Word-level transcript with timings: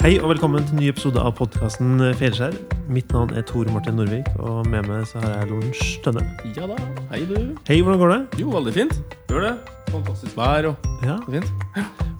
Hei 0.00 0.14
og 0.16 0.30
velkommen 0.30 0.62
til 0.64 0.72
en 0.72 0.78
ny 0.80 0.86
episode 0.88 1.20
av 1.20 1.34
podkasten 1.36 2.00
Feilskjær. 2.16 2.54
Mitt 2.88 3.10
navn 3.12 3.34
er 3.36 3.42
Tor 3.44 3.68
Martin 3.68 3.98
Norvik, 4.00 4.30
og 4.40 4.64
med 4.72 4.86
meg 4.88 5.02
så 5.04 5.20
har 5.20 5.34
jeg 5.34 5.48
Lorentz 5.50 5.80
Tønne. 6.00 6.22
Ja 6.56 6.64
da. 6.70 6.76
Hei, 7.10 7.18
du. 7.28 7.34
Hei, 7.68 7.82
hvordan 7.84 7.98
går 8.00 8.12
det? 8.14 8.38
Jo, 8.40 8.46
veldig 8.54 8.72
fint. 8.72 8.94
Gjør 9.28 9.42
det. 9.44 9.50
Fantastisk 9.90 10.38
vær 10.38 10.70
og 10.70 10.86
Ja, 11.04 11.18
fint. 11.26 11.50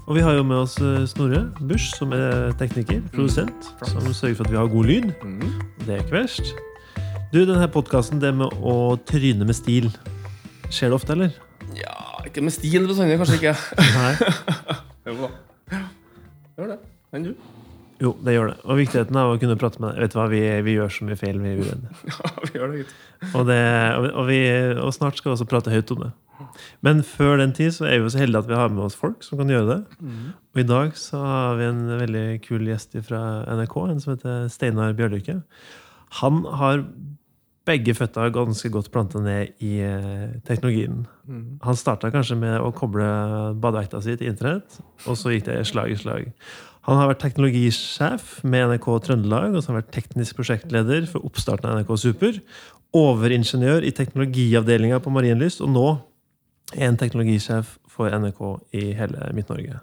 Og 0.05 0.19
vi 0.19 0.25
har 0.27 0.37
jo 0.37 0.43
med 0.45 0.59
oss 0.59 0.75
eh, 0.77 1.07
Snorre 1.09 1.41
Busch, 1.71 1.95
som 1.97 2.13
er 2.13 2.53
tekniker, 2.61 3.01
produsent, 3.15 3.71
mm. 3.81 3.87
som 3.95 4.11
sørger 4.13 4.37
for 4.43 4.45
at 4.45 4.53
vi 4.53 4.59
har 4.61 4.69
god 4.75 4.91
lyd. 4.91 5.07
Mm. 5.25 5.55
Det 5.87 5.95
er 5.95 6.03
ikke 6.05 6.19
verst. 6.19 6.53
Du, 7.33 7.39
denne 7.49 7.71
podkasten, 7.73 8.21
det 8.21 8.35
med 8.43 8.61
å 8.61 8.75
tryne 9.09 9.49
med 9.49 9.57
stil, 9.57 9.89
skjer 10.69 10.93
det 10.93 10.99
ofte, 10.99 11.17
eller? 11.17 11.33
Ja, 11.81 11.97
ikke 12.29 12.45
med 12.45 12.53
stil 12.59 12.85
bestandig, 12.91 13.17
kanskje 13.25 13.41
ikke. 13.41 13.57
Nei. 13.97 14.13
Jo 15.09 15.17
da. 15.17 15.33
Gjør 16.61 16.75
det. 16.75 16.79
Enn 17.17 17.25
du? 17.31 17.33
Jo, 18.01 18.15
det 18.25 18.33
gjør 18.33 18.47
det. 18.53 18.57
Og 18.65 18.79
viktigheten 18.81 19.17
av 19.21 19.35
å 19.35 19.39
kunne 19.43 19.59
prate 19.61 19.81
med 19.83 19.93
deg. 19.93 20.01
Vet 20.07 20.15
du 20.15 20.19
hva, 20.21 20.25
vi, 20.33 20.41
vi 20.65 20.75
gjør 20.79 20.93
så 20.95 21.05
mye 21.05 21.19
feil, 21.21 21.37
vi 21.43 21.51
er 21.53 21.59
uredde. 21.61 21.91
Ja, 22.15 22.31
vi 22.47 22.53
gjør 22.57 22.73
det. 22.73 22.85
Og, 23.35 23.43
det, 23.51 23.59
og, 24.15 24.23
vi- 24.31 24.79
og, 24.81 24.91
snart 24.97 25.21
skal 25.21 25.31
vi 25.31 25.35
også 25.37 25.49
prate 25.51 25.75
høyt 25.75 25.93
om 25.97 26.07
det. 26.07 26.11
Men 26.81 27.03
før 27.05 27.37
den 27.43 27.53
tid 27.53 27.75
så 27.77 27.85
er 27.91 28.01
vi 28.01 28.09
så 28.15 28.23
heldige 28.23 28.41
at 28.41 28.49
vi 28.49 28.57
har 28.57 28.73
med 28.73 28.87
oss 28.87 28.97
folk 28.97 29.21
som 29.27 29.37
kan 29.43 29.53
gjøre 29.53 29.75
det. 29.75 30.09
Og 30.55 30.63
i 30.63 30.67
dag 30.67 30.95
så 30.97 31.21
har 31.21 31.59
vi 31.61 31.69
en 31.69 31.83
veldig 32.01 32.25
kul 32.47 32.65
gjest 32.71 32.97
fra 33.05 33.21
NRK, 33.61 33.77
en 33.93 34.01
som 34.01 34.15
heter 34.15 34.49
Steinar 34.53 34.97
Bjørlykke. 34.97 35.37
Han 36.23 36.41
har 36.63 36.87
begge 37.69 37.93
føtta 37.95 38.25
ganske 38.33 38.71
godt 38.73 38.89
planta 38.91 39.21
ned 39.23 39.53
i 39.63 39.75
teknologien. 40.49 41.05
teknologien. 41.29 41.59
Han 41.69 41.77
starta 41.79 42.09
kanskje 42.11 42.41
med 42.41 42.57
å 42.65 42.73
koble 42.75 43.05
badevekta 43.61 44.01
si 44.03 44.17
til 44.17 44.33
internett, 44.33 44.81
og 45.05 45.21
så 45.21 45.37
gikk 45.37 45.45
det 45.53 45.61
slag 45.69 45.93
i 45.93 46.01
slag. 46.01 46.33
Han 46.91 46.99
har 46.99 47.13
vært 47.13 47.21
teknologisjef 47.23 48.41
med 48.43 48.73
NRK 48.73 48.87
Trøndelag, 49.07 49.53
og 49.55 49.63
så 49.63 49.71
har 49.71 49.77
han 49.77 49.83
vært 49.85 49.93
teknisk 49.95 50.41
prosjektleder 50.41 51.05
for 51.07 51.23
oppstarten 51.29 51.71
av 51.71 51.77
NRK 51.79 51.93
Super. 52.03 52.41
Overingeniør 52.99 53.87
i 53.87 53.93
teknologiavdelinga 53.95 54.99
på 55.05 55.13
Marienlyst, 55.15 55.63
og 55.63 55.71
nå 55.71 55.85
er 56.75 56.89
han 56.89 56.99
teknologisjef 56.99 57.77
for 57.87 58.11
NRK 58.11 58.43
i 58.75 58.89
hele 58.99 59.31
Midt-Norge. 59.37 59.79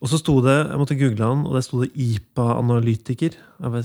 Og 0.00 0.08
så 0.08 0.20
sto 0.22 0.38
det, 0.44 0.54
jeg 0.54 0.80
måtte 0.80 0.96
google 0.96 1.28
han, 1.28 1.44
og 1.44 1.52
det 1.56 1.62
sto 1.66 1.82
det 1.82 1.90
IPA-analytiker. 2.06 3.36
Hva, 3.60 3.84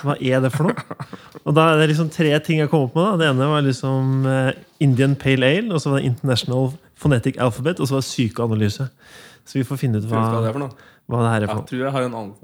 hva 0.00 0.16
er 0.16 0.40
det 0.44 0.52
for 0.56 0.70
noe? 0.70 1.06
Og 1.42 1.52
da 1.56 1.68
er 1.68 1.82
det 1.82 1.90
liksom 1.92 2.08
tre 2.12 2.32
ting 2.44 2.62
jeg 2.62 2.72
kom 2.72 2.86
opp 2.86 2.96
med. 2.96 3.04
da. 3.04 3.20
Det 3.20 3.28
ene 3.28 3.48
var 3.52 3.64
liksom 3.64 4.24
eh, 4.28 4.50
Indian 4.84 5.18
Pale 5.20 5.52
Ale, 5.52 5.68
og 5.72 5.84
så 5.84 5.92
var 5.92 6.00
det 6.00 6.14
International 6.14 6.72
Phonetic 7.02 7.36
Alphabet, 7.42 7.80
og 7.82 7.88
så 7.90 7.96
var 7.98 8.04
det 8.04 8.08
psykoanalyse. 8.08 8.86
Så 9.44 9.58
vi 9.58 9.64
får 9.66 9.80
finne 9.80 9.98
ut 9.98 10.06
hva, 10.06 10.22
Hva 10.22 10.38
er 10.38 10.46
det 10.46 10.52
for 10.54 10.62
noe? 10.62 10.88
hva 11.10 11.22
det 11.24 11.30
her 11.34 11.42
er 11.42 11.50
for 11.50 11.62
Jeg 11.64 11.70
tror 11.72 11.80
jeg 11.86 11.92
har 11.96 12.02
en 12.08 12.14
annen. 12.20 12.34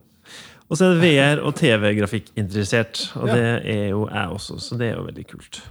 Og 0.69 0.77
så 0.77 0.84
er 0.84 0.98
det 0.98 1.01
VR 1.09 1.41
og 1.48 1.55
TV-grafikk-interessert. 1.56 3.05
Og 3.17 3.29
Ja. 3.31 3.34
det 3.39 3.45
er 3.73 3.86
jo 3.95 4.03
jeg 4.11 4.29
også, 4.34 4.59
så 4.61 4.77
det 4.77 4.91
er 4.92 4.97
jo 4.98 5.05
veldig 5.06 5.27
kult. 5.31 5.62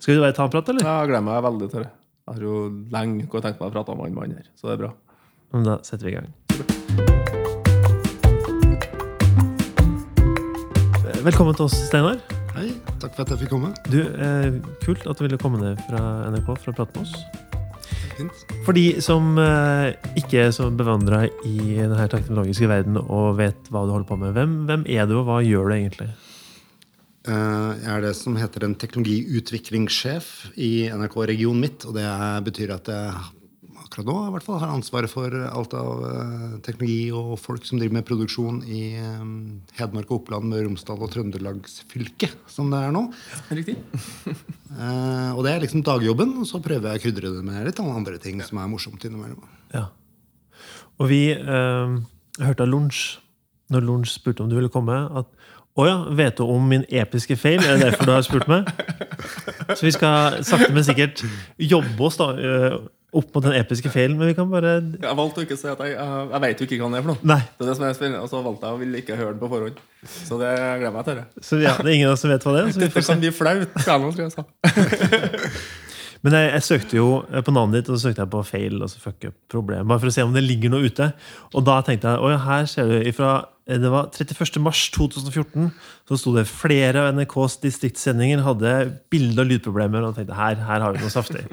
Skal 0.00 0.14
vi 0.16 0.20
bare 0.24 0.32
ta 0.34 0.44
en 0.44 0.50
prat, 0.50 0.68
eller? 0.72 0.80
Jeg 0.82 1.08
gleder 1.12 1.22
meg 1.28 1.42
veldig 1.44 1.70
til 1.70 1.80
det. 1.84 1.90
Jeg 2.26 2.34
har 2.34 2.42
jo 2.42 2.56
lenge 2.90 3.28
gått 3.28 3.42
tenkt 3.44 3.60
meg 3.60 3.70
å 3.70 3.72
prate 3.76 3.94
med 3.96 4.04
han 4.08 4.14
mannen 4.14 4.36
her, 4.40 4.48
så 4.58 4.66
det 4.66 4.72
er 4.72 4.82
bra. 4.86 4.92
Men 5.52 5.64
Da 5.64 5.78
setter 5.82 6.04
vi 6.06 6.10
i 6.10 6.16
gang. 6.18 6.32
Velkommen 11.22 11.54
til 11.54 11.66
oss, 11.66 11.74
Steinar. 11.90 12.16
Hei, 12.56 12.70
takk 12.98 13.14
for 13.14 13.22
at 13.22 13.28
jeg 13.34 13.38
fikk 13.44 13.50
komme. 13.52 13.74
Du, 13.90 14.00
eh, 14.00 14.50
Kult 14.84 15.06
at 15.06 15.18
du 15.18 15.24
ville 15.26 15.38
komme 15.38 15.60
ned 15.60 15.78
fra 15.86 16.00
NRK 16.30 16.56
for 16.58 16.72
å 16.72 16.74
prate 16.74 16.96
med 16.96 17.06
oss. 17.06 17.49
Fint. 18.20 18.42
For 18.66 18.76
de 18.76 18.86
som 19.04 19.34
eh, 19.40 19.92
ikke 20.20 20.46
er 20.46 20.54
så 20.54 20.68
bevandra 20.74 21.24
i 21.48 21.56
denne 21.78 22.08
teknologiske 22.12 22.68
verden 22.70 23.00
og 23.00 23.38
vet 23.40 23.70
hva 23.72 23.86
du 23.86 23.94
holder 23.94 24.08
på 24.08 24.18
med, 24.20 24.34
hvem, 24.36 24.58
hvem 24.68 24.84
er 24.90 25.08
du, 25.08 25.16
og 25.20 25.28
hva 25.28 25.40
gjør 25.44 25.70
du 25.70 25.76
egentlig? 25.78 26.10
Eh, 27.28 27.70
Jeg 27.80 27.92
er 27.96 28.04
det 28.04 28.14
som 28.18 28.38
heter 28.40 28.66
en 28.66 28.76
teknologiutviklingssjef 28.80 30.30
i 30.60 30.72
NRK 30.92 31.20
Region 31.32 31.60
Midt. 31.60 31.86
Og 31.88 31.96
det 31.96 32.08
betyr 32.48 32.76
at 32.76 32.92
jeg 32.92 33.39
akkurat 33.90 34.06
nå 34.06 34.16
i 34.22 34.32
hvert 34.36 34.44
fall 34.46 34.60
har 34.62 34.70
ansvaret 34.70 35.10
for 35.10 35.34
alt 35.34 35.72
av 35.74 36.02
eh, 36.06 36.50
teknologi 36.62 37.10
og 37.10 37.32
folk 37.42 37.64
som 37.66 37.80
driver 37.80 37.96
med 37.96 38.06
produksjon 38.06 38.60
i 38.70 38.82
eh, 38.94 39.24
Hedmark 39.80 40.12
og 40.12 40.20
Oppland, 40.20 40.46
Møre 40.46 40.62
og 40.62 40.68
Romsdal 40.68 41.02
og 41.02 41.10
Trøndelagsfylket, 41.10 42.36
som 42.46 42.70
det 42.70 42.84
er 42.86 42.94
nå. 42.94 43.02
Riktig. 43.50 43.74
uh, 44.78 45.34
Og 45.36 45.42
det 45.42 45.54
er 45.56 45.64
liksom 45.64 45.82
dagjobben. 45.86 46.36
Og 46.38 46.46
så 46.46 46.60
prøver 46.62 46.92
jeg 46.92 47.00
å 47.00 47.04
krydre 47.08 47.32
det 47.34 47.42
med 47.42 47.66
litt 47.66 47.82
andre 47.82 48.20
ting 48.22 48.38
som 48.46 48.60
er 48.62 48.70
morsomt 48.70 49.02
innimellom. 49.08 49.42
Ja. 49.74 49.88
Og 51.02 51.10
vi 51.10 51.24
uh, 51.34 51.98
hørte 52.38 52.68
av 52.68 52.70
Lunsj, 52.70 53.18
når 53.74 53.88
Lunsj 53.88 54.14
spurte 54.20 54.46
om 54.46 54.52
du 54.52 54.54
ville 54.60 54.70
komme, 54.70 55.02
at 55.18 55.34
å 55.78 55.86
ja, 55.86 55.98
vet 56.14 56.38
du 56.38 56.46
om 56.46 56.62
min 56.70 56.86
episke 56.86 57.34
feil? 57.38 57.58
Er 57.62 57.78
det 57.78 57.90
derfor 57.90 58.06
du 58.06 58.14
har 58.14 58.22
spurt 58.26 58.46
meg? 58.50 58.70
Så 59.76 59.82
vi 59.86 59.92
skal 59.94 60.40
sakte, 60.46 60.70
men 60.74 60.86
sikkert 60.86 61.22
jobbe 61.58 62.06
oss 62.06 62.18
da, 62.20 62.30
opp 63.16 63.34
mot 63.34 63.44
den 63.44 63.56
episke 63.58 63.90
feilen, 63.90 64.16
men 64.20 64.30
vi 64.30 64.36
kan 64.38 64.50
bare 64.50 64.76
Jeg 64.78 65.16
valgte 65.18 65.42
å 65.42 65.46
ikke 65.46 65.58
si 65.58 65.66
at 65.70 65.80
jeg 65.82 65.96
Jeg, 65.96 66.28
jeg 66.30 66.40
vet 66.44 66.60
jo 66.60 66.66
ikke 66.68 66.78
hva 66.78 66.88
han 66.90 66.98
er 66.98 67.04
for 67.04 67.12
noe. 67.12 67.20
Nei. 67.32 67.40
Det 67.56 67.66
er 67.66 67.70
det 67.72 67.76
som 67.80 67.86
er 67.88 67.98
spennende. 67.98 68.22
Og 68.22 68.30
så 68.30 68.42
valgte 68.44 68.70
jeg 68.70 68.78
å 68.78 68.82
ville 68.84 69.02
ikke 69.02 69.18
høre 69.18 69.34
det 69.34 69.42
på 69.42 69.50
forhånd. 69.50 69.82
Så 70.06 70.38
det 70.40 70.52
gleder 70.54 70.94
meg 70.94 71.04
til. 71.08 71.20
det. 71.20 71.44
Så 71.50 71.54
ja, 71.60 71.74
det 71.80 71.88
er 71.88 71.94
ingen 71.98 72.10
av 72.10 72.16
oss 72.16 72.22
som 72.24 72.32
vet 72.32 72.46
hva 72.46 72.52
det 72.56 72.62
er. 72.62 72.70
Så 72.70 72.80
vi 72.80 72.86
Dette 72.88 73.06
kan 73.06 73.22
bli 73.22 73.32
flaut. 73.34 73.70
Men 76.20 76.34
jeg, 76.36 76.48
jeg 76.52 76.64
søkte 76.66 76.98
jo 76.98 77.06
eh, 77.30 77.40
på 77.44 77.52
navnet 77.56 77.80
ditt, 77.80 77.88
og 77.88 77.96
så 77.96 78.08
søkte 78.08 78.24
jeg 78.26 78.32
på 78.34 78.42
feil, 78.44 78.74
og 78.84 78.90
så 78.92 79.00
fuck 79.00 79.24
up 79.30 79.36
problem. 79.52 79.86
Bare 79.88 80.02
for 80.02 80.10
å 80.10 80.14
se 80.14 80.24
om 80.26 80.34
det 80.36 80.42
ligger 80.44 80.72
noe 80.74 80.90
ute. 80.90 81.06
Og 81.54 81.64
da 81.66 81.78
tenkte 81.86 82.12
jeg, 82.12 82.20
oi, 82.26 82.34
her 82.44 82.68
ser 82.68 82.90
du 82.90 82.96
ifra 83.08 83.30
eh, 83.64 83.78
det 83.80 83.92
var 83.92 84.10
31. 84.12 84.60
mars 84.64 84.82
2014, 84.96 85.70
så 86.10 86.18
sto 86.20 86.34
det 86.36 86.44
flere 86.50 87.06
av 87.06 87.14
NRKs 87.16 87.56
distriktssendinger 87.64 88.44
hadde 88.44 88.74
bilde- 89.12 89.46
og 89.46 89.50
lydproblemer. 89.54 90.04
Og 90.04 90.12
jeg 90.12 90.20
tenkte, 90.26 90.36
her, 90.42 90.60
her 90.68 90.84
har 90.84 90.96
vi 90.96 91.00
noe 91.06 91.14
saftig. 91.14 91.46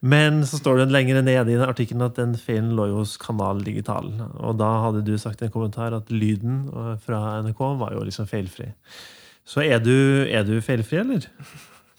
Men 0.00 0.44
så 0.46 0.60
står 0.60 0.84
det 0.84 0.92
lenger 0.94 1.22
nede 1.22 1.50
i 1.50 1.56
den 1.58 1.66
artikkelen 1.66 2.04
at 2.06 2.18
den 2.18 2.36
feilen 2.38 2.74
lå 2.78 2.86
hos 2.94 3.16
Kanal 3.18 3.64
Digital. 3.66 4.12
Og 4.38 4.58
da 4.60 4.68
hadde 4.84 5.02
du 5.06 5.16
sagt 5.18 5.42
i 5.42 5.48
en 5.48 5.54
kommentar 5.54 5.96
at 5.96 6.12
lyden 6.14 6.68
eh, 6.70 6.92
fra 7.02 7.40
NRK 7.42 7.64
var 7.80 7.96
jo 7.96 8.04
liksom 8.06 8.28
feilfri. 8.30 8.70
Så 9.48 9.64
er 9.64 9.82
du, 9.82 9.96
er 10.28 10.46
du 10.46 10.60
feilfri, 10.62 11.00
eller? 11.02 11.26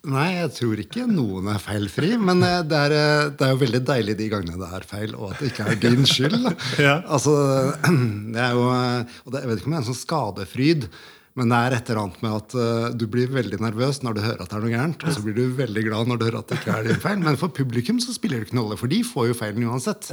Nei, 0.08 0.30
jeg 0.38 0.52
tror 0.56 0.80
ikke 0.80 1.04
noen 1.12 1.50
er 1.52 1.60
feilfri. 1.60 2.14
Men 2.24 2.40
eh, 2.48 2.62
det 2.64 2.82
er, 2.88 2.96
eh, 2.96 3.28
det 3.36 3.48
er 3.48 3.52
jo 3.52 3.62
veldig 3.66 3.84
deilig 3.92 4.16
de 4.22 4.31
gangene 4.31 4.62
det 4.62 4.72
er 4.80 4.88
feil, 4.88 5.16
og 5.20 5.34
at 5.34 5.44
det 5.44 5.52
ikke 5.52 5.68
er 5.68 5.84
din 5.84 6.08
skyld. 6.08 6.52
Ja. 6.88 7.02
Altså, 7.04 7.36
det 8.34 8.46
er 8.46 8.56
jo, 8.56 8.68
og 8.70 9.34
det, 9.34 9.44
Jeg 9.44 9.52
vet 9.52 9.60
ikke 9.60 9.74
om 9.74 9.76
det 9.76 9.81
er 9.81 9.84
en 9.84 9.92
sånn 9.92 10.04
skadefryd, 10.06 10.92
men 11.39 11.50
det 11.53 11.57
er 11.63 11.75
et 11.77 11.89
eller 11.89 12.01
annet 12.03 12.22
med 12.25 12.35
at 12.35 12.55
uh, 12.59 12.89
du 13.00 13.05
blir 13.11 13.31
veldig 13.31 13.59
nervøs 13.63 14.01
når 14.05 14.17
du 14.17 14.22
hører 14.25 14.44
at 14.44 14.51
det 14.51 14.57
er 14.59 14.66
noe 14.66 14.73
gærent, 14.75 15.03
og 15.07 15.16
så 15.16 15.23
blir 15.25 15.38
du 15.39 15.45
veldig 15.57 15.83
glad 15.88 16.11
når 16.11 16.19
du 16.22 16.25
hører 16.27 16.39
at 16.44 16.51
det 16.51 16.59
ikke 16.59 16.75
er 16.75 16.88
din 16.89 17.00
feil. 17.03 17.23
Men 17.25 17.39
for 17.39 17.53
publikum 17.55 18.00
så 18.03 18.13
spiller 18.16 18.41
det 18.44 18.50
ikke 18.50 18.59
noe 18.59 18.67
rolle, 18.69 18.79
for 18.81 18.91
de 18.91 19.00
får 19.07 19.29
jo 19.31 19.38
feilen 19.39 19.66
uansett. 19.72 20.11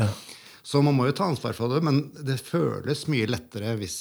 Så 0.66 0.80
man 0.82 0.96
må 0.98 1.06
jo 1.10 1.14
ta 1.18 1.28
ansvar 1.30 1.54
for 1.58 1.70
det, 1.74 1.82
men 1.86 2.00
det 2.26 2.40
føles 2.42 3.04
mye 3.12 3.28
lettere 3.30 3.76
hvis 3.78 3.98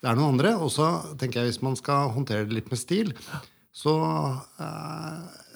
det 0.00 0.08
er 0.08 0.16
noen 0.16 0.36
andre. 0.38 0.54
Og 0.62 0.70
så 0.72 0.86
tenker 1.20 1.42
jeg 1.42 1.50
hvis 1.54 1.62
man 1.66 1.76
skal 1.76 2.12
håndtere 2.14 2.46
det 2.48 2.54
litt 2.60 2.70
med 2.72 2.80
stil, 2.80 3.10
så 3.78 3.92
s- 4.58 5.47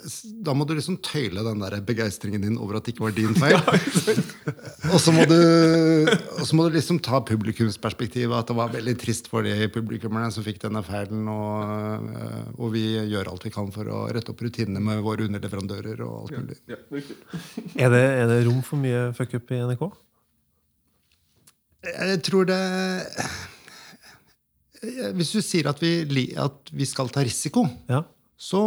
da 0.43 0.53
må 0.57 0.65
du 0.67 0.75
liksom 0.75 0.97
tøyle 1.05 1.43
den 1.47 1.61
der 1.63 1.77
begeistringen 1.87 2.43
din 2.43 2.59
over 2.61 2.79
at 2.79 2.87
det 2.87 2.95
ikke 2.95 3.05
var 3.05 3.15
din 3.17 3.35
feil. 3.39 3.59
og, 4.93 4.99
så 5.03 5.15
må 5.15 5.25
du, 5.31 5.37
og 6.39 6.45
så 6.49 6.57
må 6.59 6.67
du 6.67 6.77
liksom 6.77 6.99
ta 7.05 7.21
publikumsperspektivet, 7.29 8.35
at 8.35 8.51
det 8.51 8.57
var 8.59 8.73
veldig 8.75 8.95
trist 9.01 9.31
for 9.31 9.47
de 9.47 9.69
publikummerne 9.73 10.33
som 10.35 10.47
fikk 10.47 10.63
denne 10.65 10.83
feilen. 10.87 11.29
Og, 11.31 12.09
eh, 12.13 12.49
og 12.59 12.73
vi 12.75 12.85
gjør 13.13 13.33
alt 13.33 13.47
vi 13.47 13.55
kan 13.55 13.71
for 13.75 13.91
å 13.93 14.05
rette 14.13 14.35
opp 14.35 14.43
rutinene 14.43 14.83
med 14.83 15.03
våre 15.07 15.29
underleverandører. 15.29 16.03
og 16.07 16.25
alt 16.25 16.39
mulig. 16.41 16.59
Ja, 16.71 16.81
ja, 16.91 17.03
Er 17.87 17.95
det, 17.95 18.03
er 18.23 18.33
det 18.33 18.41
rom 18.49 18.63
for 18.67 18.83
mye 18.83 19.11
fuck 19.17 19.37
up 19.39 19.53
i 19.55 19.63
NRK? 19.63 19.87
Jeg 21.83 22.19
tror 22.23 22.47
det 22.47 22.59
Hvis 25.19 25.33
du 25.35 25.41
sier 25.43 25.67
at 25.71 25.81
vi, 25.83 26.27
at 26.39 26.71
vi 26.75 26.87
skal 26.87 27.11
ta 27.11 27.23
risiko, 27.23 27.67
Ja. 27.91 28.03
Så 28.43 28.63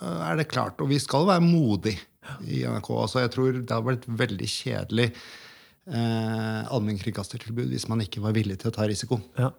eh, 0.00 0.22
er 0.28 0.40
det 0.40 0.50
klart. 0.52 0.80
Og 0.82 0.90
vi 0.92 1.00
skal 1.02 1.28
være 1.28 1.44
modige 1.44 1.98
i 2.46 2.62
NRK. 2.62 2.90
Altså, 2.94 3.24
jeg 3.24 3.32
tror 3.34 3.56
det 3.56 3.66
hadde 3.66 3.88
vært 3.88 4.06
veldig 4.20 4.50
kjedelig 4.50 5.08
eh, 5.10 6.60
allmennkringkastertilbud 6.70 7.72
hvis 7.72 7.88
man 7.90 8.04
ikke 8.04 8.22
var 8.24 8.36
villig 8.36 8.60
til 8.60 8.72
å 8.72 8.76
ta 8.78 8.88
risiko. 8.90 9.20
ja. 9.40 9.52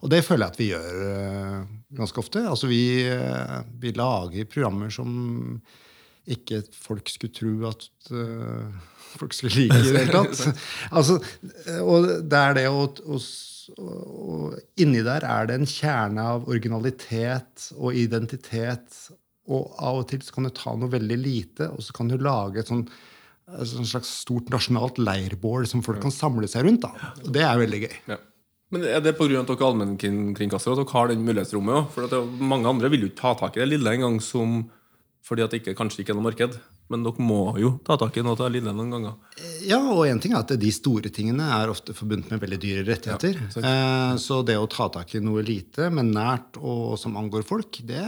Og 0.00 0.08
det 0.12 0.22
føler 0.24 0.46
jeg 0.46 0.54
at 0.54 0.60
vi 0.60 0.66
gjør 0.70 1.00
eh, 1.04 1.64
ganske 1.98 2.20
ofte. 2.22 2.40
Altså, 2.48 2.68
vi, 2.70 2.82
eh, 3.10 3.56
vi 3.80 3.92
lager 3.96 4.48
programmer 4.48 4.92
som 4.92 5.10
ikke 6.32 6.62
folk 6.74 7.10
skulle 7.12 7.36
tro 7.36 7.52
at 7.68 8.10
eh, 8.10 8.78
folk 9.18 9.34
skulle 9.36 9.54
like 9.56 9.80
i 9.80 9.90
det 9.90 10.04
hele 10.04 10.14
tatt. 10.14 10.62
Altså, 10.96 11.18
og 11.82 12.08
det 12.30 12.40
er 12.42 12.56
det 12.60 12.66
å, 12.70 12.86
og 13.76 14.56
inni 14.82 15.02
der 15.06 15.26
er 15.26 15.48
det 15.48 15.58
en 15.58 15.68
kjerne 15.70 16.28
av 16.36 16.46
originalitet 16.50 17.70
og 17.76 17.98
identitet. 17.98 19.02
Og 19.46 19.74
av 19.78 20.02
og 20.02 20.08
til 20.10 20.22
så 20.26 20.34
kan 20.34 20.48
du 20.48 20.54
ta 20.54 20.74
noe 20.78 20.90
veldig 20.92 21.18
lite, 21.20 21.70
og 21.70 21.82
så 21.84 21.94
kan 21.96 22.10
du 22.10 22.16
lage 22.18 22.62
et 22.62 22.72
sånn 22.72 22.86
et 23.46 23.68
sånn 23.70 23.86
slags 23.86 24.08
stort 24.24 24.48
nasjonalt 24.50 24.96
leirbål 24.98 25.68
som 25.70 25.82
folk 25.86 26.00
kan 26.02 26.10
samle 26.10 26.48
seg 26.50 26.64
rundt. 26.66 26.82
da. 26.82 27.12
Og 27.22 27.28
det 27.30 27.44
er 27.46 27.60
veldig 27.60 27.78
gøy. 27.84 27.92
Ja. 28.10 28.16
Men 28.74 28.82
er 28.82 28.98
det 29.04 29.12
pga. 29.14 29.38
at 29.38 29.46
dere 29.46 29.60
er 29.60 29.68
allmennkringkastere 29.68 30.74
at 30.74 30.80
dere 30.80 30.92
har 30.92 31.08
den 31.12 31.22
mulighetsrommet? 31.22 31.94
er- 31.94 32.42
mange 32.42 32.66
andre 32.66 32.90
vil 32.90 33.02
jo 33.02 33.10
ikke 33.12 33.20
ta 33.20 33.34
tak 33.34 33.56
i 33.56 33.60
det 33.60 33.68
lille 33.68 33.92
engang 33.94 34.20
som 34.20 34.70
fordi 35.22 35.42
at 35.42 35.50
det 35.50 35.62
ikke, 35.62 35.74
kanskje 35.78 36.02
ikke 36.02 36.10
er 36.10 36.18
noe 36.18 36.26
marked. 36.26 36.58
Men 36.92 37.02
dere 37.02 37.24
må 37.26 37.40
jo 37.58 37.72
ta 37.86 37.96
tak 37.98 38.16
i 38.16 38.22
noe 38.22 38.38
av 38.38 38.52
lille 38.54 38.70
noen 38.70 38.92
ganger. 38.94 39.14
Ja, 39.66 39.80
og 39.90 40.04
en 40.06 40.20
ting 40.22 40.36
er 40.36 40.44
at 40.44 40.52
de 40.60 40.70
store 40.74 41.10
tingene 41.14 41.48
er 41.56 41.72
ofte 41.72 41.94
forbundet 41.96 42.30
med 42.30 42.42
veldig 42.44 42.58
dyre 42.62 42.84
rettigheter. 42.86 43.40
Ja, 43.42 43.62
eh, 43.70 44.12
så 44.22 44.38
det 44.46 44.54
å 44.60 44.68
ta 44.70 44.86
tak 44.94 45.16
i 45.18 45.22
noe 45.24 45.42
lite, 45.46 45.88
men 45.90 46.12
nært 46.14 46.60
og 46.60 46.94
som 47.02 47.18
angår 47.18 47.46
folk, 47.48 47.80
det, 47.88 48.04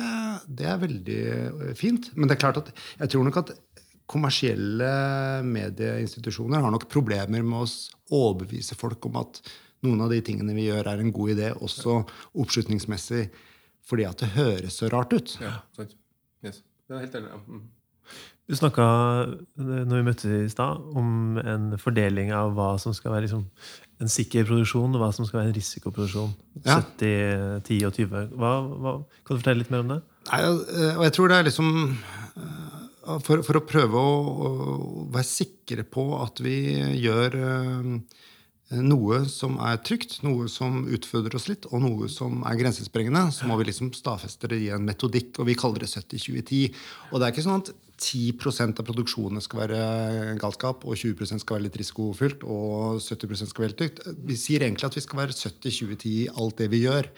det 0.47 0.69
er 0.71 0.83
veldig 0.85 1.21
eh, 1.33 1.73
fint. 1.79 2.13
Men 2.15 2.31
det 2.31 2.37
er 2.39 2.45
klart 2.45 2.63
at 2.63 2.71
jeg 3.01 3.15
tror 3.15 3.27
nok 3.27 3.41
at 3.43 3.55
kommersielle 4.09 4.93
medieinstitusjoner 5.45 6.63
har 6.65 6.73
nok 6.73 6.87
problemer 6.89 7.43
med 7.45 7.67
å 7.67 8.21
overbevise 8.23 8.79
folk 8.79 9.05
om 9.11 9.19
at 9.21 9.43
noen 9.85 10.01
av 10.07 10.13
de 10.13 10.21
tingene 10.25 10.55
vi 10.57 10.69
gjør, 10.69 10.89
er 10.91 11.03
en 11.03 11.13
god 11.15 11.35
idé, 11.35 11.51
også 11.55 12.01
oppslutningsmessig, 12.41 13.27
fordi 13.89 14.07
at 14.09 14.23
det 14.23 14.33
høres 14.35 14.79
så 14.81 14.89
rart 14.93 15.13
ut. 15.15 15.35
Ja, 15.43 15.59
sant. 15.77 15.95
Yes. 16.45 16.63
Det 16.89 16.97
er 16.97 17.05
helt 17.05 17.19
enig. 17.21 17.35
Ja. 17.35 17.43
Mm. 17.47 17.67
Du 18.49 18.57
snakka 18.57 18.85
når 19.61 19.91
vi 19.93 20.05
møttes 20.07 20.31
i 20.33 20.49
stad, 20.49 20.81
om 20.97 21.37
en 21.43 21.75
fordeling 21.81 22.31
av 22.33 22.55
hva 22.57 22.71
som 22.81 22.95
skal 22.97 23.13
være 23.13 23.27
liksom, 23.27 23.43
en 24.01 24.13
sikker 24.13 24.47
produksjon, 24.49 24.95
og 24.97 25.03
hva 25.03 25.11
som 25.13 25.27
skal 25.29 25.43
være 25.43 25.51
en 25.51 25.59
risikoproduksjon. 25.59 26.31
Ja. 26.63 26.79
70, 26.81 27.61
10 27.69 27.83
og 27.91 27.99
20. 27.99 28.31
Hva, 28.41 28.53
hva, 28.65 28.95
kan 29.21 29.37
du 29.37 29.43
fortelle 29.43 29.61
litt 29.61 29.73
mer 29.75 29.85
om 29.85 29.93
det? 29.93 29.99
Nei, 30.31 30.39
eh, 30.49 30.95
og 30.95 31.05
jeg 31.05 31.15
tror 31.17 31.29
det 31.29 31.37
er 31.39 31.47
liksom 31.49 31.69
eh, 31.89 32.65
For, 33.25 33.41
for 33.45 33.57
å 33.57 33.65
prøve 33.65 34.01
å, 34.01 34.17
å 34.49 35.05
være 35.13 35.29
sikre 35.29 35.85
på 35.89 36.07
at 36.21 36.41
vi 36.45 36.57
gjør 37.01 37.37
eh, 37.41 37.91
noe 38.85 39.19
som 39.33 39.57
er 39.65 39.81
trygt, 39.85 40.19
noe 40.25 40.49
som 40.53 40.87
utfordrer 40.89 41.37
oss 41.37 41.49
litt, 41.49 41.69
og 41.69 41.85
noe 41.85 42.09
som 42.13 42.41
er 42.49 42.57
grensesprengende, 42.61 43.27
så 43.33 43.49
må 43.49 43.57
vi 43.61 43.69
liksom 43.69 43.93
stadfeste 43.97 44.49
det 44.53 44.63
i 44.65 44.73
en 44.73 44.89
metodikk, 44.89 45.37
og 45.41 45.49
vi 45.49 45.57
kaller 45.57 45.85
det 45.85 45.93
70-20-10. 45.93 46.81
Og 47.11 47.17
det 47.17 47.29
er 47.29 47.37
ikke 47.37 47.47
sånn 47.47 47.63
at 47.65 47.73
10% 47.99 48.79
av 48.79 48.87
produksjonene 48.87 49.43
skal 49.43 49.63
være 49.65 49.79
galskap, 50.39 50.85
og 50.87 50.99
20% 50.99 51.43
skal 51.43 51.59
være 51.59 51.67
litt 51.67 51.79
risikofylt, 51.81 52.45
og 52.47 53.01
70 53.03 53.51
skal 53.51 53.65
være 53.65 53.73
helt 53.73 53.81
trygt. 53.83 54.03
Vi 54.29 54.37
sier 54.39 54.65
egentlig 54.65 54.87
at 54.87 54.99
vi 54.99 55.03
skal 55.03 55.23
være 55.25 55.35
70-20-10 55.35 56.11
i 56.13 56.27
alt 56.31 56.61
det 56.63 56.69
vi 56.73 56.85
gjør. 56.85 57.11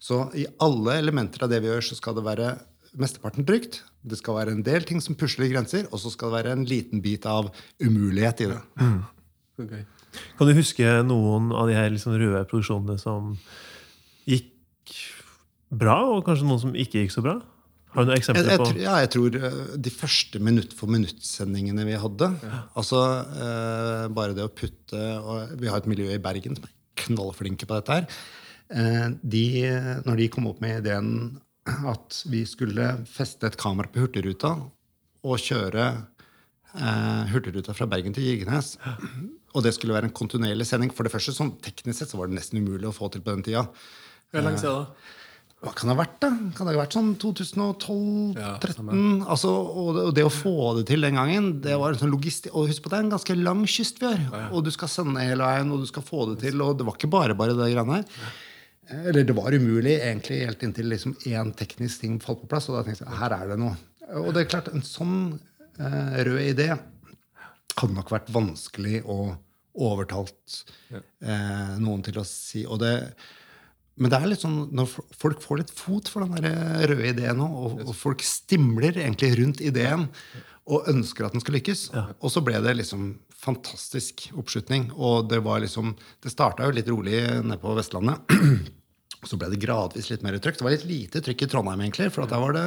Så 0.00 0.20
i 0.36 0.44
alle 0.64 0.98
elementer 1.00 1.46
av 1.46 1.52
det 1.52 1.62
vi 1.64 1.72
gjør, 1.72 1.86
så 1.88 1.98
skal 1.98 2.18
det 2.18 2.26
være 2.28 2.52
mesteparten 2.98 3.46
trygt. 3.48 3.82
Det 4.08 4.18
skal 4.20 4.38
være 4.38 4.56
en 4.56 4.64
del 4.66 4.84
ting 4.88 5.00
som 5.04 5.16
pusler 5.18 5.50
grenser, 5.52 5.88
og 5.92 6.00
så 6.02 6.12
skal 6.12 6.30
det 6.30 6.40
være 6.42 6.56
en 6.56 6.66
liten 6.68 7.02
bit 7.04 7.26
av 7.28 7.50
umulighet 7.80 8.44
i 8.44 8.52
det. 8.52 8.60
Ok. 9.58 9.76
Kan 10.38 10.48
du 10.48 10.56
huske 10.56 10.96
noen 11.06 11.52
av 11.56 11.68
de 11.68 11.76
her 11.76 11.90
liksom 11.92 12.16
røde 12.16 12.46
produksjonene 12.48 12.96
som 13.00 13.34
gikk 14.28 14.96
bra, 15.68 16.00
og 16.12 16.24
kanskje 16.26 16.48
noen 16.48 16.62
som 16.68 16.76
ikke 16.76 17.02
gikk 17.02 17.16
så 17.16 17.24
bra? 17.24 17.40
Har 17.98 18.06
du 18.06 18.10
noen 18.12 18.20
eksempler 18.20 18.46
jeg, 18.52 18.60
på 18.62 18.66
tror- 18.68 18.80
ja, 18.84 18.92
jeg 19.02 19.10
tror 19.16 19.36
eh, 19.42 19.56
de 19.88 19.90
første 19.90 20.38
minutt 20.46 20.74
for 20.78 20.86
minutt-sendingene 20.94 21.82
vi 21.88 21.96
hadde 21.98 22.28
Altså 22.78 23.00
eh, 23.26 24.04
bare 24.14 24.36
det 24.38 24.44
å 24.46 24.52
putte 24.54 25.00
og 25.18 25.56
Vi 25.58 25.66
har 25.72 25.82
et 25.82 25.88
miljø 25.90 26.06
i 26.14 26.20
Bergen 26.22 26.54
som 26.54 26.68
er 26.68 26.74
knallflinke 27.02 27.66
på 27.66 27.76
dette 27.78 27.94
her. 27.96 28.06
Eh, 28.70 29.08
de, 29.34 29.42
når 30.06 30.22
de 30.22 30.28
kom 30.34 30.46
opp 30.50 30.62
med 30.62 30.80
ideen 30.84 31.10
at 31.90 32.22
vi 32.30 32.44
skulle 32.48 32.92
feste 33.10 33.50
et 33.50 33.58
kamera 33.60 33.90
på 33.92 34.06
Hurtigruta 34.06 34.54
og 35.26 35.42
kjøre 35.42 35.88
eh, 36.78 37.22
Hurtigruta 37.34 37.74
fra 37.76 37.90
Bergen 37.90 38.14
til 38.16 38.24
Kirkenes 38.30 38.76
og 39.56 39.64
det 39.64 39.72
skulle 39.74 39.94
være 39.96 40.10
en 40.10 40.14
kontinuerlig 40.14 40.66
sending 40.68 40.90
For 40.94 41.06
det 41.06 41.12
første, 41.14 41.32
sånn 41.34 41.54
teknisk 41.64 42.02
sett 42.02 42.12
så 42.12 42.18
var 42.20 42.28
det 42.30 42.36
nesten 42.38 42.60
umulig 42.62 42.88
å 42.90 42.94
få 42.94 43.08
til 43.10 43.22
på 43.24 43.32
den 43.34 43.42
tida. 43.46 43.64
Hvor 44.30 44.44
lenge 44.44 44.60
siden 44.60 44.84
da? 44.84 45.14
Hva 45.58 45.72
kan 45.74 45.88
det 45.90 45.94
ha 45.96 45.98
vært, 45.98 46.18
da? 46.22 46.28
Kan 46.54 46.68
det 46.68 46.74
ha 46.76 46.78
vært 46.78 46.94
sånn 46.94 47.08
2012-2013? 47.18 48.36
Ja, 48.38 48.50
altså, 49.34 49.50
og, 49.50 49.96
og 50.04 50.12
det 50.14 50.22
å 50.22 50.30
få 50.30 50.52
det 50.76 50.84
til 50.92 51.02
den 51.02 51.18
gangen 51.18 51.48
det 51.64 51.74
var 51.80 51.94
en 51.94 51.98
sånn 51.98 52.12
logistikk, 52.12 52.54
Og 52.54 52.68
husk 52.70 52.84
på 52.84 52.92
det 52.92 53.00
er 53.00 53.06
en 53.08 53.14
ganske 53.16 53.34
lang 53.40 53.64
kyst 53.66 53.98
vi 53.98 54.12
har. 54.12 54.52
Og 54.54 54.62
du 54.66 54.70
skal 54.74 54.92
sende 54.92 55.24
hele 55.26 55.42
veien, 55.42 55.72
og 55.74 55.82
du 55.82 55.88
skal 55.90 56.06
få 56.06 56.28
det 56.30 56.38
til. 56.44 56.62
Og 56.62 56.78
det 56.78 56.86
var 56.86 56.94
ikke 56.94 57.10
bare 57.10 57.34
bare 57.38 57.56
det 57.58 57.72
greiene 57.72 57.98
her. 57.98 58.30
Eller 59.10 59.26
det 59.26 59.34
var 59.36 59.52
umulig 59.52 59.98
egentlig 59.98 60.38
helt 60.46 60.62
inntil 60.64 60.88
liksom 60.94 61.16
én 61.28 61.50
teknisk 61.58 62.04
ting 62.04 62.20
falt 62.22 62.44
på 62.44 62.52
plass. 62.54 62.70
Og 62.70 62.78
da 62.78 62.84
tenkte 62.86 63.08
jeg 63.08 63.18
her 63.18 63.34
er 63.36 63.50
det 63.50 63.58
noe. 63.60 63.74
Og 64.22 64.30
det 64.36 64.44
er 64.44 64.52
klart, 64.54 64.70
en 64.72 64.86
sånn 64.86 65.18
eh, 65.34 66.22
rød 66.24 66.44
idé 66.46 66.70
hadde 66.70 67.94
nok 67.94 68.14
vært 68.14 68.30
vanskelig 68.34 69.02
å 69.10 69.18
overtalt 69.78 70.62
eh, 70.90 71.74
noen 71.82 72.00
til 72.06 72.22
å 72.22 72.24
si. 72.26 72.64
Og 72.66 72.80
det, 72.82 72.94
men 73.98 74.12
det 74.12 74.18
er 74.18 74.30
litt 74.30 74.44
sånn 74.44 74.60
når 74.74 74.92
folk 75.18 75.42
får 75.42 75.62
litt 75.62 75.72
fot 75.74 76.10
for 76.10 76.24
den 76.24 76.38
der 76.38 76.86
røde 76.90 77.10
ideen 77.10 77.40
nå, 77.40 77.48
og, 77.48 77.80
og 77.86 77.94
folk 77.96 78.22
stimler 78.26 78.94
egentlig 78.94 79.32
rundt 79.40 79.62
ideen 79.64 80.08
og 80.68 80.88
ønsker 80.90 81.26
at 81.26 81.34
den 81.34 81.42
skal 81.42 81.56
lykkes. 81.56 81.86
Og 82.20 82.32
så 82.32 82.42
ble 82.44 82.60
det 82.64 82.76
liksom 82.76 83.12
fantastisk 83.38 84.28
oppslutning. 84.38 84.90
Og 84.96 85.28
det 85.30 85.40
var 85.44 85.62
liksom 85.64 85.94
Det 86.22 86.32
starta 86.32 86.66
jo 86.66 86.74
litt 86.74 86.90
rolig 86.90 87.22
nede 87.42 87.60
på 87.62 87.76
Vestlandet. 87.78 88.20
Så 89.26 89.34
ble 89.34 89.48
det 89.50 89.58
gradvis 89.58 90.12
litt 90.12 90.22
mer 90.22 90.36
trykk. 90.38 90.60
Det 90.60 90.66
var 90.66 90.76
litt 90.76 90.86
lite 90.86 91.22
trykk 91.24 91.40
i 91.42 91.46
Trondheim, 91.50 91.80
egentlig. 91.82 92.06
For 92.14 92.22
at 92.22 92.30
der 92.30 92.42
var 92.42 92.52
det 92.54 92.66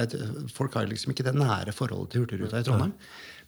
et, 0.00 0.14
folk 0.54 0.78
har 0.78 0.88
liksom 0.88 1.12
ikke 1.12 1.26
det 1.26 1.34
nære 1.36 1.74
forholdet 1.76 2.14
til 2.14 2.24
Hurtigruta 2.24 2.62
i 2.62 2.64
Trondheim. 2.64 2.94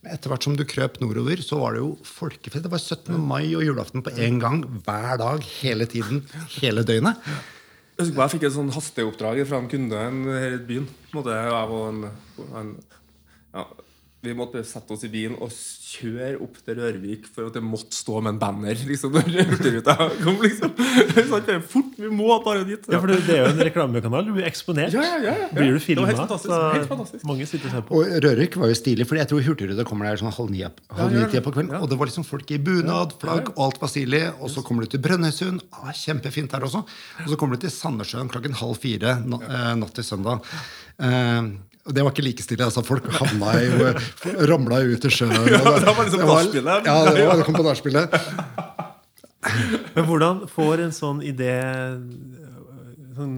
Etter 0.02 0.32
hvert 0.32 0.42
som 0.42 0.54
du 0.58 0.64
krøp 0.66 0.96
nordover, 0.98 1.38
så 1.46 1.60
var 1.60 1.76
det 1.76 1.82
jo 1.84 1.92
folkefest. 2.02 2.64
Det 2.64 2.72
var 2.72 2.82
17. 2.82 3.20
mai 3.22 3.54
og 3.54 3.62
julaften 3.62 4.02
på 4.02 4.10
én 4.18 4.40
gang 4.42 4.64
hver 4.82 5.14
dag 5.20 5.44
hele 5.60 5.86
tiden. 5.86 6.24
Hele 6.56 6.82
døgnet. 6.82 7.20
Jeg 7.22 8.08
husker 8.08 8.16
bare 8.16 8.26
jeg 8.26 8.34
fikk 8.34 8.46
et 8.48 8.56
sånn 8.56 8.72
hasteoppdrag 8.74 9.42
fra 9.46 9.60
en 9.62 9.70
kunde 9.70 10.02
her 10.02 10.56
i 10.56 10.60
byen. 10.66 10.88
Og 11.14 11.30
jeg 11.30 11.54
var 11.54 11.74
en, 11.92 12.02
en 12.58 12.72
ja, 13.54 13.66
Vi 14.22 14.32
måtte 14.38 14.60
sette 14.62 14.94
oss 14.94 15.02
i 15.02 15.08
bilen 15.10 15.32
og 15.42 15.50
kjøre 15.50 16.36
opp 16.44 16.60
til 16.62 16.76
Rørvik 16.78 17.24
for 17.26 17.48
at 17.48 17.56
det 17.56 17.62
måtte 17.66 17.96
stå 17.96 18.20
med 18.22 18.36
en 18.36 18.38
banner 18.38 18.78
liksom, 18.86 19.16
når 19.16 19.48
Hurtigruta 19.50 19.96
kom. 20.22 20.36
liksom 20.44 20.76
sånn, 20.78 21.42
det 21.48 21.56
er 21.56 21.64
Fort! 21.72 21.96
Vi 21.98 22.10
må 22.14 22.28
bare 22.44 22.62
dit! 22.68 22.86
Ja, 22.86 23.00
for 23.02 23.10
det 23.10 23.16
det 23.26 23.34
er 23.34 23.40
jo 23.42 23.48
en 23.50 23.62
reklamekanal. 23.66 24.28
Du 24.28 24.30
blir 24.36 24.46
eksponert. 24.46 24.94
Ja, 24.94 25.02
ja, 25.02 25.16
ja, 25.26 25.34
ja. 25.40 25.48
Blir 25.56 25.72
du 25.72 25.80
Det 25.80 25.82
filma? 25.88 26.06
helt 26.06 26.20
fantastisk, 26.22 26.54
helt 26.54 26.86
fantastisk. 26.92 27.24
Mange 27.32 27.48
sitter 27.50 27.66
og 27.66 27.74
ser 27.74 27.84
på. 27.88 27.98
Og 27.98 28.14
Rørvik 28.28 28.60
var 28.62 28.70
jo 28.70 28.78
stilig, 28.78 29.08
for 29.10 29.18
jeg 29.18 29.30
tror 29.32 29.42
Hurtigruta 29.48 29.88
kommer 29.90 30.06
der 30.06 30.22
sånn 30.22 30.36
halv 30.38 30.54
ni- 30.54 30.62
halv 30.62 31.16
ni-tida 31.18 31.42
på 31.48 31.54
kvelden. 31.58 31.74
Og 31.82 31.90
det 31.90 31.98
var 31.98 32.12
liksom 32.12 32.28
folk 32.30 32.54
i 32.54 32.60
bunad, 32.62 33.16
flagg, 33.18 33.50
og 33.56 33.60
alt 33.66 33.82
var 33.82 33.90
stilig. 33.90 34.22
Og 34.38 34.54
så 34.54 34.62
kommer 34.62 34.86
du 34.86 34.94
til 34.94 35.02
Brønnøysund. 35.02 35.66
Ah, 35.82 35.90
kjempefint 35.90 36.54
der 36.54 36.62
også. 36.70 36.84
Og 37.26 37.34
så 37.34 37.40
kommer 37.42 37.58
du 37.58 37.66
til 37.66 37.74
Sandnessjøen 37.74 38.30
klokken 38.30 38.54
halv 38.62 38.78
fire 38.86 39.18
eh, 39.18 39.74
natt 39.82 39.98
til 39.98 40.06
søndag. 40.06 40.46
Eh, 41.02 41.42
og 41.82 41.94
det 41.96 42.04
var 42.04 42.14
ikke 42.14 42.24
likestilling. 42.28 42.64
altså 42.64 42.84
Folk 42.86 43.08
havna 43.16 43.54
i 43.58 43.70
ramla 44.50 44.82
ut 44.86 45.06
i 45.08 45.10
sjøen. 45.10 45.34
Ja, 45.50 45.62
det 45.82 45.88
var 45.88 46.04
liksom 46.06 46.22
nachspielet. 46.28 46.86
Ja, 46.86 46.98
det, 47.08 47.26
var, 47.26 47.40
det 47.40 47.46
kom 47.48 47.58
på 47.58 47.66
nachspielet. 47.66 48.14
Men 49.96 50.06
hvordan 50.06 50.44
får 50.50 50.84
en 50.84 50.94
sånn 50.94 51.24
idé 51.26 51.56
sånn 53.16 53.34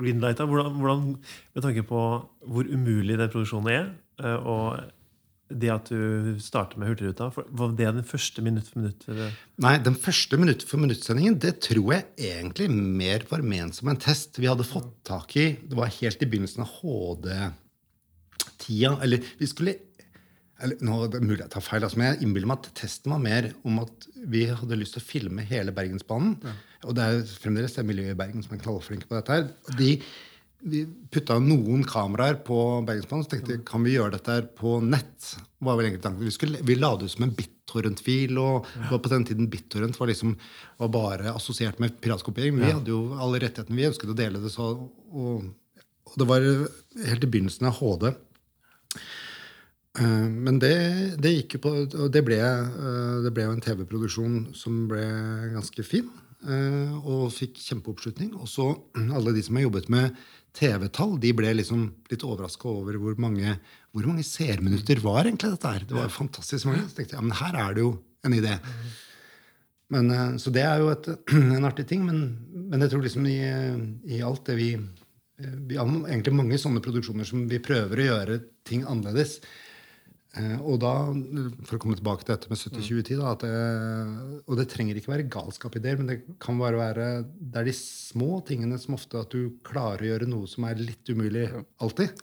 greenlighta? 0.00 0.48
Hvordan, 0.50 0.74
hvordan, 0.80 1.06
med 1.54 1.64
tanke 1.64 1.86
på 1.86 2.02
hvor 2.50 2.68
umulig 2.68 3.18
den 3.20 3.30
produksjonen 3.32 3.72
er, 3.72 3.88
eh, 4.22 4.36
og 4.42 4.92
det 5.46 5.70
at 5.70 5.90
du 5.92 6.40
starter 6.42 6.80
med 6.82 6.88
Hurtigruta 6.90 7.28
Var 7.30 7.74
det 7.78 7.86
den 8.00 8.06
første 8.06 8.42
minutt 8.42 8.66
for 8.66 8.80
minutt? 8.80 9.04
eller? 9.06 9.36
Nei, 9.62 9.76
den 9.78 9.94
første 9.94 10.38
minutt 10.42 10.64
for 10.66 10.82
minutt-sendingen 10.82 11.38
det 11.38 11.60
tror 11.62 11.92
jeg 11.94 12.32
egentlig 12.32 12.66
mer 12.74 13.22
var 13.30 13.46
ment 13.46 13.78
som 13.78 13.92
en 13.92 14.00
test. 14.02 14.40
Vi 14.42 14.50
hadde 14.50 14.66
fått 14.66 14.90
tak 15.06 15.36
i 15.38 15.52
Det 15.62 15.78
var 15.78 15.94
helt 16.00 16.18
i 16.18 16.26
begynnelsen 16.32 16.66
av 16.66 16.74
HD-tida. 18.66 18.98
Eller 19.06 19.34
vi 19.40 19.50
skulle 19.50 19.78
eller, 20.64 20.80
nå 20.80 21.02
er 21.04 21.10
det 21.12 21.20
mulig 21.20 21.42
jeg 21.42 21.52
tar 21.52 21.64
feil, 21.64 21.84
altså, 21.84 21.98
men 22.00 22.14
jeg 22.14 22.24
innbiller 22.24 22.48
meg 22.48 22.62
at 22.62 22.70
testen 22.78 23.12
var 23.12 23.20
mer 23.20 23.50
om 23.68 23.82
at 23.82 24.06
vi 24.24 24.46
hadde 24.48 24.78
lyst 24.80 24.96
til 24.96 25.02
å 25.02 25.08
filme 25.08 25.44
hele 25.44 25.74
Bergensbanen. 25.76 26.38
Og 26.86 26.96
det 26.96 27.04
er 27.04 27.34
fremdeles 27.42 27.76
det 27.76 27.84
miljøet 27.84 28.14
i 28.14 28.18
Bergen 28.18 28.44
som 28.44 28.54
er 28.56 28.62
knallflinke 28.62 29.08
på 29.10 29.18
dette. 29.18 29.36
her. 29.36 29.50
Og 29.68 29.76
De, 29.76 29.90
vi 30.66 30.82
putta 31.12 31.36
noen 31.42 31.84
kameraer 31.86 32.38
på 32.46 32.56
Bergensbanen 32.88 33.26
så 33.26 33.34
tenkte 33.34 33.52
vi, 33.52 33.58
kan 33.68 33.84
vi 33.84 33.96
gjøre 33.98 34.16
dette 34.16 34.38
her 34.38 34.48
på 34.56 34.78
nett. 34.84 35.34
var 35.60 35.76
vel 35.76 35.90
egentlig 35.90 36.06
tanken. 36.06 36.24
Vi, 36.24 36.34
skulle, 36.34 36.62
vi 36.64 36.78
la 36.78 36.94
det 36.96 37.10
ut 37.10 37.14
som 37.14 37.26
en 37.26 37.34
BitTorrent-fil. 37.36 38.38
og 38.40 38.64
ja. 38.64 38.88
var 38.94 39.02
På 39.04 39.12
den 39.12 39.28
tiden 39.28 39.50
BitTorrent 39.52 40.00
var, 40.00 40.08
liksom, 40.08 40.38
var 40.80 40.92
bare 40.94 41.36
assosiert 41.36 41.82
med 41.82 42.00
piratkopiering. 42.00 42.56
Men 42.56 42.64
vi 42.64 42.74
hadde 42.78 42.94
jo 42.94 43.02
alle 43.20 43.42
rettighetene. 43.44 43.76
Vi 43.76 43.90
ønsket 43.90 44.14
å 44.14 44.20
dele 44.24 44.40
det. 44.40 44.54
så, 44.56 44.72
og, 45.12 45.50
og 46.06 46.16
det 46.16 46.30
var 46.32 46.48
helt 46.48 47.28
i 47.28 47.30
begynnelsen 47.34 47.68
av 47.68 47.76
HD. 47.82 48.08
Eh, 49.96 50.28
Men 50.28 50.58
det, 50.60 50.74
det 51.22 51.32
gikk 51.32 51.56
jo 51.56 51.62
på 51.64 51.70
Og 51.86 52.08
det 52.12 52.22
ble, 52.26 52.36
eh, 52.42 53.16
det 53.24 53.32
ble 53.36 53.46
jo 53.46 53.54
en 53.56 53.62
TV-produksjon 53.64 54.34
som 54.56 54.82
ble 54.90 55.04
ganske 55.54 55.84
fin. 55.86 56.08
eh, 56.46 56.92
Og 57.00 57.30
fikk 57.32 57.56
kjempeoppslutning. 57.64 58.34
Og 58.36 58.48
så 58.50 58.68
alle 59.16 59.32
de 59.36 59.42
som 59.46 59.56
har 59.56 59.66
jobbet 59.68 59.88
med 59.92 60.18
TV-tall, 60.56 61.18
de 61.20 61.32
ble 61.36 61.50
liksom 61.58 61.82
litt 62.10 62.22
overraska 62.24 62.68
over 62.70 62.96
hvor 63.00 63.16
mange, 63.20 63.58
hvor 63.92 64.06
mange 64.08 64.24
seerminutter 64.24 65.02
var 65.04 65.26
egentlig 65.26 65.50
dette 65.52 65.72
her. 65.74 65.82
Det 65.84 65.96
var 65.96 66.06
jo 66.08 66.14
fantastisk 66.14 66.64
mange. 66.68 66.86
Så 66.88 66.96
tenkte 66.96 67.12
jeg 67.16 67.20
ja, 67.20 67.26
men 67.26 67.36
her 67.36 67.58
er 67.60 67.74
det 67.76 67.84
jo 67.84 67.90
en 68.24 68.36
idé. 68.36 68.54
Men, 69.92 70.08
eh, 70.10 70.36
så 70.42 70.50
det 70.52 70.64
er 70.66 70.80
jo 70.82 70.88
et, 70.92 71.08
en 71.56 71.68
artig 71.68 71.86
ting. 71.88 72.04
Men, 72.08 72.22
men 72.70 72.84
jeg 72.84 72.92
tror 72.92 73.04
liksom 73.04 73.28
i, 73.32 73.40
i 74.16 74.22
alt 74.24 74.44
det 74.48 74.56
vi 74.60 74.70
Vi 75.68 75.76
har 75.76 75.84
egentlig 76.08 76.32
mange 76.32 76.56
sånne 76.56 76.80
produksjoner 76.80 77.26
som 77.28 77.42
vi 77.50 77.58
prøver 77.60 78.00
å 78.00 78.04
gjøre 78.06 78.36
ting 78.64 78.86
annerledes. 78.88 79.34
Eh, 80.36 80.56
Og 80.60 80.80
da, 80.82 80.92
for 81.64 81.78
å 81.78 81.80
komme 81.80 81.96
tilbake 81.96 82.24
til 82.26 82.34
dette 82.34 82.50
med 82.52 82.60
70-20-10 82.60 83.22
det, 83.42 83.52
Og 84.46 84.58
det 84.58 84.68
trenger 84.72 84.98
ikke 85.00 85.14
være 85.14 85.28
galskap-ideer, 85.32 85.96
men 86.00 86.10
det 86.10 86.18
kan 86.42 86.58
bare 86.60 86.76
være 86.80 87.06
Det 87.40 87.62
er 87.62 87.70
de 87.70 87.76
små 87.78 88.42
tingene 88.46 88.78
som 88.82 88.98
ofte 88.98 89.22
at 89.22 89.32
du 89.32 89.56
klarer 89.66 90.04
å 90.04 90.10
gjøre 90.12 90.28
noe 90.30 90.50
som 90.50 90.68
er 90.68 90.82
litt 90.82 91.08
umulig 91.08 91.48
alltid. 91.80 92.20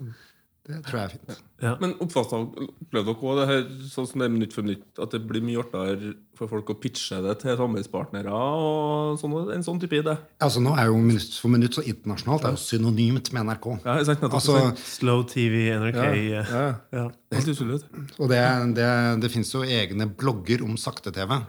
Det 0.64 0.78
tror 0.88 0.96
jeg 0.96 1.10
er 1.10 1.12
fint. 1.12 1.40
Ja. 1.64 1.74
Men 1.82 1.94
oppfatta 2.04 2.38
opplevde 2.40 3.10
dere 3.10 3.16
også 3.16 3.34
det 3.40 3.48
her 3.50 3.64
sånn 3.92 4.06
som 4.08 4.22
det 4.22 4.28
er 4.30 4.32
minutt 4.32 4.54
for 4.56 4.64
minutt, 4.64 4.86
at 4.96 5.12
det 5.12 5.20
blir 5.28 5.44
mye 5.44 5.60
artigere 5.60 6.14
for 6.40 6.52
folk 6.52 6.72
å 6.72 6.76
pitche 6.80 7.20
det 7.24 7.34
til 7.42 7.58
samarbeidspartnere 7.60 8.32
og 8.32 9.20
sånn, 9.20 9.36
en 9.54 9.66
sånn 9.66 9.82
type 9.84 10.00
idé? 10.00 10.16
Altså 10.44 10.64
Nå 10.64 10.74
er 10.80 10.88
jo 10.88 11.02
Minutt 11.04 11.36
for 11.36 11.52
minutt 11.52 11.76
så 11.76 11.84
internasjonalt. 11.84 12.46
Det 12.46 12.50
er 12.50 12.56
jo 12.56 12.64
synonymt 12.64 13.32
med 13.36 13.50
NRK. 13.50 13.68
Ja, 13.84 13.98
exakt. 14.00 14.08
sant, 14.08 14.24
nettopp, 14.24 14.40
Altså. 14.40 14.88
Slow 14.94 15.26
TV, 15.28 15.66
NRK 15.84 16.00
ja, 16.00 16.44
ja. 16.48 16.66
ja. 16.96 17.06
Det 17.12 17.42
Helt 17.42 17.52
utrolig. 17.54 17.82
Og 18.18 18.32
det, 18.32 18.42
det, 18.80 18.90
det 19.26 19.32
fins 19.34 19.52
jo 19.52 19.66
egne 19.68 20.08
blogger 20.08 20.64
om 20.64 20.80
sakte-TV. 20.80 21.42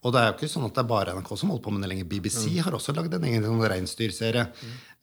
Og 0.00 0.14
det 0.14 0.20
er 0.20 0.30
jo 0.30 0.36
ikke 0.38 0.48
sånn 0.48 0.64
at 0.64 0.76
det 0.76 0.80
er 0.80 0.88
bare 0.88 1.14
NRK 1.16 1.34
som 1.36 1.50
holder 1.52 1.64
på 1.66 1.72
med 1.74 1.82
det 1.84 1.90
lenger. 1.90 2.06
BBC 2.08 2.44
har 2.64 2.76
også 2.76 2.94
lagd 2.96 3.12
en 3.16 3.26
egen 3.28 3.44
sånn 3.44 3.64
reinsdyrserie. 3.72 4.46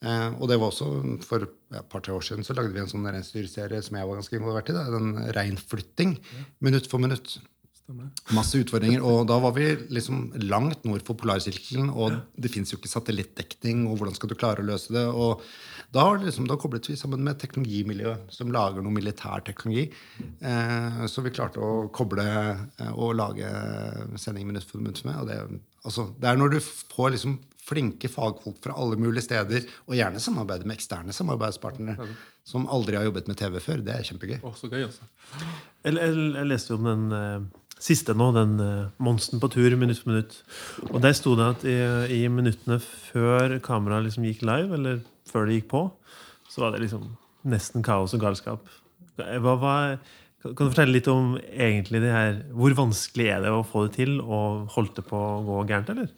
Eh, 0.02 0.26
og 0.34 0.50
det 0.50 0.56
var 0.58 0.72
også 0.72 0.88
for 1.26 1.46
ja, 1.46 1.82
et 1.82 1.92
par-tre 1.92 2.16
år 2.16 2.26
siden 2.26 2.46
så 2.46 2.56
lagde 2.58 2.74
vi 2.74 2.82
en 2.82 2.90
sånn 2.90 3.06
reinsdyrserie 3.06 3.78
som 3.86 3.98
jeg 3.98 4.08
var 4.10 4.18
ganske 4.18 4.40
involvert 4.40 4.72
i. 4.72 4.74
Da, 4.74 4.88
Den 4.90 5.14
reinflytting. 5.36 6.16
Minutt 6.66 6.90
for 6.90 7.02
minutt. 7.02 7.38
Stemmer. 7.78 8.10
Masse 8.34 8.58
utfordringer. 8.58 9.06
Og 9.06 9.22
da 9.30 9.38
var 9.40 9.54
vi 9.56 9.70
liksom 9.94 10.32
langt 10.50 10.82
nord 10.84 11.06
for 11.06 11.16
polarsirkelen, 11.22 11.92
og 11.94 12.18
det 12.34 12.50
fins 12.52 12.74
jo 12.74 12.80
ikke 12.80 12.90
satellittdekning, 12.90 13.86
og 13.86 14.00
hvordan 14.00 14.18
skal 14.18 14.32
du 14.32 14.36
klare 14.36 14.64
å 14.64 14.66
løse 14.66 14.92
det? 14.92 15.06
Og 15.08 15.46
da, 15.94 16.04
har 16.04 16.18
det 16.18 16.28
liksom, 16.28 16.48
da 16.48 16.58
koblet 16.60 16.88
vi 16.90 16.96
sammen 17.00 17.22
med 17.24 17.38
teknologimiljøet 17.40 18.32
som 18.34 18.52
lager 18.52 18.84
noe 18.84 18.92
militær 18.92 19.44
teknologi. 19.46 19.86
Eh, 20.44 21.04
så 21.08 21.24
vi 21.24 21.32
klarte 21.32 21.62
å 21.64 21.86
koble 21.94 22.26
eh, 22.28 22.90
og 22.92 23.16
lage 23.16 23.48
sending 24.20 24.50
minutt 24.50 24.68
for 24.68 24.82
minutt 24.82 25.00
med. 25.08 25.16
Og 25.22 25.30
det, 25.30 25.62
altså, 25.88 26.10
det 26.20 26.28
er 26.28 26.40
når 26.40 26.56
du 26.56 26.58
får 26.60 27.14
liksom 27.16 27.38
flinke 27.68 28.08
fagfolk 28.08 28.60
fra 28.64 28.76
alle 28.80 28.96
mulige 29.00 29.26
steder, 29.26 29.64
og 29.88 29.96
gjerne 29.96 30.22
samarbeide 30.22 30.68
med 30.68 30.78
eksterne 30.78 31.14
samarbeidspartnere 31.14 32.08
som 32.48 32.68
aldri 32.72 32.96
har 32.96 33.08
jobbet 33.08 33.28
med 33.28 33.40
TV 33.40 33.58
før. 33.60 33.82
Det 33.84 33.94
er 33.94 34.06
kjempegøy. 34.08 34.38
Oh, 34.42 34.54
så 34.56 34.70
gøy, 34.72 34.86
altså. 34.86 35.08
Jeg, 35.84 35.96
jeg, 35.96 36.14
jeg 36.38 36.48
leste 36.48 36.72
jo 36.72 36.78
om 36.80 36.88
den 36.88 37.18
eh, 37.18 37.48
siste 37.82 38.16
nå, 38.16 38.30
den 38.36 38.56
eh, 38.64 38.88
Monsten 39.04 39.42
på 39.42 39.50
tur, 39.52 39.76
minutt 39.80 40.00
for 40.00 40.14
minutt. 40.14 40.40
Og 40.90 41.00
der 41.04 41.16
sto 41.16 41.36
det 41.38 41.52
at 41.54 41.68
i, 41.68 41.76
i 42.18 42.22
minuttene 42.32 42.80
før 42.80 43.58
kameraet 43.64 44.08
liksom 44.08 44.28
gikk 44.28 44.44
live, 44.48 44.74
eller 44.78 45.04
før 45.30 45.48
det 45.48 45.60
gikk 45.60 45.70
på, 45.72 45.82
så 46.48 46.64
var 46.64 46.74
det 46.74 46.84
liksom 46.84 47.10
nesten 47.48 47.84
kaos 47.86 48.14
og 48.16 48.22
galskap. 48.24 48.68
Hva, 49.18 49.54
hva, 49.58 49.74
kan 50.44 50.54
du 50.54 50.70
fortelle 50.70 50.94
litt 50.94 51.08
om 51.10 51.32
egentlig 51.50 51.98
det 52.04 52.12
her 52.14 52.36
Hvor 52.54 52.70
vanskelig 52.78 53.24
er 53.32 53.40
det 53.42 53.50
å 53.50 53.64
få 53.66 53.88
det 53.88 53.96
til, 53.98 54.20
og 54.22 54.68
holdt 54.76 55.00
det 55.00 55.04
på 55.08 55.18
å 55.18 55.42
gå 55.46 55.64
gærent, 55.70 55.90
eller? 55.94 56.12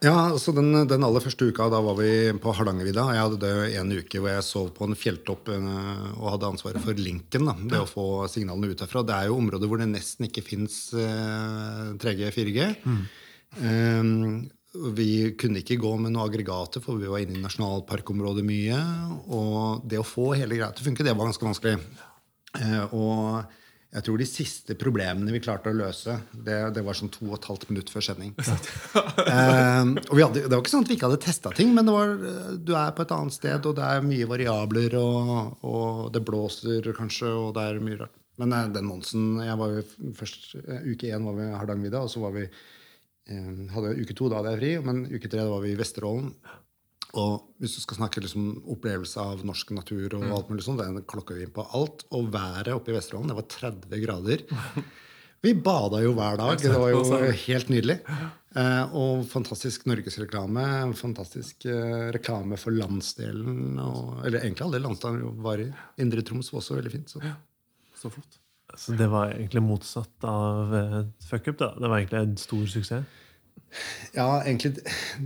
Ja, 0.00 0.14
altså 0.30 0.52
den, 0.56 0.72
den 0.88 1.04
aller 1.04 1.20
første 1.20 1.50
uka 1.50 1.66
da 1.68 1.82
var 1.84 1.98
vi 1.98 2.10
på 2.40 2.52
Hardangervidda. 2.56 3.02
Jeg 3.12 3.24
hadde 3.24 3.40
det 3.42 3.80
en 3.82 3.90
uke 3.92 4.20
hvor 4.20 4.30
jeg 4.32 4.46
sov 4.46 4.70
på 4.76 4.86
en 4.88 4.96
fjelltopp 4.96 5.50
øh, 5.52 5.66
og 6.14 6.30
hadde 6.36 6.52
ansvaret 6.54 6.84
for 6.84 6.96
linken. 6.96 7.44
da, 7.48 7.56
Det 7.74 7.82
å 7.82 7.88
få 7.88 8.06
signalene 8.32 8.72
ut 8.72 8.80
derfra. 8.80 9.04
Det 9.04 9.16
er 9.16 9.28
jo 9.28 9.36
områder 9.42 9.68
hvor 9.68 9.82
det 9.82 9.90
nesten 9.90 10.28
ikke 10.28 10.46
fins 10.46 10.78
3G, 10.94 12.30
4G. 12.32 12.70
Um, 13.60 14.48
vi 14.74 15.32
kunne 15.38 15.64
ikke 15.64 15.80
gå 15.82 15.94
med 15.98 16.14
noe 16.14 16.28
aggregater, 16.28 16.82
for 16.84 17.00
vi 17.00 17.10
var 17.10 17.22
inne 17.24 17.38
i 17.38 17.42
nasjonalparkområdet 17.42 18.44
mye. 18.46 18.76
Og 19.34 19.86
det 19.90 19.98
å 19.98 20.06
få 20.06 20.32
hele 20.38 20.54
greia 20.58 20.70
til 20.74 20.84
å 20.84 20.90
funke, 20.90 21.06
det 21.06 21.16
var 21.16 21.26
ganske 21.26 21.48
vanskelig. 21.48 21.80
Eh, 22.60 22.94
og 22.94 23.56
jeg 23.90 24.06
tror 24.06 24.20
de 24.22 24.26
siste 24.30 24.76
problemene 24.78 25.34
vi 25.34 25.42
klarte 25.42 25.72
å 25.72 25.74
løse, 25.74 26.14
det, 26.30 26.58
det 26.76 26.84
var 26.86 26.94
sånn 26.94 27.10
to 27.10 27.24
og 27.26 27.34
et 27.40 27.48
halvt 27.50 27.66
minutt 27.72 27.90
før 27.90 28.06
sending. 28.10 28.34
Eh, 29.30 29.86
og 30.10 30.14
vi 30.16 30.22
hadde, 30.24 30.40
det 30.48 30.50
var 30.50 30.62
ikke 30.62 30.72
sånn 30.72 30.82
at 30.82 30.90
vi 30.90 30.94
ikke 30.96 31.06
hadde 31.06 31.22
testa 31.22 31.50
ting, 31.54 31.68
men 31.76 31.86
det 31.86 31.92
var, 31.94 32.14
eh, 32.14 32.48
du 32.66 32.72
er 32.74 32.94
på 32.96 33.04
et 33.04 33.12
annet 33.14 33.34
sted, 33.34 33.66
og 33.68 33.76
det 33.78 33.84
er 33.86 34.06
mye 34.06 34.26
variabler, 34.30 34.96
og, 34.98 35.60
og 35.66 36.00
det 36.14 36.22
blåser 36.26 36.88
kanskje, 36.96 37.30
og 37.30 37.52
det 37.58 37.66
er 37.66 37.82
mye 37.84 38.00
rart. 38.00 38.16
Men 38.40 38.54
den 38.72 38.88
Monsen 38.88 39.36
jeg 39.44 39.58
var 39.60 39.74
jo 39.74 40.12
først, 40.16 40.54
Uke 40.86 41.10
én 41.12 41.26
var 41.28 41.36
vi 41.36 41.46
i 41.46 41.54
Hardangervidda, 41.58 42.00
og 42.06 42.10
så 42.10 42.22
var 42.24 42.34
vi 42.38 42.46
hadde 43.74 43.94
uke 44.00 44.16
to, 44.16 44.28
da 44.30 44.40
hadde 44.40 44.54
jeg 44.54 44.60
fri, 44.60 44.72
men 44.86 45.04
uke 45.10 45.28
tre 45.28 45.44
da 45.44 45.50
var 45.52 45.62
vi 45.64 45.74
i 45.74 45.78
Vesterålen. 45.78 46.32
Og 47.18 47.54
hvis 47.58 47.74
du 47.74 47.82
skal 47.82 47.98
snakke 47.98 48.22
liksom 48.22 48.50
opplevelse 48.70 49.22
av 49.22 49.44
norsk 49.46 49.72
natur, 49.74 50.14
og 50.18 50.26
alt 50.30 50.50
mulig 50.52 50.64
sånt, 50.66 50.82
det 50.82 51.06
klokka 51.10 51.34
vi 51.34 51.46
inn 51.46 51.54
på 51.54 51.66
alt. 51.76 52.04
Og 52.14 52.30
været 52.34 52.70
oppe 52.74 52.92
i 52.92 52.96
Vesterålen, 52.96 53.32
det 53.32 53.38
var 53.38 53.48
30 53.50 54.04
grader. 54.04 54.44
Vi 55.40 55.54
bada 55.56 56.02
jo 56.04 56.10
hver 56.12 56.36
dag. 56.36 56.58
Det 56.60 56.68
var 56.68 56.90
jo 56.92 57.00
helt 57.46 57.70
nydelig. 57.72 57.94
Eh, 58.60 58.92
og 58.92 59.22
fantastisk 59.30 59.86
norgesreklame. 59.88 60.64
Fantastisk 60.98 61.64
eh, 61.64 62.10
reklame 62.12 62.58
for 62.60 62.76
landsdelen. 62.76 63.78
Og, 63.80 64.18
eller 64.28 64.44
egentlig 64.44 64.66
alle 64.66 64.82
landsdeler 64.84 65.32
var 65.40 65.62
i. 65.64 65.70
Indre 66.04 66.26
Troms 66.28 66.52
var 66.52 66.60
også 66.60 66.76
veldig 66.76 66.92
fint. 66.92 67.14
Så. 67.16 67.24
Så 67.96 68.12
flott. 68.12 68.39
Så 68.80 68.94
det 68.96 69.10
var 69.12 69.34
egentlig 69.36 69.60
motsatt 69.66 70.24
av 70.24 70.74
eh, 70.74 71.00
fuck 71.28 71.50
up, 71.52 71.58
da. 71.60 71.74
Det 71.76 71.88
var 71.90 71.98
egentlig 72.00 72.22
en 72.24 72.36
stor 72.40 72.64
suksess. 72.72 73.16
Ja, 74.16 74.40
egentlig 74.42 74.80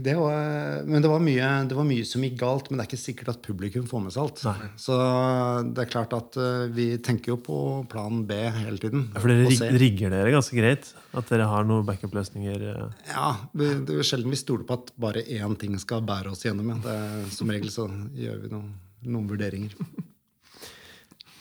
det 0.05 0.13
var, 0.19 0.83
Men 0.85 1.01
det 1.01 1.09
var, 1.09 1.21
mye, 1.23 1.47
det 1.65 1.73
var 1.73 1.87
mye 1.87 2.03
som 2.05 2.21
gikk 2.21 2.35
galt, 2.37 2.67
men 2.69 2.77
det 2.77 2.83
er 2.83 2.89
ikke 2.91 2.99
sikkert 3.01 3.31
at 3.31 3.39
publikum 3.41 3.87
får 3.89 4.03
med 4.03 4.13
seg 4.13 4.21
alt. 4.21 4.43
Nei. 4.45 4.67
Så 4.77 4.97
det 5.73 5.81
er 5.85 5.89
klart 5.89 6.13
at 6.13 6.37
eh, 6.37 6.65
vi 6.75 6.85
tenker 7.01 7.33
jo 7.33 7.39
på 7.41 7.57
plan 7.89 8.21
B 8.29 8.37
hele 8.59 8.77
tiden. 8.83 9.07
Ja, 9.15 9.23
for 9.23 9.33
dere 9.33 9.47
rig- 9.47 9.57
C. 9.63 9.71
rigger 9.81 10.13
dere 10.13 10.35
ganske 10.35 10.59
greit? 10.59 10.91
At 11.17 11.31
dere 11.33 11.47
har 11.49 11.65
noen 11.65 11.87
backup-løsninger? 11.89 12.67
eh. 12.75 13.05
Ja, 13.15 13.31
det 13.57 13.71
er 13.95 14.05
sjelden 14.11 14.35
vi 14.35 14.41
stoler 14.43 14.67
på 14.69 14.77
at 14.77 14.93
bare 15.01 15.25
én 15.25 15.57
ting 15.63 15.79
skal 15.81 16.05
bære 16.05 16.35
oss 16.35 16.45
gjennom. 16.45 16.69
Ja. 16.75 16.81
Det 16.85 17.33
som 17.39 17.49
regel 17.55 17.73
så 17.73 17.87
gjør 18.13 18.43
vi 18.45 18.53
noen, 18.53 18.69
noen 19.09 19.31
vurderinger. 19.31 19.73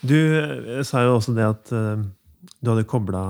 Du 0.05 0.17
eh, 0.17 0.83
sa 0.85 1.05
jo 1.07 1.17
også 1.17 1.35
det 1.37 1.47
at 1.49 1.73
eh, 1.73 2.05
du 2.61 2.71
hadde 2.73 2.89
kobla 2.89 3.25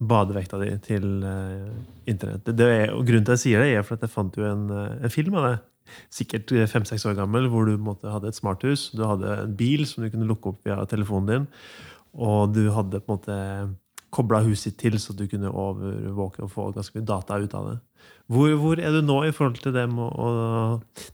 badevekta 0.00 0.60
di 0.60 0.70
til 0.84 1.24
eh, 1.26 1.72
internett. 2.10 2.46
Det 2.46 2.68
er, 2.68 2.86
og 2.94 3.06
grunnen 3.08 3.26
til 3.26 3.34
at 3.34 3.40
jeg 3.40 3.44
sier 3.46 3.64
det, 3.64 3.74
er 3.74 3.86
for 3.86 3.96
at 3.96 4.06
jeg 4.06 4.12
fant 4.12 4.36
jo 4.36 4.46
en, 4.48 4.68
en 5.00 5.12
film 5.12 5.38
av 5.40 5.48
det. 5.48 5.56
Sikkert 6.14 6.52
fem-seks 6.70 7.06
år 7.08 7.16
gammel, 7.18 7.48
hvor 7.50 7.66
du 7.66 7.74
måte, 7.80 8.10
hadde 8.12 8.30
et 8.30 8.38
smarthus. 8.38 8.90
Du 8.94 9.02
hadde 9.08 9.32
en 9.46 9.54
bil 9.58 9.82
som 9.88 10.04
du 10.04 10.10
kunne 10.12 10.28
lukke 10.28 10.52
opp 10.52 10.68
via 10.68 10.78
telefonen 10.88 11.30
din. 11.30 11.48
Og 12.14 12.52
du 12.54 12.68
hadde 12.74 13.00
på 13.02 13.10
en 13.10 13.18
måte 13.18 13.38
kobla 14.14 14.42
huset 14.44 14.76
til, 14.78 14.98
så 15.02 15.14
du 15.16 15.24
kunne 15.30 15.50
overvåke 15.50 16.44
og 16.44 16.52
få 16.52 16.68
ganske 16.74 16.98
mye 16.98 17.08
data 17.08 17.38
ut 17.40 17.56
av 17.58 17.68
det. 17.70 17.76
Hvor, 18.30 18.54
hvor 18.62 18.78
er 18.82 18.94
du 18.94 19.02
nå 19.02 19.18
i 19.26 19.34
forhold 19.34 19.58
til 19.62 19.74
det 19.74 19.86
med 19.90 20.14
å, 20.14 20.30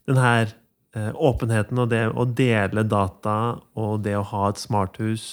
den 0.09 0.21
her 0.21 0.53
åpenheten 0.97 1.79
og 1.83 1.91
det 1.93 2.07
å 2.13 2.25
dele 2.25 2.87
data 2.89 3.37
og 3.77 4.01
det 4.07 4.17
å 4.19 4.27
ha 4.33 4.49
et 4.51 4.61
smarthus? 4.63 5.27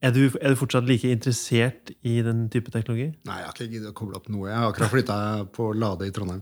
Er 0.00 0.14
du, 0.16 0.22
er 0.40 0.54
du 0.54 0.56
fortsatt 0.56 0.86
like 0.88 1.08
interessert 1.12 1.90
i 2.08 2.14
den 2.24 2.46
type 2.48 2.72
teknologi? 2.72 3.10
Nei, 3.28 3.34
jeg 3.36 3.46
har 3.46 3.52
ikke 3.52 3.66
giddet 3.68 3.90
å 3.90 3.96
koble 3.98 4.16
opp 4.16 4.30
noe. 4.32 4.46
Jeg 4.48 4.56
har 4.56 4.70
akkurat 4.70 4.92
flytta 4.94 5.16
på 5.52 5.66
Lade 5.76 6.06
i 6.08 6.12
Trondheim. 6.16 6.40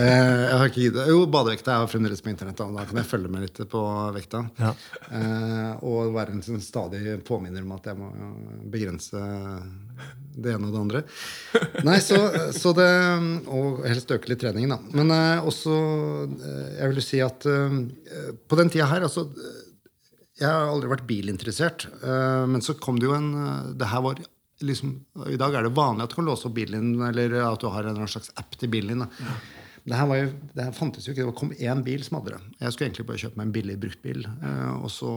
Eh, 0.00 0.44
jeg 0.46 0.58
har 0.60 0.70
ikke 0.70 0.84
giddet. 0.84 1.08
Jo, 1.10 1.24
badevekta 1.34 1.74
er 1.74 1.88
fremdeles 1.90 2.22
på 2.22 2.30
internett. 2.30 2.60
Da. 2.60 2.84
kan 2.86 3.00
jeg 3.00 3.08
følge 3.10 3.30
med 3.34 3.42
litt 3.42 3.58
på 3.72 3.80
vekta. 4.14 4.44
Ja. 4.62 4.70
Eh, 5.10 5.82
og 5.90 6.14
være 6.14 6.36
en 6.36 6.44
sånn 6.46 6.62
stadig 6.62 7.18
påminner 7.26 7.66
om 7.66 7.74
at 7.74 7.90
jeg 7.90 7.98
må 7.98 8.12
begrense 8.70 9.24
det 10.40 10.54
ene 10.54 10.70
og 10.70 10.76
det 10.76 10.84
andre. 10.84 11.02
Nei, 11.88 11.98
så, 12.04 12.20
så 12.54 12.70
det 12.78 12.86
Og 13.50 13.82
helst 13.90 14.14
øke 14.14 14.30
litt 14.30 14.40
treningen, 14.44 14.76
da. 14.76 14.78
Men 14.94 15.10
eh, 15.16 15.50
også 15.50 15.74
Jeg 16.78 16.94
vil 16.94 17.02
si 17.02 17.20
at 17.26 17.42
på 17.42 18.60
den 18.62 18.70
tida 18.70 18.86
her 18.86 19.10
altså 19.10 19.26
jeg 20.40 20.48
har 20.48 20.68
aldri 20.72 20.90
vært 20.90 21.06
bilinteressert. 21.08 21.86
eh, 22.02 22.44
Men 22.50 22.64
så 22.64 22.74
kom 22.80 22.98
det 23.00 23.08
jo 23.10 23.16
en 23.16 23.30
eh, 23.44 23.72
det 23.80 23.90
her 23.92 24.04
var 24.06 24.20
liksom, 24.60 24.96
I 25.32 25.38
dag 25.40 25.54
er 25.56 25.64
det 25.68 25.72
vanlig 25.76 26.04
at 26.04 26.12
du 26.12 26.18
kan 26.20 26.28
låse 26.28 26.48
opp 26.48 26.54
bilen 26.58 26.92
din, 26.92 27.02
eller 27.06 27.38
at 27.46 27.60
du 27.62 27.68
har 27.72 27.86
en 27.88 28.06
slags 28.08 28.32
app 28.36 28.56
til 28.60 28.68
bilen 28.72 28.98
din. 28.98 29.06
da. 29.06 29.34
Det 29.80 29.96
her, 29.96 30.04
var 30.10 30.18
jo, 30.20 30.26
det 30.52 30.64
her 30.66 30.74
fantes 30.76 31.06
jo 31.08 31.14
ikke. 31.14 31.24
Det 31.24 31.34
kom 31.38 31.52
én 31.56 31.80
bil 31.82 32.02
som 32.04 32.18
hadde 32.18 32.34
det. 32.34 32.40
Jeg 32.60 32.74
skulle 32.74 32.86
egentlig 32.90 33.06
bare 33.08 33.20
kjøpe 33.22 33.38
meg 33.40 33.46
en 33.46 33.54
billig 33.54 33.76
bruktbil. 33.80 34.26
eh, 34.28 34.82
så, 34.92 35.12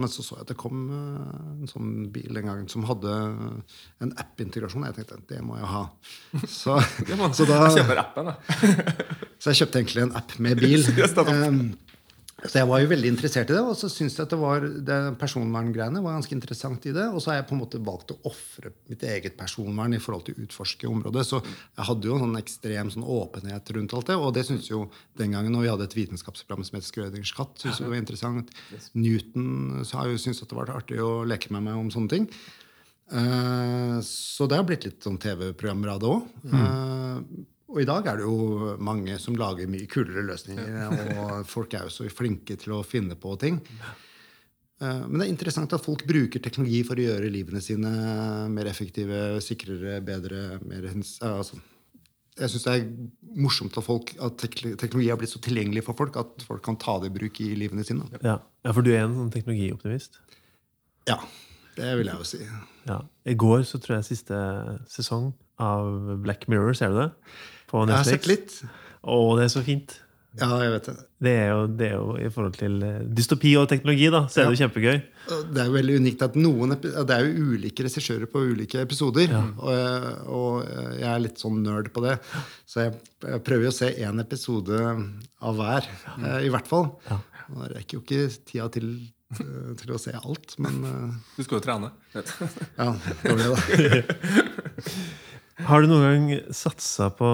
men 0.00 0.10
så 0.10 0.24
så 0.26 0.34
jeg 0.40 0.42
at 0.42 0.50
det 0.50 0.56
kom 0.58 0.80
eh, 0.96 1.36
en 1.62 1.70
sånn 1.70 1.92
bil 2.12 2.40
en 2.40 2.48
gang 2.50 2.64
som 2.72 2.84
hadde 2.88 3.14
en 4.02 4.12
app-integrasjon. 4.18 4.88
Jeg 4.88 4.98
tenkte 4.98 5.20
det 5.30 5.38
må 5.46 5.60
jeg 5.60 5.70
ha. 5.70 5.84
Så, 6.50 6.80
så 7.38 7.46
da 7.46 7.60
Jeg 7.70 7.98
appen, 8.02 8.32
da. 8.32 8.34
så 9.40 9.52
jeg 9.54 9.62
kjøpte 9.62 9.84
egentlig 9.84 10.04
en 10.08 10.16
app 10.18 10.34
med 10.42 10.58
bil. 10.66 10.82
Ehm, 11.30 11.62
Så 12.40 12.56
jeg 12.56 12.68
var 12.70 12.80
jo 12.80 12.88
veldig 12.88 13.10
interessert 13.12 13.50
i 13.50 13.54
det, 13.56 13.60
og 13.60 13.74
så 13.76 13.90
syns 13.92 14.14
jeg 14.16 14.24
at 14.24 14.32
det 14.32 14.38
var 14.40 14.64
det 14.64 14.98
personverngreiene 15.20 16.00
var 16.04 16.16
ganske 16.16 16.32
interessant 16.32 16.86
i 16.88 16.94
det. 16.96 17.06
Og 17.12 17.20
så 17.20 17.32
har 17.32 17.40
jeg 17.40 17.46
på 17.50 17.56
en 17.56 17.60
måte 17.60 17.80
valgt 17.84 18.14
å 18.14 18.18
ofre 18.30 18.72
mitt 18.88 19.04
eget 19.04 19.36
personvern 19.40 19.96
i 19.96 20.00
forhold 20.00 20.24
til 20.28 20.38
å 20.38 20.46
utforske 20.46 20.88
området. 20.88 21.26
Så 21.28 21.42
jeg 21.42 21.88
hadde 21.90 22.08
jo 22.08 22.16
en 22.16 22.24
sånn 22.24 22.40
ekstrem 22.40 22.92
sånn 22.94 23.04
åpenhet 23.04 23.74
rundt 23.76 23.96
alt 23.96 24.12
det, 24.12 24.16
og 24.16 24.32
det 24.36 24.46
syns 24.48 24.70
jo 24.70 24.86
den 25.20 25.36
gangen 25.36 25.52
når 25.56 25.66
vi 25.66 25.72
hadde 25.74 25.88
et 25.90 25.98
vitenskapsprogram 25.98 26.64
som 26.66 26.80
het 26.80 26.88
Skrødingers 26.88 27.34
katt, 27.36 27.54
syntes 27.60 27.82
det 27.82 27.92
var 27.92 28.00
interessant. 28.00 28.56
Newton 28.96 29.84
har 29.92 30.08
jo 30.08 30.22
syntes 30.22 30.44
at 30.44 30.52
det 30.52 30.60
var 30.62 30.74
artig 30.78 31.00
å 31.04 31.12
leke 31.28 31.52
med 31.52 31.68
meg 31.68 31.82
om 31.82 31.92
sånne 31.92 32.14
ting. 32.14 32.28
Eh, 33.10 33.96
så 34.06 34.46
det 34.48 34.58
har 34.60 34.66
blitt 34.68 34.86
litt 34.86 35.04
sånn 35.04 35.20
TV-programmer 35.20 35.96
av 35.96 36.02
det 36.02 36.12
òg. 36.14 36.36
Og 37.70 37.80
i 37.82 37.86
dag 37.86 38.06
er 38.10 38.18
det 38.18 38.26
jo 38.26 38.76
mange 38.82 39.14
som 39.22 39.36
lager 39.38 39.70
mye 39.70 39.86
kulere 39.90 40.24
løsninger. 40.26 40.78
Og 41.22 41.34
folk 41.46 41.74
er 41.78 41.86
jo 41.86 41.94
så 41.94 42.08
flinke 42.10 42.56
til 42.58 42.74
å 42.74 42.84
finne 42.86 43.14
på 43.18 43.36
ting. 43.38 43.60
Eh, 44.80 45.02
Men 45.06 45.20
det 45.20 45.26
er 45.26 45.34
interessant 45.34 45.72
at 45.76 45.84
folk 45.84 46.06
bruker 46.08 46.42
teknologi 46.42 46.82
for 46.88 46.98
å 46.98 47.04
gjøre 47.04 47.30
livene 47.30 47.62
sine 47.62 47.90
mer 48.50 48.70
effektive, 48.70 49.38
sikrere, 49.44 50.00
bedre 50.04 50.58
mer 50.64 50.88
hens... 50.90 51.18
Altså, 51.22 51.60
jeg 52.40 52.54
syns 52.54 52.64
det 52.64 52.74
er 52.74 52.86
morsomt 53.36 53.76
at, 53.76 53.84
folk, 53.84 54.14
at 54.22 54.40
teknologi 54.40 55.10
har 55.10 55.18
blitt 55.20 55.32
så 55.34 55.42
tilgjengelig 55.44 55.84
for 55.84 55.98
folk 55.98 56.16
at 56.16 56.44
folk 56.46 56.62
kan 56.64 56.78
ta 56.80 56.96
det 57.02 57.10
i 57.10 57.14
bruk 57.18 57.40
i 57.44 57.50
livene 57.58 57.84
sine. 57.84 58.06
Ja. 58.24 58.38
ja, 58.64 58.72
for 58.72 58.86
du 58.86 58.90
er 58.94 59.04
en 59.04 59.18
sånn 59.18 59.32
teknologioptimist. 59.34 60.16
Ja, 61.10 61.18
det 61.76 61.92
vil 62.00 62.08
jeg 62.08 62.16
jo 62.22 62.28
si. 62.28 62.40
Ja. 62.88 63.02
I 63.28 63.36
går 63.38 63.66
så 63.68 63.78
tror 63.82 63.98
jeg 63.98 64.08
siste 64.08 64.38
sesong 64.88 65.34
av 65.60 66.14
Black 66.24 66.46
Mirror, 66.48 66.72
ser 66.78 66.94
du 66.94 67.02
det? 67.02 67.10
På 67.70 67.86
Jeg 67.86 67.96
har 67.96 68.08
sett 68.08 68.30
litt. 68.30 68.56
Å, 69.00 69.18
det 69.38 69.46
er 69.46 69.52
så 69.52 69.62
fint. 69.64 70.00
Ja, 70.38 70.48
jeg 70.62 70.70
vet 70.76 70.86
det. 70.86 70.92
Det 71.26 71.30
er 71.34 71.48
jo, 71.50 71.62
det 71.74 71.86
er 71.88 71.94
jo 71.96 72.10
i 72.22 72.28
forhold 72.30 72.54
til 72.54 72.76
eh, 72.86 72.98
dystopi 73.18 73.50
og 73.58 73.66
teknologi, 73.70 74.06
da, 74.14 74.20
så 74.30 74.40
er 74.40 74.46
det 74.46 74.54
jo 74.54 74.60
kjempegøy. 74.62 74.98
Det 75.50 75.62
er 75.62 75.66
jo 75.66 75.74
veldig 75.74 75.96
unikt 76.00 76.22
at 76.22 76.36
noen 76.38 76.74
Det 76.78 77.16
er 77.16 77.26
jo 77.26 77.48
ulike 77.54 77.84
regissører 77.86 78.30
på 78.30 78.44
ulike 78.52 78.82
episoder. 78.84 79.34
Og, 79.58 80.28
og 80.30 80.68
jeg 81.00 81.08
er 81.10 81.24
litt 81.24 81.42
sånn 81.42 81.58
nerd 81.66 81.90
på 81.94 82.04
det. 82.06 82.16
Så 82.62 82.84
jeg, 82.86 82.94
jeg 83.26 83.42
prøver 83.46 83.66
jo 83.66 83.72
å 83.74 83.78
se 83.80 83.90
én 84.06 84.22
episode 84.22 84.78
av 84.78 85.58
hver, 85.58 85.88
ja. 86.22 86.36
i 86.46 86.52
hvert 86.54 86.70
fall. 86.70 86.92
Nå 87.50 87.66
rekker 87.74 87.98
jo 87.98 88.04
ikke 88.04 88.28
tida 88.46 88.68
til, 88.76 88.92
eh, 89.34 89.72
til 89.82 89.96
å 89.96 89.98
se 89.98 90.14
alt, 90.14 90.54
men 90.62 90.78
eh, 90.86 91.18
Du 91.40 91.42
skal 91.42 91.58
jo 91.58 91.64
trene. 91.66 91.90
ja, 92.14 92.92
det 93.24 93.34
blir 93.34 93.50
da. 93.50 93.58
Har 95.70 95.84
du 95.84 95.90
noen 95.90 96.02
gang 96.02 96.54
satsa 96.56 97.12
på 97.14 97.28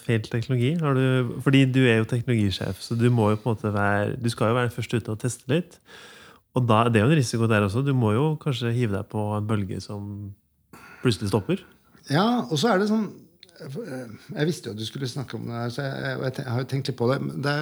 feil 0.00 0.24
teknologi? 0.24 0.70
Har 0.80 0.96
du, 0.96 1.34
fordi 1.44 1.66
du 1.68 1.82
er 1.84 2.00
jo 2.00 2.08
teknologisjef, 2.08 2.80
så 2.80 2.96
du 2.96 3.10
må 3.12 3.28
jo 3.34 3.40
på 3.42 3.50
en 3.50 3.56
måte 3.56 3.72
være 3.74 4.16
Du 4.16 4.30
skal 4.32 4.52
jo 4.52 4.56
være 4.56 4.72
først 4.72 4.96
ute 4.96 5.12
og 5.12 5.20
teste 5.20 5.50
litt. 5.52 5.76
Og 6.56 6.64
da, 6.64 6.86
det 6.88 7.02
er 7.02 7.04
jo 7.04 7.12
en 7.12 7.20
risiko 7.20 7.48
der 7.50 7.66
også. 7.66 7.84
Du 7.84 7.92
må 7.92 8.14
jo 8.16 8.30
kanskje 8.40 8.72
hive 8.72 8.96
deg 8.96 9.10
på 9.12 9.26
en 9.36 9.48
bølge 9.48 9.82
som 9.84 10.08
plutselig 11.02 11.28
stopper. 11.34 11.60
Ja, 12.08 12.46
og 12.46 12.56
så 12.56 12.72
er 12.72 12.80
det 12.80 12.88
sånn 12.88 13.08
Jeg 13.58 14.46
visste 14.48 14.70
jo 14.70 14.76
at 14.76 14.80
du 14.80 14.86
skulle 14.88 15.08
snakke 15.10 15.36
om 15.36 15.48
det, 15.48 15.56
her, 15.56 15.72
så 15.72 15.84
jeg, 15.84 16.16
jeg, 16.16 16.32
jeg 16.38 16.52
har 16.52 16.64
jo 16.64 16.70
tenkt 16.72 16.90
litt 16.90 16.98
på 17.00 17.10
det. 17.12 17.20
det 17.44 17.56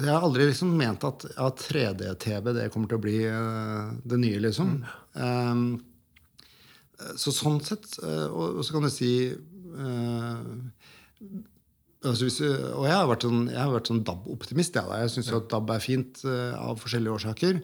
jeg 0.00 0.08
har 0.08 0.24
aldri 0.24 0.46
liksom 0.48 0.70
ment 0.80 1.04
at, 1.04 1.26
at 1.36 1.60
3D-TV 1.60 2.54
det 2.56 2.70
kommer 2.72 2.88
til 2.88 2.96
å 2.96 3.04
bli 3.04 3.18
eh, 3.28 3.90
det 4.08 4.18
nye, 4.20 4.40
liksom. 4.40 4.78
Um, 5.12 5.66
så 7.18 7.32
sånn 7.34 7.60
sett 7.64 7.88
eh, 8.02 8.26
Og, 8.30 8.60
og 8.60 8.64
så 8.66 8.76
kan 8.76 8.86
du 8.86 8.90
si 8.92 9.12
eh, 9.34 10.40
altså 12.04 12.28
hvis, 12.28 12.40
Og 12.44 12.86
jeg 12.86 12.94
har 12.94 13.08
vært 13.10 13.26
sånn, 13.26 13.44
jeg 13.50 13.60
har 13.60 13.72
vært 13.72 13.90
sånn 13.90 14.02
DAB-optimist. 14.06 14.78
Jeg, 14.78 15.00
jeg 15.02 15.14
syns 15.16 15.32
at 15.40 15.48
DAB 15.52 15.74
er 15.74 15.84
fint 15.84 16.24
eh, 16.28 16.54
av 16.58 16.78
forskjellige 16.82 17.18
årsaker. 17.18 17.60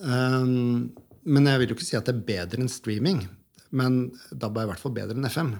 Um, 0.00 0.92
men 1.22 1.48
jeg 1.48 1.62
vil 1.62 1.72
jo 1.72 1.76
ikke 1.78 1.88
si 1.88 1.98
at 1.98 2.08
det 2.08 2.14
er 2.16 2.26
bedre 2.28 2.62
enn 2.62 2.72
streaming. 2.72 3.24
Men 3.72 4.04
DAB 4.30 4.58
er 4.60 4.66
i 4.66 4.72
hvert 4.72 4.82
fall 4.82 4.94
bedre 4.96 5.16
enn 5.18 5.28
FM. 5.28 5.54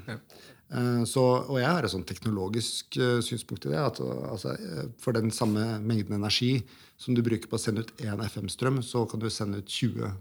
Eh, 0.73 1.05
Så, 1.09 1.23
og 1.23 1.59
jeg 1.61 1.69
har 1.69 1.85
et 1.85 1.93
sånn 1.93 2.07
teknologisk 2.09 2.97
uh, 3.01 3.21
synspunkt 3.25 3.67
i 3.69 3.73
det. 3.75 3.81
At 3.81 4.01
uh, 4.01 4.33
altså, 4.33 4.55
eh, 4.57 4.87
for 5.03 5.17
den 5.17 5.33
samme 5.35 5.79
mengden 5.85 6.17
energi 6.17 6.63
som 7.01 7.17
du 7.17 7.23
bruker 7.25 7.51
på 7.51 7.59
å 7.59 7.63
sende 7.63 7.85
ut 7.85 7.93
én 8.01 8.23
FM-strøm, 8.25 8.81
så 8.87 9.05
kan 9.11 9.21
du 9.21 9.29
sende 9.33 9.61
ut 9.61 9.69
20 9.69 10.13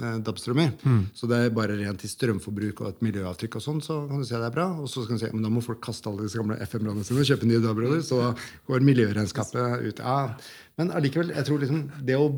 eh, 0.00 0.18
DAB-strømmer. 0.26 0.74
Så 1.16 1.28
det 1.30 1.38
er 1.40 1.54
bare 1.56 1.78
rent 1.78 2.02
til 2.02 2.12
strømforbruk 2.12 2.82
og 2.84 2.90
et 2.90 3.02
miljøavtrykk, 3.06 3.58
og 3.58 3.64
sånn, 3.64 3.80
så 3.84 4.02
kan 4.10 4.22
du 4.22 4.28
si 4.28 4.36
det 4.36 4.48
er 4.48 4.54
bra. 4.54 4.68
Og 4.82 4.90
så 4.92 5.06
kan 5.06 5.18
du 5.18 5.24
si 5.24 5.32
men 5.32 5.46
da 5.46 5.52
må 5.52 5.64
folk 5.64 5.82
kaste 5.84 6.10
alle 6.10 6.26
disse 6.26 6.40
gamle 6.40 6.58
FM-radioene 6.60 7.08
sine 7.08 7.24
og 7.24 7.30
kjøpe 7.30 7.50
nye 7.50 7.64
DAB-radioer. 7.64 8.04
Så 8.06 8.20
går 8.68 8.86
miljøregnskapet 8.86 9.88
ut. 9.88 10.04
Ja. 10.04 10.20
Men 10.76 10.92
allikevel, 10.96 11.34
jeg 11.36 11.48
tror 11.48 11.62
liksom 11.62 11.84
det 12.06 12.20
å 12.20 12.30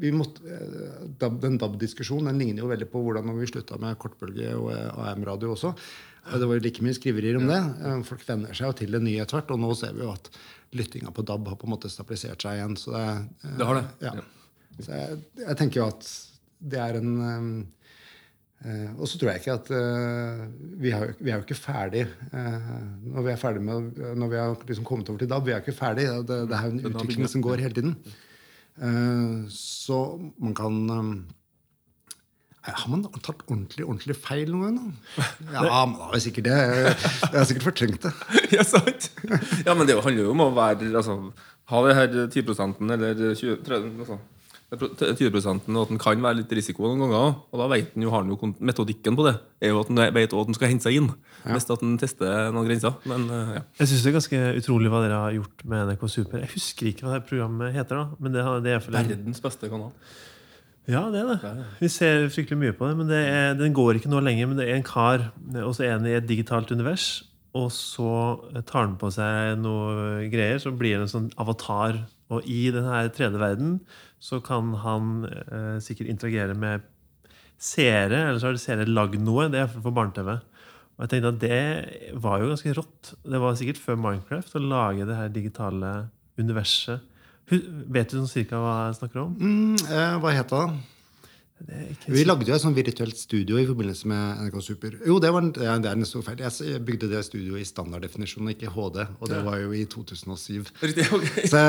vi 0.00 0.10
måtte, 0.16 0.40
eh, 0.48 1.28
den 1.42 1.58
DAB-diskusjonen 1.60 2.30
den 2.30 2.38
ligner 2.40 2.64
jo 2.64 2.70
veldig 2.70 2.88
på 2.88 3.02
hvordan 3.04 3.34
vi 3.36 3.48
slutta 3.50 3.76
med 3.80 3.98
kortbølge 4.00 4.54
og 4.56 4.70
eh, 4.72 5.10
AM-radio 5.10 5.52
også. 5.52 5.74
Det 6.30 6.46
var 6.46 6.56
jo 6.56 6.62
like 6.64 6.84
mye 6.84 6.96
skriverier 6.96 7.36
om 7.40 7.46
det. 7.48 7.58
Folk 8.06 8.22
venner 8.28 8.56
seg 8.56 8.68
jo 8.68 8.76
til 8.76 8.92
det 8.94 9.00
nye 9.02 9.22
etter 9.24 9.38
hvert. 9.38 9.52
Og 9.54 9.60
nå 9.62 9.70
ser 9.76 9.94
vi 9.96 10.04
jo 10.04 10.12
at 10.12 10.28
lyttinga 10.76 11.12
på 11.16 11.24
DAB 11.26 11.48
har 11.50 11.58
på 11.58 11.66
en 11.66 11.72
måte 11.74 11.90
stabilisert 11.90 12.44
seg 12.44 12.58
igjen. 12.58 12.76
Så 12.78 12.92
det, 12.94 13.06
Det 13.58 13.66
har 13.66 13.80
det. 13.80 13.86
Ja. 14.04 14.12
Så 14.80 14.90
jeg, 14.94 15.18
jeg 15.40 15.56
tenker 15.58 15.80
jo 15.80 15.88
at 15.88 16.10
det 16.60 16.80
er 16.80 16.98
en 17.00 17.12
eh, 17.24 17.44
eh, 18.68 18.90
Og 18.98 19.08
så 19.08 19.18
tror 19.18 19.32
jeg 19.32 19.42
ikke 19.42 19.56
at 19.56 19.70
eh, 19.72 20.46
vi, 20.82 20.92
har, 20.92 21.14
vi 21.18 21.32
er 21.32 21.38
jo 21.40 21.46
ikke 21.46 21.58
ferdig 21.58 22.04
eh, 22.06 22.70
når 23.06 23.26
vi 23.26 23.32
er 23.32 23.40
ferdig 23.40 23.64
med 23.64 24.00
Når 24.20 24.32
vi 24.32 24.40
har 24.40 24.64
liksom 24.68 24.88
kommet 24.88 25.08
over 25.08 25.22
til 25.22 25.30
DAB. 25.30 25.46
Vi 25.46 25.54
er 25.54 25.60
jo 25.60 25.66
ikke 25.66 25.80
ferdig. 25.80 26.08
Det, 26.28 26.40
det 26.50 26.56
er 26.58 26.66
jo 26.66 26.74
en 26.76 26.86
utvikling 26.92 27.30
som 27.32 27.44
går 27.44 27.64
hele 27.64 27.76
tiden. 27.76 27.96
Eh, 28.80 29.44
så 29.56 30.00
man 30.40 30.56
kan 30.56 30.80
eh, 30.94 31.12
Har 32.70 32.90
man 32.92 33.06
tatt 33.08 33.44
ordentlig 33.48 33.86
ordentlig 33.86 34.16
feil 34.20 34.52
noen 34.52 34.76
gang? 34.78 34.98
Ja, 35.54 35.84
man 35.86 35.96
har 36.06 36.18
jo 36.18 36.24
sikkert 36.26 36.50
det. 36.50 36.58
Jeg 36.60 37.38
har 37.38 37.48
sikkert 37.48 37.70
fortrengt 37.70 38.04
det. 38.04 38.12
ja, 38.56 38.66
sant? 38.68 39.08
Ja, 39.64 39.72
men 39.74 39.88
det 39.88 39.96
handler 39.96 40.28
jo 40.28 40.34
om 40.36 40.44
å 40.44 40.50
være 40.56 40.92
altså, 40.92 41.16
Ha 41.72 41.82
det 41.86 41.96
her 41.96 42.20
10 42.28 42.44
eller 42.90 43.34
20 43.38 43.64
30, 43.64 43.90
altså, 44.04 44.20
20 44.70 45.34
og 45.34 45.80
at 45.82 45.90
den 45.90 45.98
kan 45.98 46.20
være 46.22 46.38
litt 46.40 46.52
risiko 46.54 46.84
noen 46.86 47.00
ganger. 47.02 47.32
Og 47.50 47.58
da 47.58 47.66
vet 47.72 47.88
den 47.96 48.04
jo, 48.06 48.12
har 48.14 48.22
den 48.22 48.30
jo 48.30 48.50
metodikken 48.62 49.16
på 49.18 49.26
det. 49.26 49.34
er 49.58 49.72
jo 49.72 49.80
at 49.82 49.90
den 49.90 49.98
vet 50.14 50.30
at 50.30 50.46
den 50.46 50.54
skal 50.54 50.70
hente 50.70 50.86
seg 50.86 50.98
inn. 51.00 51.08
Hvis 51.42 51.66
at 51.66 51.82
den 51.82 51.96
tester 51.98 52.52
noen 52.54 52.68
grenser. 52.68 52.94
Men 53.10 53.26
eh, 53.34 53.54
ja. 53.58 53.62
Jeg 53.80 53.90
syns 53.90 54.04
det 54.04 54.12
er 54.12 54.18
ganske 54.20 54.42
utrolig 54.62 54.92
hva 54.92 55.02
dere 55.02 55.22
har 55.24 55.34
gjort 55.34 55.64
med 55.72 55.90
NRK 55.90 56.04
Super. 56.14 56.44
Jeg 56.44 56.52
husker 56.54 56.90
ikke 56.92 57.06
hva 57.08 57.16
det 57.16 57.26
programmet 57.26 57.74
heter, 57.74 57.98
da. 57.98 58.20
Men 58.22 58.36
det, 58.36 58.44
det 58.66 58.76
er 58.76 58.84
for 58.84 58.94
Verdens 58.94 59.42
beste 59.42 59.72
kanal. 59.72 59.90
Ja, 60.90 61.02
det 61.12 61.20
er 61.20 61.34
det. 61.34 61.66
Vi 61.80 61.90
ser 61.92 62.28
fryktelig 62.30 62.60
mye 62.62 62.76
på 62.76 62.86
det. 62.86 62.94
Men 63.00 63.10
det 63.10 63.20
er, 63.26 63.58
den 63.58 63.74
går 63.74 63.98
ikke 63.98 64.12
nå 64.12 64.22
lenger. 64.22 64.52
Men 64.52 64.62
det 64.62 64.68
er 64.68 64.78
en 64.78 64.86
kar, 64.86 65.32
og 65.64 65.74
så 65.74 65.88
er 65.88 65.96
han 65.96 66.06
i 66.06 66.14
et 66.18 66.30
digitalt 66.30 66.70
univers. 66.70 67.24
Og 67.58 67.72
så 67.74 68.38
tar 68.62 68.84
han 68.84 68.94
på 68.98 69.10
seg 69.10 69.58
noe 69.58 70.28
greier, 70.30 70.62
så 70.62 70.70
blir 70.70 71.00
det 71.00 71.08
en 71.08 71.14
sånn 71.16 71.30
avatar. 71.42 72.04
Og 72.30 72.46
i 72.46 72.68
denne 72.74 73.02
3D-verden 73.10 73.80
så 74.22 74.38
kan 74.44 74.74
han 74.84 75.26
eh, 75.26 75.76
sikkert 75.82 76.12
interagere 76.12 76.54
med 76.54 76.86
seere, 77.60 78.28
eller 78.28 78.40
så 78.40 78.50
har 78.50 78.60
seere 78.60 78.88
lagd 78.88 79.20
noe. 79.24 79.48
Det 79.52 79.64
er 79.64 79.72
for 79.72 79.94
barne-TV. 79.96 80.36
Og 81.00 81.04
jeg 81.04 81.12
tenkte 81.14 81.32
at 81.32 81.42
det 81.42 82.18
var 82.20 82.42
jo 82.42 82.50
ganske 82.52 82.74
rått. 82.76 83.12
Det 83.24 83.40
var 83.40 83.54
sikkert 83.56 83.80
før 83.80 84.00
Minecraft 84.00 84.56
å 84.58 84.64
lage 84.64 85.06
det 85.08 85.16
her 85.16 85.32
digitale 85.32 85.92
universet. 86.40 87.06
Vet 87.50 88.12
du 88.12 88.20
sånn 88.20 88.30
cirka 88.30 88.60
hva 88.60 88.74
jeg 88.86 88.98
snakker 89.00 89.24
om? 89.24 89.30
Mm, 89.40 89.78
eh, 89.88 90.16
hva 90.22 90.34
het 90.36 90.52
det? 90.52 90.60
da? 90.60 90.66
Det 90.70 91.48
er 91.48 91.48
ikke 91.48 91.49
Vi 92.10 92.22
lagde 92.24 92.48
jo 92.48 92.54
et 92.56 92.62
sånn 92.62 92.76
virtuelt 92.76 93.18
studio 93.20 93.58
i 93.60 93.66
forbindelse 93.68 94.08
med 94.10 94.40
NRK 94.46 94.56
Super. 94.64 94.96
Jo, 95.06 95.18
det, 95.22 95.32
var, 95.34 95.44
ja, 95.60 95.76
det 95.82 95.90
er 95.90 95.98
en 95.98 96.08
stor 96.08 96.24
feil. 96.26 96.40
Jeg 96.40 96.80
bygde 96.86 97.10
det 97.10 97.20
studioet 97.26 97.64
i 97.64 97.68
standarddefinisjon, 97.68 98.48
ikke 98.54 98.72
HD. 98.72 99.02
Og 99.20 99.30
det 99.30 99.42
var 99.46 99.60
jo 99.60 99.74
i 99.76 99.84
2007. 99.90 100.72
Riktig, 100.80 101.06
okay. 101.16 101.46
Så 101.50 101.60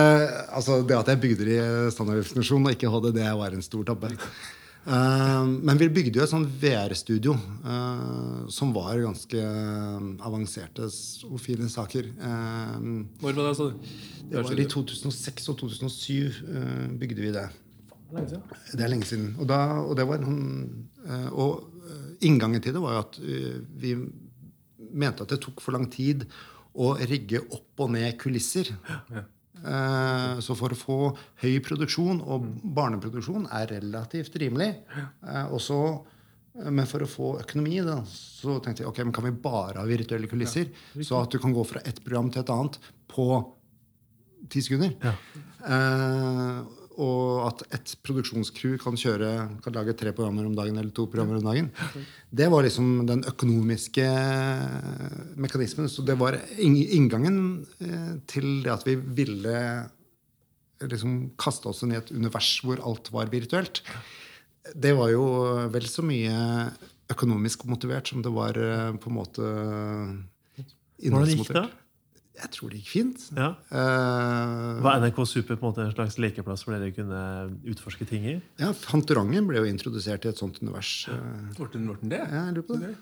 altså, 0.47 0.81
det 0.87 0.97
at 0.97 1.13
jeg 1.13 1.23
bygde 1.27 1.49
det 1.49 1.59
i 1.59 1.91
standarddefinisjon 1.97 2.65
og 2.65 2.75
ikke 2.77 2.91
HD, 2.93 3.11
det 3.19 3.29
var 3.43 3.57
en 3.57 3.65
stor 3.65 3.85
tabbe. 3.91 4.15
Uh, 4.81 5.45
men 5.61 5.77
vi 5.77 5.91
bygde 5.93 6.17
jo 6.17 6.23
et 6.25 6.31
sånn 6.31 6.47
VR-studio 6.57 7.35
uh, 7.37 8.47
som 8.49 8.71
var 8.73 8.97
ganske 8.97 9.43
avanserte 10.25 10.87
og 11.27 11.37
fine 11.43 11.69
saker. 11.69 12.09
Uh, 12.17 13.03
Når 13.21 13.37
var 13.37 13.43
det, 13.43 13.51
sa 13.59 13.67
du? 13.69 13.91
det 14.31 14.41
var 14.41 14.63
I 14.63 14.65
2006 14.71 15.51
og 15.51 15.59
2007 15.59 16.15
eh, 16.23 16.87
bygde 16.97 17.21
vi 17.21 17.33
det. 17.35 17.45
Lenge 18.11 18.29
siden. 18.29 18.43
Det 18.71 18.83
er 18.83 18.91
lenge 18.91 19.07
siden. 19.07 19.27
Og, 19.39 19.47
da, 19.49 19.59
og, 19.81 19.93
det 19.99 20.05
var 20.09 20.23
en, 20.23 20.39
eh, 21.05 21.27
og 21.31 21.83
eh, 21.87 22.07
inngangen 22.27 22.63
til 22.63 22.75
det 22.75 22.83
var 22.83 23.01
at 23.05 23.19
eh, 23.23 23.59
vi 23.81 23.95
mente 24.91 25.23
at 25.23 25.31
det 25.31 25.39
tok 25.43 25.61
for 25.63 25.75
lang 25.75 25.87
tid 25.91 26.25
å 26.71 26.93
rigge 26.99 27.43
opp 27.51 27.83
og 27.83 27.93
ned 27.95 28.17
kulisser. 28.19 28.73
Ja. 29.11 29.27
Så 30.41 30.55
for 30.57 30.73
å 30.73 30.77
få 30.79 30.95
høy 31.43 31.59
produksjon, 31.61 32.23
og 32.25 32.47
barneproduksjon 32.73 33.43
er 33.53 33.67
relativt 33.75 34.33
rimelig 34.41 34.71
også, 35.53 35.77
Men 36.73 36.87
for 36.89 37.05
å 37.05 37.07
få 37.07 37.27
økonomi 37.43 37.77
da, 37.85 37.99
så 38.09 38.57
tenkte 38.63 38.81
jeg 38.81 38.89
ok, 38.89 39.03
men 39.05 39.13
kan 39.13 39.27
vi 39.27 39.35
bare 39.43 39.77
ha 39.79 39.85
virtuelle 39.85 40.27
kulisser? 40.27 40.71
så 41.05 41.21
at 41.21 41.31
du 41.31 41.37
kan 41.39 41.53
gå 41.53 41.63
fra 41.63 41.83
ett 41.85 42.01
program 42.03 42.31
til 42.31 42.41
et 42.41 42.49
annet 42.49 42.79
på 43.07 43.27
ti 44.49 44.65
sekunder. 44.65 44.97
Ja. 45.05 45.13
Eh, 47.01 47.07
og 47.07 47.47
at 47.47 47.63
et 47.77 47.93
produksjonscrew 48.05 48.77
kan, 48.81 48.97
kjøre, 48.99 49.31
kan 49.63 49.75
lage 49.75 49.95
tre 49.97 50.13
programmer 50.15 50.45
om 50.47 50.55
dagen 50.55 50.77
eller 50.77 50.91
to 50.95 51.07
programmer 51.09 51.39
om 51.39 51.47
dagen. 51.47 51.71
Det 52.29 52.49
var 52.51 52.65
liksom 52.65 53.05
den 53.09 53.23
økonomiske 53.27 54.05
mekanismen. 55.41 55.89
Så 55.89 56.05
det 56.05 56.17
var 56.19 56.37
inngangen 56.61 57.65
eh, 57.81 58.13
til 58.29 58.61
det 58.65 58.73
at 58.73 58.87
vi 58.87 58.95
ville 58.95 59.57
liksom 60.81 61.33
kaste 61.37 61.69
oss 61.69 61.83
inn 61.85 61.93
i 61.93 61.99
et 61.99 62.11
univers 62.13 62.55
hvor 62.65 62.81
alt 62.81 63.11
var 63.13 63.29
virtuelt. 63.33 63.83
Det 64.73 64.93
var 64.97 65.11
jo 65.13 65.25
vel 65.73 65.85
så 65.89 66.05
mye 66.05 66.37
økonomisk 67.11 67.65
motivert 67.69 68.07
som 68.07 68.21
det 68.23 68.31
var 68.33 68.57
eh, 68.57 68.93
på 69.01 69.11
en 69.11 69.17
måte 69.17 69.53
Hvordan 71.01 71.31
gikk 71.31 71.49
det? 71.57 71.65
Jeg 72.41 72.49
tror 72.55 72.71
det 72.73 72.79
gikk 72.81 72.89
fint. 72.89 73.25
Ja. 73.37 73.51
Uh, 73.69 74.81
Var 74.81 74.99
NRK 75.03 75.19
Super 75.29 75.55
på 75.59 75.67
en 75.67 75.71
måte 75.71 75.83
en 75.85 75.93
slags 75.93 76.17
lekeplass 76.17 76.63
hvor 76.65 76.73
dere 76.73 76.89
kunne 76.95 77.21
utforske 77.69 78.07
ting 78.09 78.25
i? 78.25 78.35
Ja, 78.61 78.71
Fantorangen 78.73 79.45
ble 79.49 79.61
jo 79.61 79.69
introdusert 79.69 80.25
i 80.25 80.31
et 80.33 80.41
sånt 80.41 80.57
univers. 80.63 81.07
eh, 81.11 81.55
Ble 81.59 81.69
den- 81.73 82.09
det? 82.09 82.17
Ja, 82.25 82.45
jeg 82.47 82.55
lurer 82.57 82.67
på 82.71 82.79
det. 82.81 82.93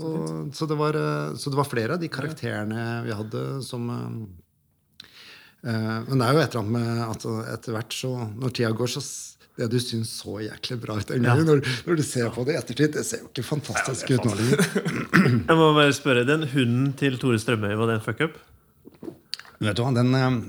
Og, 0.00 0.52
så, 0.54 0.66
det 0.70 0.76
var, 0.78 0.94
eh, 0.98 1.34
så 1.38 1.50
det 1.50 1.58
var 1.58 1.66
flere 1.70 1.94
av 1.94 2.00
de 2.02 2.08
karakterene 2.08 3.04
vi 3.06 3.14
hadde 3.14 3.62
som 3.66 3.88
eh, 3.90 5.70
eh, 5.70 5.98
Men 6.08 6.18
det 6.18 6.26
er 6.28 6.32
jo 6.36 6.42
et 6.44 6.54
eller 6.54 6.62
annet 6.62 6.76
med 6.76 7.02
at 7.10 7.26
etter 7.56 7.76
hvert, 7.76 7.92
så 7.94 8.12
når 8.34 8.54
tida 8.56 8.70
går, 8.76 8.90
så 8.96 9.02
det 9.60 9.66
du 9.74 9.76
syns 9.82 10.08
så 10.22 10.38
jæklig 10.40 10.78
bra 10.80 10.94
ut 10.96 11.10
en 11.10 11.22
gang, 11.26 11.40
Ja. 11.42 11.44
når, 11.44 11.58
når 11.86 11.96
du 11.98 12.02
ser 12.06 12.30
på 12.32 12.44
det 12.46 12.54
i 12.54 12.58
ettertid, 12.62 12.94
det 12.94 13.04
ser 13.04 13.18
jo 13.24 13.28
ikke 13.28 13.44
fantastisk 13.44 14.10
ut 14.14 14.24
nå 14.24 14.34
lenger. 14.38 14.62
Jeg 15.50 15.56
må 15.58 15.66
bare 15.76 15.92
spørre, 15.92 16.24
Den 16.24 16.46
hunden 16.48 16.94
til 16.96 17.18
Tore 17.20 17.36
Strømøy, 17.42 17.74
var 17.76 17.86
det 17.90 17.98
en 17.98 18.06
fuck 18.06 18.22
Vet 19.60 19.76
du 19.76 19.82
hva, 19.84 19.92
den 19.96 20.14
eh, 20.16 20.30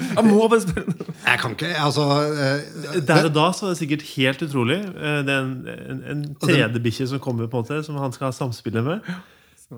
Jeg 0.00 0.24
må 0.24 0.46
bare 0.48 0.62
spørre! 0.64 0.94
Jeg 1.26 1.38
kan 1.42 1.52
ikke 1.56 1.70
Altså 1.76 2.04
eh, 2.32 2.60
Der 3.06 3.26
og 3.28 3.34
da 3.36 3.46
så 3.56 3.66
er 3.68 3.72
det 3.74 3.80
sikkert 3.82 4.04
helt 4.14 4.40
utrolig. 4.46 4.78
Eh, 4.80 5.18
Det 5.26 5.32
er 5.34 5.40
en, 5.44 5.52
en, 5.68 6.00
en 6.14 6.22
3D-bikkje 6.40 7.06
som 7.12 7.20
kommer, 7.22 7.44
på 7.50 7.56
en 7.60 7.64
måte 7.66 7.76
som 7.86 7.94
han 8.00 8.12
skal 8.16 8.26
ha 8.30 8.34
samspillet 8.36 8.84
med. 8.86 8.98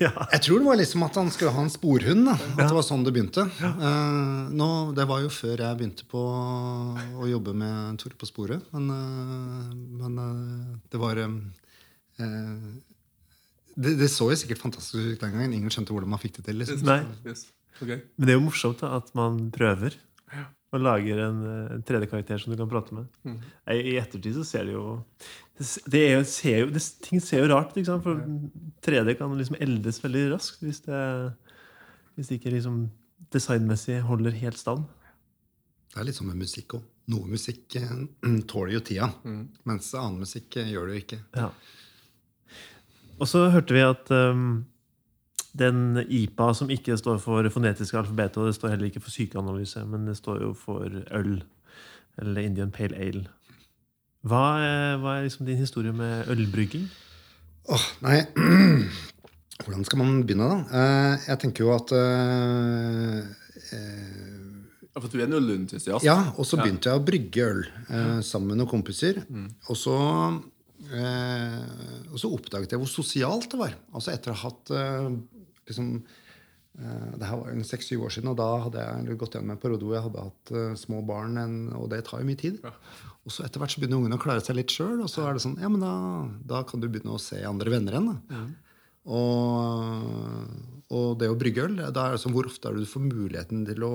Ja. 0.00 0.08
Jeg 0.32 0.40
tror 0.40 0.56
det 0.62 0.66
var 0.66 0.78
liksom 0.80 1.02
at 1.04 1.16
han 1.20 1.28
skulle 1.30 1.52
ha 1.52 1.60
en 1.66 1.70
sporhund. 1.70 2.24
da 2.24 2.32
At 2.32 2.62
det 2.62 2.72
var 2.78 2.84
sånn 2.86 3.02
det 3.04 3.12
begynte. 3.12 3.42
Uh, 3.60 4.48
nå, 4.56 4.68
det 4.96 5.04
var 5.10 5.20
jo 5.20 5.28
før 5.32 5.60
jeg 5.60 5.76
begynte 5.78 6.04
på 6.08 6.16
å 6.16 7.28
jobbe 7.28 7.52
med 7.60 7.98
Tore 8.00 8.16
på 8.16 8.24
sporet. 8.28 8.64
Men, 8.72 8.88
uh, 8.88 9.68
men 10.00 10.12
uh, 10.16 10.80
det 10.88 10.96
var 11.02 11.20
um, 11.26 11.36
eh, 12.16 12.72
det, 13.76 13.92
det 14.00 14.08
så 14.12 14.30
jo 14.32 14.38
sikkert 14.40 14.62
fantastisk 14.62 14.96
ut 14.96 15.22
den 15.22 15.34
gangen. 15.34 15.54
Ingen 15.56 15.72
skjønte 15.72 15.94
hvordan 15.94 16.12
man 16.14 16.20
fikk 16.22 16.38
det 16.38 16.48
til. 16.48 16.60
liksom 16.62 16.84
Nei. 16.88 17.02
Yes. 17.28 17.46
Okay. 17.76 18.00
Men 18.16 18.28
det 18.28 18.32
er 18.32 18.38
jo 18.38 18.46
morsomt 18.46 18.80
da, 18.80 18.94
at 18.96 19.10
man 19.18 19.46
prøver. 19.54 19.98
Og 20.74 20.82
lager 20.82 21.20
en, 21.22 21.42
en 21.76 21.82
3D-karakter 21.86 22.40
som 22.42 22.52
du 22.52 22.58
kan 22.58 22.68
prate 22.68 22.96
med. 22.96 23.06
I, 23.70 23.76
I 23.92 23.96
ettertid 24.00 24.34
så 24.34 24.44
ser 24.44 24.66
det 24.66 24.74
jo 24.74 24.96
Det, 25.56 25.66
det 25.92 26.00
er 26.02 26.16
jo, 26.16 26.24
ser 26.28 26.58
jo 26.64 26.72
det, 26.74 26.82
Ting 27.04 27.22
ser 27.22 27.44
jo 27.44 27.52
rart 27.52 27.76
ut? 27.76 27.92
For 28.04 28.24
3D 28.84 29.14
kan 29.20 29.36
liksom 29.38 29.60
eldes 29.62 30.02
veldig 30.02 30.24
raskt 30.34 30.64
hvis 30.66 30.82
det, 30.88 31.04
hvis 32.16 32.32
det 32.32 32.40
ikke 32.40 32.56
liksom 32.56 32.82
designmessig 33.32 34.00
holder 34.08 34.36
helt 34.42 34.58
stand. 34.58 34.84
Det 35.92 36.02
er 36.02 36.08
litt 36.08 36.18
som 36.18 36.28
med 36.28 36.40
musikk 36.42 36.76
òg. 36.76 36.84
Noe 37.12 37.30
musikk 37.30 37.76
eh, 37.78 37.90
tåler 38.50 38.74
jo 38.74 38.82
tida, 38.84 39.06
mens 39.68 39.92
annen 39.94 40.24
musikk 40.24 40.58
eh, 40.58 40.72
gjør 40.74 40.90
det 40.90 40.96
jo 40.96 41.02
ikke. 41.04 41.18
Ja. 41.38 41.50
Og 43.18 43.28
så 43.28 43.46
hørte 43.52 43.74
vi 43.74 43.84
at 43.84 44.10
um, 44.12 44.64
den 45.56 46.02
IPA 46.08 46.50
som 46.54 46.70
ikke 46.70 46.98
står 47.00 47.18
for 47.22 47.48
fonetiske 47.52 47.98
alfabetet, 47.98 48.36
og 48.42 48.50
det 48.50 48.56
står 48.58 48.74
heller 48.74 48.90
ikke 48.90 49.00
for 49.00 49.14
sykeanalyse, 49.14 49.84
men 49.88 50.06
det 50.08 50.16
står 50.18 50.42
jo 50.42 50.52
for 50.52 50.84
øl. 51.16 51.42
Eller 52.18 52.48
Indian 52.48 52.70
Pale 52.72 52.96
Ale. 52.96 53.26
Hva 54.26 54.44
er, 54.58 54.96
hva 55.00 55.16
er 55.16 55.26
liksom 55.26 55.46
din 55.46 55.60
historie 55.60 55.92
med 55.94 56.28
ølbrygging? 56.32 56.88
Åh, 57.66 57.84
nei 58.06 58.20
Hvordan 59.64 59.84
skal 59.86 59.98
man 59.98 60.18
begynne, 60.26 60.48
da? 60.50 60.56
Eh, 60.78 61.28
jeg 61.30 61.40
tenker 61.42 61.64
jo 61.64 61.70
at 61.74 61.92
uh, 61.96 63.20
uh, 63.72 64.90
Ja, 64.90 65.00
for 65.00 65.08
du 65.08 65.16
er 65.20 65.26
en 65.26 65.38
ølentusiast? 65.38 66.04
Ja, 66.04 66.16
og 66.36 66.46
så 66.48 66.58
begynte 66.60 66.90
jeg 66.90 67.00
å 67.00 67.04
brygge 67.06 67.46
øl 67.46 67.62
uh, 67.88 68.20
sammen 68.24 68.52
med 68.52 68.60
noen 68.60 68.70
kompiser. 68.70 69.22
Og, 69.68 69.76
så, 69.80 69.96
og 72.12 72.20
så 72.20 72.30
oppdaget 72.32 72.74
jeg 72.74 72.80
hvor 72.82 72.90
sosialt 72.90 73.50
det 73.52 73.58
var. 73.60 73.74
Altså 73.92 74.12
etter 74.12 74.32
å 74.32 74.36
ha 74.36 74.48
hatt 74.50 74.70
eh, 74.76 75.08
liksom, 75.66 75.88
eh, 76.78 77.08
Det 77.16 77.26
her 77.30 77.40
var 77.40 77.50
jo 77.52 77.66
seks-syv 77.66 78.04
år 78.06 78.14
siden, 78.14 78.30
og 78.32 78.38
da 78.38 78.48
hadde 78.66 78.84
jeg 78.84 79.18
gått 79.20 79.34
gjennom 79.36 79.54
en 79.56 79.62
periode 79.62 79.86
hvor 79.86 79.96
jeg 79.96 80.06
hadde 80.06 80.26
hatt 80.28 80.52
eh, 80.54 80.76
små 80.78 81.02
barn, 81.08 81.38
en, 81.42 81.56
og 81.78 81.88
det 81.92 82.04
tar 82.06 82.22
jo 82.22 82.28
mye 82.28 82.38
tid. 82.40 82.60
Og 83.26 83.34
så 83.34 83.46
etter 83.46 83.58
hvert 83.62 83.74
så 83.74 83.82
begynner 83.82 83.98
ungene 83.98 84.18
å 84.20 84.22
klare 84.22 84.44
seg 84.44 84.58
litt 84.60 84.70
sjøl, 84.70 85.00
og 85.02 85.10
så 85.10 85.26
er 85.26 85.34
det 85.34 85.42
sånn 85.46 85.58
Ja, 85.58 85.72
men 85.72 85.82
da, 85.82 85.94
da 86.46 86.62
kan 86.68 86.80
du 86.82 86.86
begynne 86.88 87.16
å 87.16 87.22
se 87.22 87.40
andre 87.42 87.72
venner 87.74 87.96
igjen. 87.98 88.12
da. 88.12 88.44
Og, 89.06 90.90
og 90.90 91.08
det 91.20 91.28
å 91.30 91.36
brygge 91.38 91.66
øl, 91.68 91.76
da 91.94 92.08
er 92.08 92.16
det 92.16 92.22
sånn, 92.22 92.34
hvor 92.34 92.48
ofte 92.48 92.66
er 92.70 92.74
det 92.74 92.82
du 92.86 92.90
får 92.90 93.04
muligheten 93.06 93.62
til 93.68 93.84
å 93.86 93.94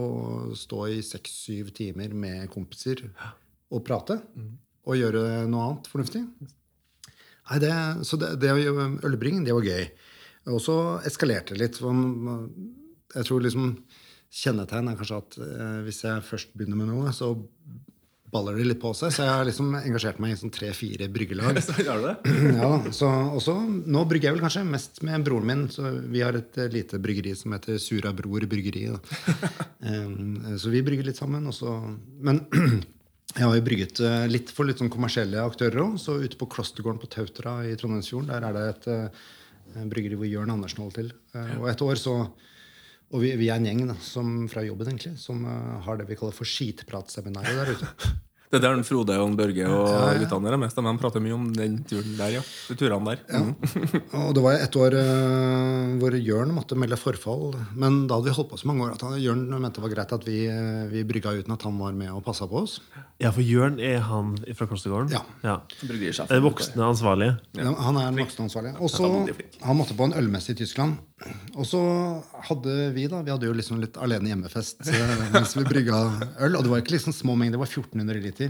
stå 0.55 0.85
i 0.93 1.01
seks-syv 1.03 1.73
timer 1.75 2.13
med 2.15 2.47
kompiser 2.53 3.03
og 3.71 3.83
prate? 3.87 4.21
Og 4.87 4.97
gjøre 4.97 5.45
noe 5.51 5.65
annet 5.67 5.89
fornuftig? 5.91 6.23
Nei, 7.51 7.59
det, 7.59 7.73
så 8.07 8.15
det, 8.19 8.37
det 8.39 8.53
ølbrygging, 8.55 9.43
det 9.43 9.55
var 9.57 9.65
gøy. 9.67 9.89
Og 10.51 10.61
så 10.63 10.77
eskalerte 11.05 11.53
det 11.53 11.65
litt. 11.65 11.79
for 11.81 11.91
Jeg 13.11 13.27
tror 13.27 13.43
liksom 13.43 13.73
kjennetegn 14.31 14.87
er 14.87 14.99
kanskje 14.99 15.19
at 15.19 15.39
eh, 15.43 15.79
hvis 15.85 16.03
jeg 16.05 16.23
først 16.23 16.53
begynner 16.55 16.79
med 16.79 16.93
noe, 16.93 17.11
så 17.11 17.33
baller 18.31 18.55
det 18.55 18.69
litt 18.69 18.79
på 18.79 18.93
seg. 18.95 19.11
Så 19.11 19.25
jeg 19.25 19.33
har 19.35 19.43
liksom 19.43 19.73
engasjert 19.81 20.21
meg 20.23 20.33
i 20.33 20.39
sånn 20.39 20.53
tre-fire 20.55 21.09
bryggelag. 21.11 21.59
Ja, 22.61 22.71
så 22.95 23.09
også, 23.35 23.57
Nå 23.67 24.05
brygger 24.07 24.29
jeg 24.29 24.37
vel 24.37 24.45
kanskje 24.45 24.63
mest 24.69 25.01
med 25.03 25.27
broren 25.27 25.49
min. 25.51 25.67
Så 25.73 25.91
Vi 26.07 26.23
har 26.23 26.39
et 26.39 26.55
eh, 26.61 26.71
lite 26.71 27.01
bryggeri 27.03 27.35
som 27.35 27.57
heter 27.57 27.81
Sura 27.83 28.15
Bror 28.15 28.47
Bryggeri. 28.47 28.87
Så 30.61 30.69
vi 30.71 30.83
brygger 30.85 31.07
litt 31.09 31.19
sammen. 31.19 31.47
Og 31.49 31.55
så, 31.57 31.75
men 32.23 32.43
jeg 33.31 33.47
har 33.47 33.55
jo 33.55 33.63
brygget 33.63 34.01
eh, 34.03 34.25
litt 34.27 34.51
for 34.51 34.67
litt 34.67 34.81
sånn 34.81 34.91
kommersielle 34.91 35.43
aktører 35.43 35.85
òg. 35.85 35.97
Så 36.01 36.17
ute 36.19 36.39
på 36.39 36.49
Klostergården 36.51 36.99
på 37.01 37.09
Tautra 37.11 37.61
i 37.67 37.77
Trondheimsfjorden 37.79 38.31
der 38.31 38.47
er 38.47 38.57
det 38.57 38.63
et 38.73 38.87
eh, 38.91 39.85
bryggeri 39.91 40.19
hvor 40.19 40.27
Jørn 40.27 40.51
Andersen 40.51 40.83
holder 40.83 40.97
til. 40.99 41.13
Eh, 41.35 41.53
og 41.61 41.69
et 41.71 41.85
år 41.85 42.01
så 42.01 42.15
og 43.11 43.19
vi, 43.19 43.33
vi 43.35 43.49
er 43.51 43.59
en 43.59 43.65
gjeng 43.67 43.81
da, 43.89 43.95
som, 43.99 44.27
fra 44.47 44.63
jobben 44.63 44.87
egentlig, 44.87 45.17
som 45.19 45.41
uh, 45.43 45.81
har 45.83 45.97
det 45.99 46.05
vi 46.07 46.15
kaller 46.15 46.31
for 46.31 46.47
skitpratseminaret 46.47 47.57
der 47.59 47.73
ute. 47.75 47.89
Det 48.51 48.59
er 48.59 48.63
der 48.65 48.73
den 48.75 48.83
Frode 48.83 49.15
og 49.15 49.35
Børge 49.39 49.63
og 49.63 49.85
Ja, 49.87 49.99
ja. 50.11 50.19
guttene 50.19 50.51
er 50.51 50.59
mest. 50.59 50.75
De 50.75 50.91
prater 50.99 51.23
mye 51.23 51.35
om 51.37 51.45
den 51.55 51.77
turen 51.87 52.17
der, 52.17 52.33
ja. 52.35 52.41
De 52.67 52.75
turene 52.75 53.13
der. 53.13 53.21
Mhm. 53.31 54.01
Og 54.27 54.33
det 54.35 54.43
var 54.43 54.57
et 54.59 54.75
år 54.75 54.95
uh, 54.99 55.93
hvor 56.01 56.17
Jørn 56.19 56.51
måtte 56.51 56.75
melde 56.75 56.97
forfall. 56.99 57.55
Men 57.79 58.07
da 58.09 58.17
hadde 58.17 58.27
vi 58.27 58.35
holdt 58.35 58.51
på 58.51 58.59
så 58.59 58.67
mange 58.67 58.83
år 58.83 58.97
at 58.97 59.05
han, 59.07 59.15
Jørn 59.23 59.45
mente 59.55 59.79
det 59.79 59.85
var 59.85 59.93
greit 59.95 60.11
at 60.17 60.27
vi, 60.27 60.41
eh, 60.51 60.83
vi 60.91 61.05
brygga 61.07 61.31
uten 61.39 61.55
at 61.55 61.63
han 61.63 61.77
var 61.79 61.95
med 61.95 62.11
og 62.11 62.25
passa 62.25 62.47
på 62.51 62.59
oss. 62.65 62.81
Ja, 63.23 63.31
for 63.31 63.45
Jørn 63.45 63.79
er 63.79 64.03
han 64.03 64.33
fra 64.57 64.67
Klostergården? 64.67 65.13
Ja. 65.15 65.23
ja. 65.47 65.55
Den 66.27 66.43
voksne 66.43 66.89
ansvarlige? 66.91 67.37
Ja, 67.55 67.71
Han 67.71 67.97
er 68.01 68.11
den 68.11 68.19
voksne 68.19 68.49
ansvarlige. 68.49 68.75
Og 68.83 68.91
så. 68.91 69.07
Han 69.63 69.79
måtte 69.79 69.95
på 69.95 70.09
en 70.09 70.17
ølmesse 70.19 70.51
i 70.51 70.59
Tyskland. 70.59 70.99
Og 71.53 71.65
så 71.69 71.79
hadde 72.47 72.89
vi 72.95 73.03
da 73.05 73.19
Vi 73.21 73.29
hadde 73.29 73.45
jo 73.45 73.53
liksom 73.53 73.77
litt 73.81 73.97
alene 74.01 74.31
hjemmefest 74.31 74.87
eh, 74.89 75.11
mens 75.35 75.53
vi 75.57 75.63
brygga 75.67 75.99
øl. 76.41 76.55
Og 76.57 76.65
det 76.65 76.71
var 76.71 76.81
ikke 76.81 76.95
liksom 76.95 77.13
små 77.13 77.35
mengder, 77.37 77.59
det 77.59 77.61
var 77.61 77.69
1400 77.69 78.23
liter. 78.25 78.40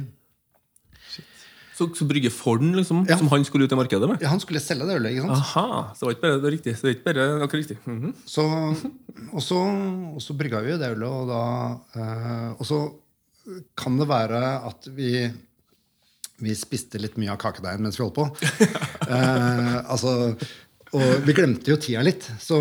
Så, 1.82 1.88
så 1.98 2.06
brygge 2.06 2.30
Forden, 2.30 2.76
liksom, 2.78 3.06
Ja. 3.10 3.18
som 3.18 3.30
han 3.32 3.44
skulle 3.48 3.66
ut 3.66 3.72
i 3.74 3.78
markedet 3.80 4.10
med? 4.10 4.22
Ja, 4.22 4.30
Han 4.30 4.42
skulle 4.44 4.60
selge 4.62 4.86
det 4.86 4.98
ølet. 5.00 5.16
ikke 5.16 5.22
sant? 5.26 5.32
Aha, 5.40 5.94
så 5.96 6.00
det 6.00 6.08
var 6.08 6.12
ikke 6.16 6.26
bare 6.26 6.36
det 6.36 6.44
var 6.46 6.54
riktig. 6.56 6.74
Så 6.78 6.82
det 6.82 6.90
var 6.90 6.98
ikke 6.98 7.08
bare 7.08 7.44
akkurat 7.46 7.62
riktig. 7.64 7.78
-hmm. 7.86 8.14
Så, 8.26 8.44
og, 9.34 9.42
så, 9.42 9.60
og 10.16 10.22
så 10.22 10.34
brygga 10.38 10.62
vi 10.62 10.72
jo 10.72 10.78
det 10.78 10.92
ølet, 10.94 11.10
og 11.10 11.28
da 11.28 11.42
eh, 12.02 12.50
Og 12.60 12.66
så 12.66 12.94
kan 13.76 13.98
det 13.98 14.08
være 14.08 14.42
at 14.68 14.88
vi 14.96 15.32
vi 16.42 16.56
spiste 16.58 17.00
litt 17.02 17.18
mye 17.22 17.32
av 17.32 17.38
kakedeigen 17.38 17.84
mens 17.86 18.00
vi 18.00 18.04
holdt 18.04 18.16
på. 18.18 18.30
Eh, 19.12 19.92
altså, 19.92 20.36
og 20.98 21.24
vi 21.24 21.36
glemte 21.36 21.72
jo 21.72 21.78
tida 21.80 22.02
litt. 22.04 22.26
Så, 22.42 22.58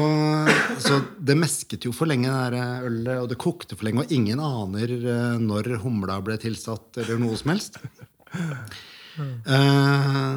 så 0.83 1.01
det 1.19 1.39
mesket 1.39 1.87
jo 1.89 1.93
for 1.97 2.11
lenge, 2.11 2.31
det 2.31 2.61
der 2.61 2.87
ølet, 2.87 3.17
og 3.25 3.29
det 3.33 3.41
kokte 3.43 3.79
for 3.79 3.89
lenge, 3.89 4.05
og 4.05 4.15
ingen 4.15 4.43
aner 4.45 4.95
eh, 4.99 5.37
når 5.43 5.75
humla 5.83 6.21
ble 6.25 6.39
tilsatt, 6.41 7.03
eller 7.03 7.21
noe 7.23 7.39
som 7.41 7.55
helst. 7.55 7.81
Eh, 9.21 10.35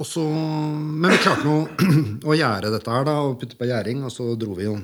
og 0.00 0.06
så, 0.08 0.22
men 0.22 1.12
vi 1.12 1.20
klarte 1.20 1.44
nå 1.48 1.56
å 2.30 2.36
gjære 2.36 2.72
dette 2.72 2.94
her 2.94 3.08
da, 3.08 3.16
og 3.24 3.38
putte 3.40 3.58
på 3.58 3.68
gjæring, 3.68 4.04
og 4.06 4.12
så 4.14 4.32
dro 4.38 4.54
vi 4.58 4.68
jo 4.68 4.78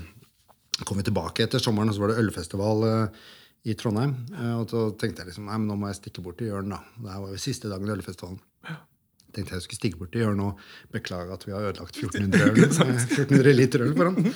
kom 0.85 0.99
vi 1.01 1.07
tilbake 1.07 1.47
etter 1.47 1.63
sommeren, 1.63 1.89
og 1.89 1.97
så 1.97 2.05
var 2.05 2.13
det 2.13 2.21
ølfestival 2.21 2.85
eh, 2.89 3.23
i 3.71 3.77
Trondheim. 3.79 4.13
Eh, 4.35 4.55
og 4.59 4.69
så 4.73 4.89
tenkte 4.99 5.23
jeg 5.23 5.33
liksom, 5.33 5.49
nei, 5.49 5.57
men 5.61 5.71
nå 5.71 5.79
må 5.81 5.91
jeg 5.91 6.01
stikke 6.01 6.25
bort 6.25 6.41
til 6.41 6.51
Jørn. 6.51 6.75
da. 6.75 6.83
Det 7.01 7.15
her 7.15 7.23
var 7.25 7.33
jo 7.33 7.41
siste 7.41 7.71
dagen 7.73 7.89
i 7.89 7.95
ølfestivalen. 7.97 8.43
Tenkte 9.37 9.57
jeg 9.57 9.67
skulle 9.67 9.81
stige 9.81 10.01
bort 10.01 10.17
og 10.17 10.23
gjøre 10.23 10.47
og 10.47 10.65
Beklage 10.97 11.37
at 11.37 11.47
vi 11.47 11.55
har 11.55 11.69
ødelagt 11.71 11.97
1400, 12.03 12.43
øl, 12.43 12.61
eh, 12.65 12.71
1400 12.71 13.57
liter 13.61 13.87
øl 13.87 13.95
for 13.97 14.11
ham. 14.11 14.33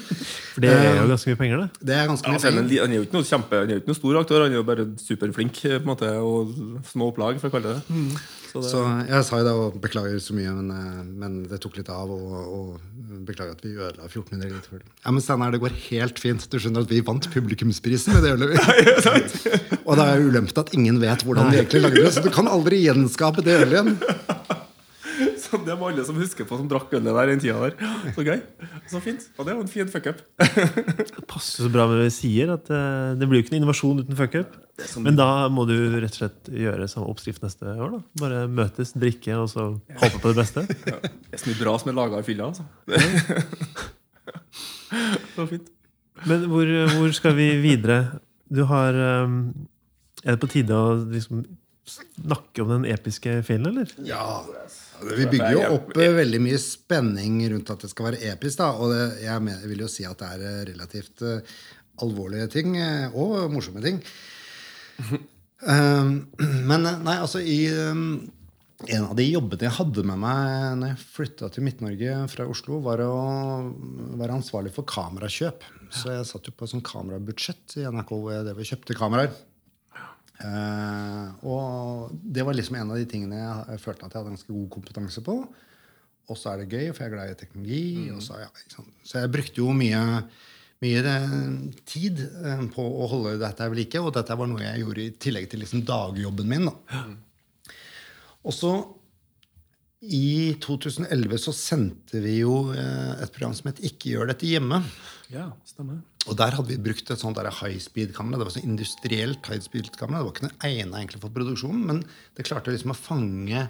For 0.54 0.66
det 0.66 0.74
er 0.74 1.00
jo 1.00 1.08
ganske 1.14 1.32
mye 1.32 1.40
penger, 1.42 1.64
det. 1.64 1.86
Det 1.90 1.96
er 1.96 2.10
ganske 2.10 2.28
mye 2.28 2.38
ja, 2.38 2.44
penger. 2.46 2.84
han 2.84 2.92
er 2.92 3.00
jo 3.00 3.06
ikke 3.08 3.18
noe 3.18 3.30
kjempe 3.30 3.62
Han 3.62 3.70
er 3.70 3.78
jo 3.78 3.82
ikke 3.82 3.92
noe 3.94 4.00
stor 4.00 4.20
aktør, 4.22 4.44
han 4.46 4.54
er 4.54 4.60
jo 4.60 4.66
bare 4.70 4.88
superflink 5.00 5.64
eh, 5.64 5.78
på 5.78 5.84
en 5.84 5.92
måte, 5.94 6.12
og 6.20 6.84
små 6.90 7.10
opplag, 7.14 7.40
for 7.42 7.50
å 7.50 7.56
kalle 7.56 7.74
det 7.74 7.80
det. 7.80 8.20
Så 8.50 8.60
det 8.60 8.70
Så 8.72 8.80
jeg 9.06 9.26
sa 9.26 9.38
jo 9.38 9.46
da 9.46 9.52
og 9.54 9.76
beklager 9.82 10.18
så 10.22 10.34
mye, 10.34 10.52
men, 10.56 10.70
eh, 10.74 11.02
men 11.22 11.36
det 11.50 11.60
tok 11.62 11.78
litt 11.78 11.90
av. 11.92 12.10
Og, 12.10 12.32
og 12.56 13.24
beklager 13.26 13.54
at 13.54 13.62
vi 13.64 13.74
ødela 13.76 14.08
1400 14.08 14.50
liter 14.50 14.78
øl. 14.78 14.86
Ja, 15.04 15.12
men 15.14 15.22
Steinar, 15.22 15.54
det 15.54 15.62
går 15.62 15.76
helt 15.90 16.22
fint. 16.22 16.46
Du 16.50 16.58
skjønner 16.58 16.86
at 16.86 16.90
vi 16.90 17.02
vant 17.06 17.30
publikumsprisen 17.30 18.16
med 18.16 18.26
det 18.26 18.34
ølet. 18.34 18.54
vi. 18.54 19.78
og 19.86 20.00
det 20.00 20.06
er 20.06 20.24
ulempen 20.24 20.64
at 20.64 20.74
ingen 20.74 21.00
vet 21.02 21.26
hvordan 21.26 21.52
vi 21.52 21.60
egentlig 21.62 21.84
lagde 21.86 22.02
det, 22.02 22.14
så 22.16 22.24
du 22.24 22.32
kan 22.34 22.50
aldri 22.50 22.82
gjenskape 22.88 23.46
det 23.46 23.60
ølet 23.62 23.78
igjen. 23.78 23.94
Så 25.50 25.58
det 25.66 25.74
var 25.74 25.90
alle 25.90 26.04
som 26.06 26.18
husker 26.20 26.46
på, 26.46 26.56
som 26.60 26.68
drakk 26.70 26.92
ølet 26.94 27.16
der 27.16 27.30
den 27.32 27.40
tida 27.42 27.58
der. 27.64 28.12
Så 28.14 28.22
gøy. 28.22 28.38
Så 28.90 29.00
fint. 29.02 29.24
Og 29.36 29.46
det 29.46 29.54
var 29.56 29.62
en 29.64 29.70
fin 29.70 29.90
fuckup. 29.90 30.20
Det 30.38 31.24
passer 31.30 31.66
så 31.66 31.70
bra 31.72 31.86
med 31.90 31.98
det 32.00 32.06
vi 32.08 32.14
sier, 32.14 32.52
at 32.54 32.70
eh, 32.70 33.16
det 33.18 33.26
blir 33.28 33.40
jo 33.40 33.44
ikke 33.44 33.54
noen 33.56 33.62
innovasjon 33.64 34.02
uten 34.04 34.18
fuckup. 34.18 34.54
Men 35.02 35.18
da 35.18 35.48
må 35.52 35.66
du 35.68 35.74
rett 36.00 36.14
og 36.14 36.20
slett 36.22 36.50
gjøre 36.62 36.88
samme 36.90 37.10
oppskrift 37.10 37.42
neste 37.44 37.74
år. 37.74 37.96
da 37.96 38.00
Bare 38.22 38.44
møtes, 38.50 38.94
drikke 38.96 39.36
og 39.42 39.50
så 39.52 39.66
håpe 40.00 40.22
på 40.22 40.32
det 40.32 40.38
beste. 40.38 40.64
Det 40.70 40.96
er 41.34 41.42
så 41.42 41.50
mye 41.50 41.60
bra 41.60 41.76
som 41.82 41.92
er 41.92 41.98
laga 41.98 42.22
i 42.22 42.26
fylla, 42.26 42.50
altså. 42.52 42.64
Så 45.34 45.46
fint. 45.46 45.68
Men 46.26 46.44
hvor, 46.50 46.68
hvor 46.96 47.12
skal 47.16 47.36
vi 47.38 47.48
videre? 47.62 48.00
Du 48.50 48.64
har 48.68 48.96
um, 49.24 49.52
Er 50.24 50.34
det 50.34 50.40
på 50.42 50.50
tide 50.50 50.76
å 50.76 50.96
liksom 51.00 51.44
snakke 51.90 52.62
om 52.62 52.70
den 52.74 52.86
episke 52.90 53.40
filmen, 53.46 53.72
eller? 53.72 53.92
Ja, 54.06 54.42
Vi 55.04 55.26
bygger 55.30 55.54
jo 55.54 55.66
opp 55.76 55.92
eh, 55.96 56.12
veldig 56.14 56.40
mye 56.42 56.60
spenning 56.60 57.40
rundt 57.52 57.72
at 57.72 57.84
det 57.84 57.90
skal 57.92 58.10
være 58.10 58.22
episk. 58.32 58.60
da, 58.60 58.70
Og 58.76 58.92
det, 58.92 59.04
jeg 59.24 59.68
vil 59.70 59.84
jo 59.84 59.90
si 59.90 60.06
at 60.08 60.20
det 60.20 60.30
er 60.36 60.46
eh, 60.48 60.64
relativt 60.72 61.24
eh, 61.26 61.54
alvorlige 62.00 62.48
ting 62.52 62.76
og 63.12 63.50
morsomme 63.52 63.82
ting. 63.84 63.98
Um, 65.60 66.12
men 66.70 66.86
nei, 67.04 67.16
altså 67.18 67.42
i 67.44 67.66
En 68.88 69.04
av 69.04 69.12
de 69.12 69.26
jobbene 69.26 69.66
jeg 69.66 69.76
hadde 69.76 70.04
med 70.08 70.22
meg 70.22 70.78
når 70.80 70.94
jeg 70.94 71.08
flytta 71.18 71.50
til 71.52 71.66
Midt-Norge 71.66 72.14
fra 72.32 72.46
Oslo, 72.48 72.78
var 72.80 73.02
å 73.04 73.12
være 74.16 74.38
ansvarlig 74.38 74.72
for 74.72 74.88
kamerakjøp. 74.88 75.66
Så 75.92 76.14
jeg 76.14 76.24
satt 76.30 76.48
jo 76.48 76.54
på 76.56 76.64
et 76.64 76.72
sånt 76.72 76.86
kamerabudsjett 76.88 77.76
i 77.76 77.84
NRK 77.92 78.14
hvor 78.14 78.32
jeg 78.32 78.70
kjøpte 78.70 78.96
kameraer. 78.96 79.36
Eh, 80.40 81.32
og 81.44 82.14
det 82.22 82.44
var 82.46 82.56
liksom 82.56 82.78
en 82.80 82.92
av 82.94 83.00
de 83.00 83.08
tingene 83.08 83.40
jeg, 83.40 83.80
følte 83.82 84.06
at 84.06 84.14
jeg 84.14 84.22
hadde 84.22 84.34
ganske 84.34 84.54
god 84.54 84.68
kompetanse 84.76 85.24
på. 85.24 85.36
Og 86.30 86.38
så 86.38 86.52
er 86.52 86.62
det 86.62 86.70
gøy, 86.70 86.92
for 86.94 87.04
jeg 87.04 87.10
er 87.10 87.16
glad 87.16 87.32
i 87.32 87.40
teknologi. 87.40 87.82
Og 88.14 88.22
så, 88.24 88.38
ja, 88.44 88.50
så 89.04 89.24
jeg 89.24 89.32
brukte 89.34 89.60
jo 89.62 89.74
mye, 89.76 90.04
mye 90.84 91.02
eh, 91.14 91.34
tid 91.88 92.22
eh, 92.24 92.62
på 92.74 92.86
å 92.86 93.10
holde 93.10 93.36
dette 93.42 93.68
ved 93.72 93.82
like. 93.82 94.04
Og 94.04 94.14
dette 94.16 94.38
var 94.38 94.50
noe 94.50 94.64
jeg 94.64 94.84
gjorde 94.84 95.04
i 95.04 95.16
tillegg 95.26 95.50
til 95.50 95.64
liksom 95.64 95.84
dagjobben 95.88 96.50
min. 96.50 96.70
Da. 96.70 97.04
Og 98.46 98.56
så 98.56 98.74
i 100.00 100.56
2011 100.64 101.42
så 101.42 101.52
sendte 101.52 102.22
vi 102.24 102.38
jo 102.38 102.70
et 102.72 103.28
program 103.34 103.52
som 103.52 103.68
het 103.68 103.82
Ikke 103.84 104.14
gjør 104.14 104.30
dette 104.30 104.48
hjemme. 104.48 104.80
Ja, 105.28 105.50
stemmer. 105.68 106.00
Og 106.28 106.36
der 106.36 106.50
hadde 106.52 106.68
vi 106.68 106.76
brukt 106.76 107.10
et 107.10 107.18
sånt 107.18 107.36
der 107.36 107.48
high 107.50 107.78
speed-kamera. 107.80 108.36
Det 108.38 108.46
var 108.46 108.52
sånn 108.52 108.68
industrielt 108.68 109.46
high 109.48 109.60
speed-kamera. 109.64 110.20
Det 110.20 110.26
var 110.26 110.34
ikke 110.34 110.48
noe 110.48 110.68
egnet 110.68 110.98
egentlig 111.00 111.20
for 111.22 111.30
produksjonen, 111.30 111.84
men 111.86 112.02
det 112.36 112.44
klarte 112.44 112.70
liksom 112.74 112.92
å 112.92 112.96
fange 112.98 113.62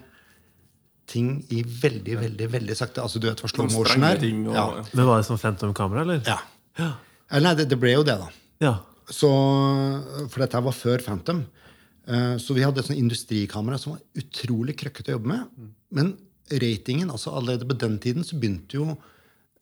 ting 1.10 1.44
i 1.50 1.62
veldig, 1.62 2.16
veldig 2.20 2.48
veldig 2.52 2.76
sakte. 2.78 3.02
Altså 3.02 3.18
du 3.22 3.28
vet 3.28 3.40
hva 3.42 3.48
slow 3.50 3.66
Sånn 3.68 3.76
motion 3.78 4.04
er? 4.04 4.16
og- 4.18 4.54
Ja. 4.54 4.82
Det 4.94 5.04
Var 5.06 5.16
det 5.18 5.26
som 5.26 5.38
Phantom-kamera, 5.38 6.00
eller? 6.02 6.22
ja. 6.26 6.38
Ja. 6.78 6.92
Eller 7.30 7.48
Nei, 7.50 7.54
det, 7.54 7.68
det 7.68 7.78
ble 7.80 7.92
jo 7.92 8.02
det, 8.02 8.18
da. 8.18 8.28
ja. 8.60 8.78
Så, 9.10 9.28
for 10.30 10.38
dette 10.38 10.60
var 10.62 10.72
før 10.72 11.02
Phantom. 11.02 11.46
Eh, 12.06 12.36
Så 12.38 12.54
vi 12.54 12.62
hadde 12.62 12.78
et 12.78 12.86
sånt 12.86 12.98
industrikamera 12.98 13.78
som 13.78 13.92
var 13.94 14.00
utrolig 14.16 14.76
krøkkete 14.76 15.10
å 15.10 15.18
jobbe 15.18 15.26
med. 15.26 15.46
Men 15.92 16.16
ratingen, 16.50 17.10
altså 17.10 17.32
allerede 17.34 17.66
på 17.66 17.76
den 17.78 17.98
tiden, 17.98 18.22
så 18.24 18.38
begynte 18.38 18.74
jo 18.74 18.96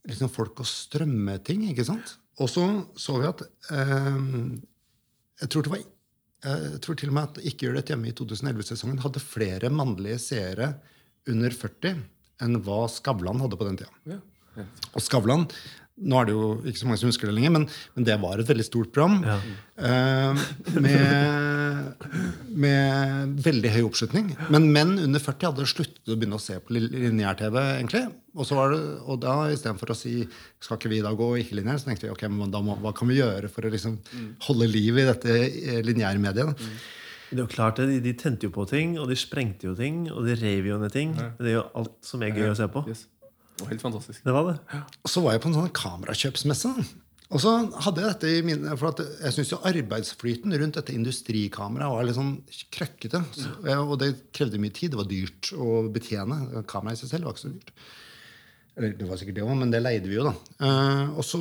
liksom 0.06 0.30
folk 0.30 0.54
å 0.56 0.64
strømme 0.64 1.42
ting. 1.44 1.62
ikke 1.68 1.84
sant? 1.84 2.16
Og 2.38 2.50
så 2.50 2.64
så 2.98 3.18
vi 3.18 3.28
at 3.28 3.42
eh, 3.74 4.18
Jeg 5.42 5.50
tror 5.52 5.66
det 5.66 5.72
var 5.72 5.82
eh, 5.82 6.66
jeg 6.74 6.80
tror 6.84 6.98
til 6.98 7.10
og 7.10 7.16
med 7.18 7.30
at 7.30 7.40
Ikke 7.50 7.66
gjør 7.66 7.78
det 7.80 7.92
hjemme 7.92 8.10
i 8.10 8.16
2011-sesongen 8.16 9.02
hadde 9.04 9.22
flere 9.24 9.72
mannlige 9.74 10.20
seere 10.22 10.72
under 11.28 11.52
40 11.52 11.98
enn 12.44 12.60
hva 12.62 12.84
Skavlan 12.88 13.40
hadde 13.42 13.56
på 13.58 13.66
den 13.66 13.80
tida. 13.80 13.90
Ja. 14.06 14.20
Ja. 14.58 14.64
Og 14.94 15.02
Skavlan 15.02 15.46
Nå 15.98 16.20
er 16.20 16.28
det 16.28 16.34
jo 16.36 16.48
ikke 16.68 16.78
så 16.78 16.86
mange 16.86 17.00
som 17.00 17.10
husker 17.10 17.26
det 17.30 17.34
lenger, 17.34 17.52
men, 17.56 17.64
men 17.96 18.06
det 18.06 18.14
var 18.22 18.38
et 18.38 18.50
veldig 18.50 18.66
stort 18.66 18.92
program. 18.94 19.16
Ja. 19.26 19.38
eh, 19.88 20.42
med, 20.84 22.04
med 22.64 23.40
veldig 23.44 23.72
høy 23.74 23.80
oppslutning. 23.88 24.30
Men 24.52 24.68
menn 24.74 24.94
under 25.02 25.22
40 25.22 25.50
hadde 25.50 25.66
sluttet 25.70 26.12
å 26.12 26.16
begynne 26.18 26.38
å 26.38 26.42
se 26.42 26.58
på 26.62 26.74
lineær-TV. 26.76 27.58
egentlig. 27.80 28.04
Og, 28.38 28.44
så 28.46 28.54
var 28.58 28.70
det, 28.74 28.78
og 29.10 29.18
da 29.24 29.34
istedenfor 29.50 29.90
å 29.90 29.98
si 29.98 30.14
skal 30.62 30.78
ikke 30.78 30.92
vi 30.92 31.02
da 31.02 31.10
gå 31.18 31.32
ikke-lineær, 31.42 31.80
så 31.82 31.90
tenkte 31.90 32.06
vi 32.06 32.14
ok, 32.14 32.24
men 32.30 32.54
da 32.54 32.62
må, 32.62 32.78
hva 32.82 32.94
kan 32.94 33.10
vi 33.10 33.18
gjøre 33.18 33.50
for 33.50 33.66
å 33.66 33.72
liksom 33.74 33.98
holde 34.46 34.70
liv 34.70 35.02
i 35.02 35.08
dette 35.08 35.34
eh, 35.34 35.82
lineærmediet? 35.86 36.54
da? 36.54 36.70
Det 37.28 37.36
er 37.36 37.44
jo 37.44 37.50
klart 37.52 37.82
de, 37.82 37.98
de 38.00 38.14
tente 38.16 38.46
jo 38.48 38.52
på 38.54 38.64
ting, 38.70 38.94
og 39.02 39.10
de 39.10 39.16
sprengte 39.18 39.66
jo 39.68 39.74
ting, 39.76 40.06
og 40.14 40.24
de 40.24 40.38
rev 40.38 40.70
jo 40.70 40.78
ned 40.80 40.94
ting. 40.94 41.10
Det 41.36 41.50
er 41.50 41.58
jo 41.58 41.66
alt 41.76 41.98
som 42.06 42.22
er 42.24 42.32
gøy 42.32 42.52
å 42.54 42.56
se 42.56 42.68
på. 42.72 42.86
Yes. 42.88 43.02
Det 43.58 43.64
var 43.66 43.72
helt 43.74 43.82
fantastisk. 43.84 44.22
Det 44.24 44.32
var 44.36 44.48
det. 44.52 44.56
Og 45.02 45.10
så 45.12 45.22
var 45.24 45.34
jeg 45.36 45.42
på 45.44 45.50
en 45.50 45.58
sånn 45.58 45.72
kamerakjøpsmesse. 45.74 46.72
Og 47.28 47.42
så 47.42 47.50
hadde 47.84 48.00
jeg 48.00 48.08
dette 48.14 48.28
i 48.38 48.44
minne, 48.46 48.72
for 48.80 48.88
at 48.94 49.02
jeg 49.04 49.34
syns 49.34 49.50
jo 49.52 49.58
arbeidsflyten 49.68 50.54
rundt 50.62 50.78
dette 50.78 50.94
industrikameraet 50.96 51.92
var 51.92 52.06
litt 52.08 52.16
sånn 52.16 52.36
krøkkete. 52.72 53.20
Så, 53.36 53.50
og 53.82 53.98
det 54.00 54.14
krevde 54.32 54.60
mye 54.62 54.72
tid. 54.72 54.94
Det 54.94 55.00
var 55.02 55.10
dyrt 55.10 55.50
å 55.52 55.82
betjene. 55.92 56.62
Kameraet 56.70 56.96
i 56.96 57.02
seg 57.02 57.10
selv 57.16 57.28
var 57.28 57.34
ikke 57.36 57.44
så 57.44 57.50
dyrt. 57.52 57.74
Eller 58.78 58.92
det 58.94 59.08
var 59.10 59.18
sikkert 59.18 59.34
det 59.40 59.42
òg, 59.44 59.56
men 59.58 59.72
det 59.74 59.80
leide 59.82 60.06
vi 60.08 60.14
jo, 60.16 60.24
da. 60.28 60.32
Eh, 60.62 61.08
og 61.18 61.24
så, 61.26 61.40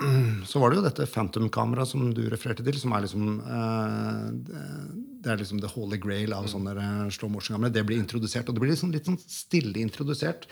så 0.50 0.62
var 0.62 0.72
det 0.72 0.78
jo 0.80 0.84
dette 0.88 1.06
Phantom-kameraet 1.12 1.90
som 1.92 2.06
du 2.16 2.22
refererte 2.32 2.64
til, 2.64 2.78
som 2.80 2.94
er 2.96 3.04
liksom 3.04 3.26
eh, 3.44 4.24
det- 4.32 5.28
er 5.34 5.36
liksom 5.42 5.60
the 5.60 5.68
holy 5.74 5.98
grail 6.00 6.32
av 6.32 6.48
sånne 6.48 6.72
eh, 6.80 7.04
slow 7.14 7.28
motion-kameraer. 7.34 7.74
Det 7.76 7.84
blir 7.86 8.00
introdusert, 8.00 8.48
og 8.48 8.56
det 8.56 8.64
blir 8.64 8.72
liksom 8.72 8.90
litt 8.96 9.06
sånn 9.06 9.20
stille 9.20 9.78
introdusert. 9.84 10.48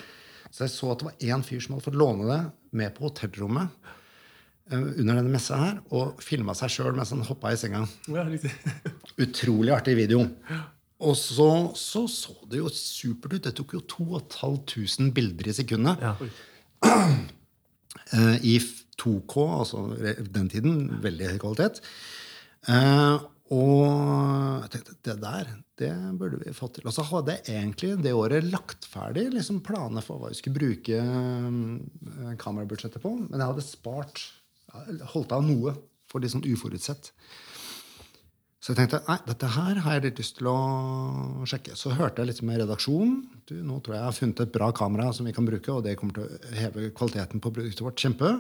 Så 0.51 0.67
jeg 0.67 0.75
så 0.75 0.93
at 0.93 1.03
det 1.03 1.09
var 1.11 1.29
én 1.35 1.45
fyr 1.47 1.63
som 1.63 1.77
hadde 1.77 1.87
fått 1.89 1.99
låne 1.99 2.27
det 2.31 2.41
med 2.79 2.95
på 2.97 3.07
hotellrommet 3.07 3.91
eh, 4.71 4.79
under 4.79 5.19
denne 5.19 5.33
messa 5.33 5.59
her, 5.61 5.77
og 5.91 6.23
filma 6.23 6.55
seg 6.57 6.73
sjøl 6.77 6.97
mens 6.97 7.13
han 7.15 7.25
hoppa 7.27 7.53
i 7.53 7.61
senga. 7.61 7.85
Ja. 8.13 8.27
Utrolig 9.25 9.75
artig 9.75 9.97
video. 9.99 10.25
Og 10.97 11.17
så, 11.21 11.49
så 11.77 12.07
så 12.09 12.35
det 12.49 12.63
jo 12.63 12.71
supert 12.73 13.37
ut. 13.37 13.43
Det 13.45 13.53
tok 13.59 13.75
jo 13.77 13.83
2500 13.85 15.13
bilder 15.17 15.51
i 15.51 15.57
sekundet. 15.57 16.05
Ja. 16.05 16.17
Eh, 18.15 18.37
I 18.45 18.59
2K, 19.01 19.45
altså 19.59 19.81
den 20.31 20.51
tiden, 20.53 20.75
veldig 21.03 21.31
høy 21.33 21.39
kvalitet. 21.43 21.81
Eh, 22.71 23.25
og 23.57 23.81
jeg 24.63 24.71
tenkte 24.75 24.95
det 25.09 25.17
der, 25.25 25.51
det 25.81 25.91
burde 26.17 26.39
vi 26.41 26.55
fått 26.57 26.79
til. 26.79 26.87
Og 26.89 26.95
så 26.97 27.05
hadde 27.11 27.35
jeg 27.37 27.57
egentlig 27.59 27.91
det 28.05 28.15
året 28.17 28.47
lagt 28.49 28.87
ferdig 28.89 29.27
liksom 29.35 29.59
planer 29.67 30.05
for 30.05 30.23
hva 30.23 30.31
vi 30.33 30.39
skulle 30.39 30.57
bruke 30.57 31.01
eh, 31.03 32.31
kamerabudsjettet 32.41 33.03
på. 33.03 33.13
Men 33.27 33.41
jeg 33.43 33.51
hadde 33.51 33.67
spart, 33.67 34.23
holdt 35.13 35.35
av 35.37 35.45
noe 35.45 35.75
for 36.09 36.23
litt 36.23 36.33
sånn 36.33 36.47
uforutsett. 36.49 37.13
Så 38.67 38.73
jeg 38.73 38.81
tenkte 38.81 38.99
nei, 39.07 39.19
dette 39.29 39.49
her 39.55 39.79
har 39.85 39.95
jeg 39.95 40.05
litt 40.09 40.19
lyst 40.23 40.39
til 40.41 40.49
å 40.51 40.57
sjekke. 41.47 41.77
Så 41.79 41.93
hørte 41.95 42.25
jeg 42.25 42.33
litt 42.33 42.41
med 42.49 42.59
redaksjonen. 42.65 43.21
Du, 43.47 43.55
nå 43.63 43.77
tror 43.85 43.95
jeg 43.95 44.01
jeg 44.01 44.09
har 44.09 44.17
funnet 44.17 44.43
et 44.43 44.55
bra 44.57 44.71
kamera 44.75 45.13
som 45.15 45.29
vi 45.29 45.35
kan 45.37 45.47
bruke, 45.47 45.71
og 45.71 45.85
det 45.87 45.93
kommer 46.01 46.17
til 46.17 46.25
å 46.27 46.57
heve 46.57 46.89
kvaliteten 46.97 47.43
på 47.45 47.53
produktet 47.55 47.85
vårt 47.87 48.03
kjempe. 48.03 48.33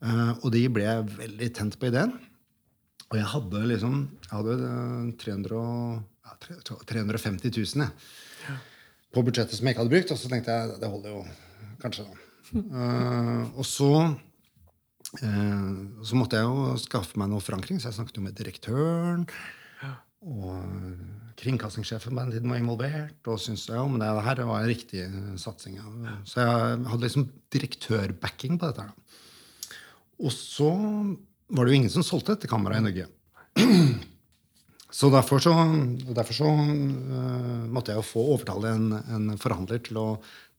Eh, 0.00 0.30
og 0.38 0.48
de 0.54 0.62
ble 0.72 0.86
veldig 1.18 1.50
tent 1.58 1.76
på 1.82 1.90
ideen. 1.90 2.14
Og 3.10 3.18
jeg 3.18 3.26
hadde 3.34 3.66
liksom 3.74 3.98
jeg 4.22 4.32
hadde 4.32 4.56
eh, 4.70 5.12
300, 5.26 5.60
og- 5.60 6.06
ja, 6.30 6.78
350 6.86 7.52
000 7.56 7.84
jeg, 7.84 8.56
på 9.10 9.22
budsjettet 9.26 9.58
som 9.58 9.66
jeg 9.66 9.74
ikke 9.74 9.84
hadde 9.84 9.94
brukt. 9.94 10.12
Og 10.14 10.20
så 10.20 10.32
tenkte 10.32 10.56
jeg 10.56 10.80
det 10.80 10.90
holder 10.90 11.14
jo 11.16 11.22
kanskje, 11.82 12.08
da. 12.08 12.26
Uh, 12.50 13.44
og 13.60 13.66
så 13.68 13.92
uh, 14.10 15.70
så 16.06 16.18
måtte 16.18 16.40
jeg 16.40 16.48
jo 16.48 16.76
skaffe 16.82 17.20
meg 17.20 17.30
noe 17.32 17.44
forankring, 17.44 17.80
så 17.80 17.90
jeg 17.90 18.00
snakket 18.00 18.20
jo 18.20 18.26
med 18.26 18.38
direktøren. 18.38 19.26
Og 20.20 20.52
kringkastingssjefen 21.40 22.12
på 22.12 22.20
den 22.20 22.34
tiden 22.34 22.50
var 22.52 22.58
involvert. 22.60 23.20
Og 23.32 23.40
syntes 23.40 23.70
ja, 23.70 23.80
men 23.88 24.02
det 24.02 24.08
her 24.26 24.42
var 24.44 24.60
en 24.60 24.68
riktig 24.68 25.06
satsing. 25.40 25.78
ja. 25.78 26.16
Så 26.28 26.42
jeg 26.44 26.82
hadde 26.90 27.06
liksom 27.06 27.30
direktørbacking 27.54 28.58
på 28.60 28.68
dette. 28.68 28.84
her. 28.84 28.92
Og 30.20 30.32
så 30.34 30.68
var 31.48 31.64
det 31.64 31.72
jo 31.72 31.80
ingen 31.80 31.92
som 31.92 32.04
solgte 32.04 32.36
dette 32.36 32.50
kameraet 32.50 32.82
i 32.82 32.88
Norge. 32.90 33.06
Så 34.90 35.10
derfor 35.12 35.42
så, 35.42 35.52
derfor 36.10 36.34
så 36.34 36.50
uh, 36.50 37.66
måtte 37.70 37.92
jeg 37.92 38.00
jo 38.00 38.06
få 38.06 38.24
overtale 38.34 38.74
en, 38.74 38.88
en 38.98 39.28
forhandler 39.40 39.82
til 39.86 40.00
å, 40.00 40.06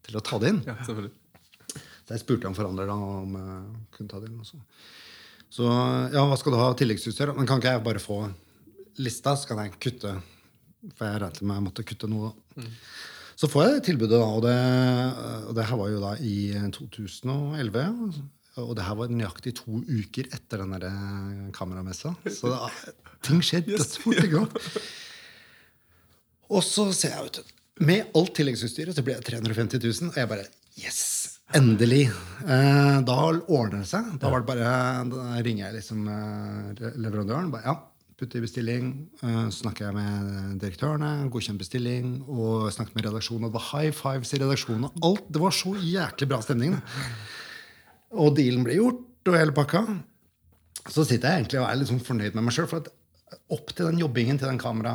til 0.07 0.17
å 0.17 0.23
ta 0.23 0.39
det 0.41 0.53
inn. 0.53 0.61
Ja, 0.67 0.77
selvfølgelig. 0.87 1.13
Så 1.75 2.15
jeg 2.15 2.23
spurte 2.23 2.49
en 2.49 2.57
forhandler 2.57 2.89
da 2.89 2.95
om 2.95 3.37
jeg 3.37 3.61
kunne 3.97 4.11
ta 4.11 4.21
det 4.21 4.31
inn. 4.31 4.39
Også. 4.43 4.61
Så 5.51 5.67
ja, 5.67 6.23
hva 6.23 6.37
skal 6.39 6.55
du 6.55 6.59
ha 6.61 6.69
av 6.71 6.77
tilleggsutstyr? 6.79 7.33
Men 7.35 7.49
kan 7.49 7.59
ikke 7.59 7.75
jeg 7.75 7.85
bare 7.85 8.03
få 8.03 8.21
lista, 9.03 9.35
så 9.35 9.51
kan 9.51 9.65
jeg 9.65 9.75
kutte? 9.83 10.15
For 10.97 11.07
jeg 11.07 11.21
regnet 11.21 11.43
med 11.43 11.59
jeg 11.59 11.65
måtte 11.67 11.87
kutte 11.87 12.09
noe. 12.11 12.31
da. 12.55 12.69
Så 13.41 13.49
får 13.49 13.67
jeg 13.67 13.83
tilbudet, 13.89 14.19
da, 14.19 14.27
og 14.27 14.43
det, 14.45 14.57
og 15.49 15.55
det 15.57 15.65
her 15.65 15.79
var 15.79 15.89
jo 15.89 16.01
da 16.03 16.11
i 16.21 16.35
2011. 16.75 17.85
Og 18.59 18.73
det 18.75 18.83
her 18.83 18.97
var 18.99 19.11
nøyaktig 19.13 19.53
to 19.61 19.79
uker 19.87 20.27
etter 20.35 20.63
den 20.63 20.73
der 20.75 20.87
kameramessa. 21.55 22.11
Så 22.27 22.51
da, 22.51 22.67
ting 23.23 23.39
skjer 23.45 23.63
dødsfort. 23.69 24.25
ikke 24.25 24.41
sant? 24.43 24.81
Og 26.51 26.63
så 26.67 26.89
ser 26.91 27.15
jeg 27.15 27.29
ut 27.29 27.53
Med 27.87 28.09
alt 28.17 28.33
tilleggsutstyret 28.35 28.97
så 28.97 29.03
blir 29.05 29.15
jeg 29.15 29.29
350 29.29 29.79
000, 29.79 30.11
og 30.11 30.19
jeg 30.19 30.31
bare 30.33 30.49
Yes! 30.79 31.37
Endelig. 31.55 32.05
Eh, 32.47 32.97
da 33.03 33.15
ordner 33.27 33.81
det 33.81 33.87
seg. 33.89 34.07
Da, 34.21 34.29
var 34.31 34.43
det 34.43 34.47
bare, 34.47 34.69
da 35.11 35.39
ringer 35.43 35.65
jeg 35.65 35.81
liksom 35.81 36.05
eh, 36.07 36.83
leverandøren. 36.95 37.49
Bare, 37.51 37.65
ja, 37.67 37.73
putter 38.15 38.39
i 38.39 38.45
bestilling. 38.45 38.91
Eh, 39.19 39.49
snakker 39.51 39.89
jeg 39.89 39.97
med 39.97 40.61
direktørene, 40.63 41.09
godkjent 41.33 41.59
bestilling. 41.59 42.13
Og 42.31 42.69
snakket 42.71 42.95
med 42.95 43.09
redaksjonen. 43.09 43.49
Og 43.49 43.51
det 43.51 43.59
var 43.59 43.67
high 43.73 43.91
fives 43.97 44.31
i 44.31 44.39
redaksjonen. 44.39 44.87
og 44.87 45.07
Alt, 45.09 45.27
det 45.27 45.43
var 45.43 45.57
så 45.59 45.75
jæklig 45.75 46.29
bra 46.31 46.39
stemning. 46.45 46.77
Da. 46.79 47.01
Og 48.19 48.33
dealen 48.35 48.65
ble 48.65 48.79
gjort, 48.79 49.05
og 49.29 49.37
hele 49.37 49.55
pakka. 49.55 49.85
Så 50.89 51.05
sitter 51.05 51.29
jeg 51.29 51.43
egentlig 51.43 51.61
og 51.61 51.69
er 51.69 51.85
sånn 51.87 52.03
fornøyd 52.03 52.35
med 52.35 52.47
meg 52.47 52.55
sjøl. 52.55 52.67
For 52.71 52.81
at 52.81 52.89
opp 53.53 53.71
til 53.75 53.87
den 53.87 54.01
jobbingen 54.01 54.39
til 54.39 54.49
den 54.49 54.59
kamera 54.59 54.93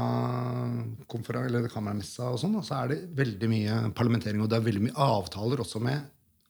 eller 1.47 1.71
kameramessa, 1.73 2.33
og 2.33 2.41
sånn, 2.43 2.59
så 2.65 2.83
er 2.83 2.93
det 2.93 3.01
veldig 3.17 3.51
mye 3.53 3.81
parlamentering. 3.97 4.43
Og 4.43 4.51
det 4.51 4.59
er 4.59 4.67
veldig 4.67 4.87
mye 4.89 5.09
avtaler 5.09 5.63
også 5.65 5.83
med 5.85 6.05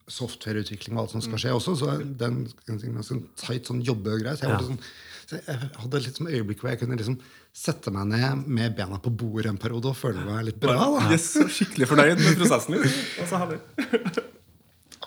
softwareutvikling 0.06 0.94
og 0.94 1.04
alt 1.04 1.16
som 1.16 1.24
skal 1.24 1.42
skje 1.42 1.56
også. 1.56 1.74
Så 1.78 1.90
det 2.02 2.26
er 2.26 2.32
en, 2.32 2.46
en, 2.70 2.80
en 2.92 3.06
sånn 3.06 3.26
tight 3.38 3.68
sånn 3.70 3.82
jobbegreie. 3.86 4.36
Så 4.38 4.46
jeg, 4.46 4.54
ja. 4.54 4.62
sånn, 4.70 4.80
så 5.26 5.40
jeg 5.40 5.72
hadde 5.82 6.02
litt 6.04 6.20
sånn 6.20 6.30
øyeblikk 6.30 6.62
hvor 6.62 6.72
jeg 6.72 6.82
kunne 6.82 6.98
liksom 6.98 7.18
sette 7.56 7.92
meg 7.94 8.08
ned 8.12 8.46
med 8.46 8.76
bena 8.78 9.00
på 9.02 9.10
bordet 9.10 9.50
en 9.50 9.60
periode 9.60 9.90
og 9.90 9.98
føle 9.98 10.22
meg 10.26 10.46
litt 10.50 10.62
bra. 10.62 10.78
da. 10.78 11.10
Yes, 11.14 11.32
så 11.34 11.46
skikkelig 11.50 11.90
fornøyd 11.90 12.22
med 12.22 12.40
prosessen. 12.40 12.78
Liksom. 12.78 14.32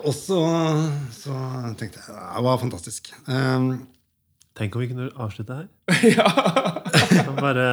Og 0.05 0.13
så 0.15 0.39
så, 1.15 1.35
tenkte 1.79 1.99
jeg 1.99 2.07
det 2.09 2.43
var 2.45 2.61
fantastisk. 2.61 3.11
Um, 3.27 3.87
Tenk 4.59 4.75
om 4.75 4.81
vi 4.83 4.89
kunne 4.89 5.05
avslutte 5.15 5.55
her. 5.55 5.67
ja. 6.17 6.27
Bare 7.37 7.67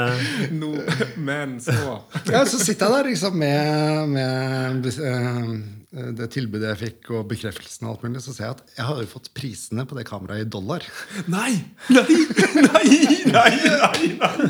no, 0.55 0.69
Men 1.19 1.57
så 1.61 1.73
ja, 2.31 2.45
så 2.47 2.61
sitter 2.63 2.87
jeg 2.87 2.95
der 2.95 3.09
liksom 3.11 3.35
med, 3.41 4.13
med 4.13 4.87
eh, 4.87 5.49
det 6.15 6.29
tilbudet 6.31 6.69
jeg 6.69 6.79
fikk, 6.85 7.11
og 7.17 7.27
bekreftelsen 7.33 7.89
og 7.89 7.97
alt 7.97 8.05
mulig, 8.07 8.23
så 8.23 8.35
ser 8.37 8.45
jeg 8.45 8.55
at 8.59 8.63
jeg 8.77 8.87
har 8.87 9.01
jo 9.03 9.09
fått 9.11 9.33
prisene 9.35 9.83
på 9.89 9.99
det 9.99 10.07
kameraet 10.07 10.47
i 10.47 10.51
dollar. 10.51 10.87
Nei! 11.27 11.57
Nei! 11.91 12.07
Nei! 12.69 12.91
Nei! 13.35 13.55
nei, 13.81 14.03
nei. 14.21 14.49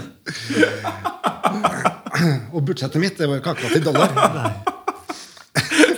Og 2.52 2.60
budsjettet 2.68 3.00
mitt 3.00 3.16
det 3.16 3.30
var 3.30 3.38
jo 3.38 3.44
ikke 3.44 3.56
akkurat 3.56 3.80
i 3.80 3.84
dollar. 3.86 4.10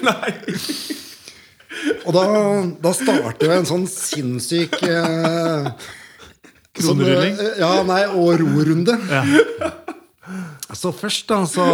nei. 0.07 0.95
Og 2.07 2.15
da, 2.17 2.23
da 2.83 2.93
starter 2.97 3.51
jo 3.51 3.57
en 3.59 3.69
sånn 3.69 3.87
sinnssyk 3.91 4.75
eh, 4.89 5.69
sånn, 6.79 6.99
Kronerulling? 6.99 7.39
eh, 7.43 7.61
Ja, 7.63 7.73
nei, 7.87 8.03
og 8.15 8.35
rorunde. 8.43 8.97
Ja. 9.11 9.23
Så 10.77 10.93
først, 10.93 11.29
da, 11.31 11.43
så 11.49 11.65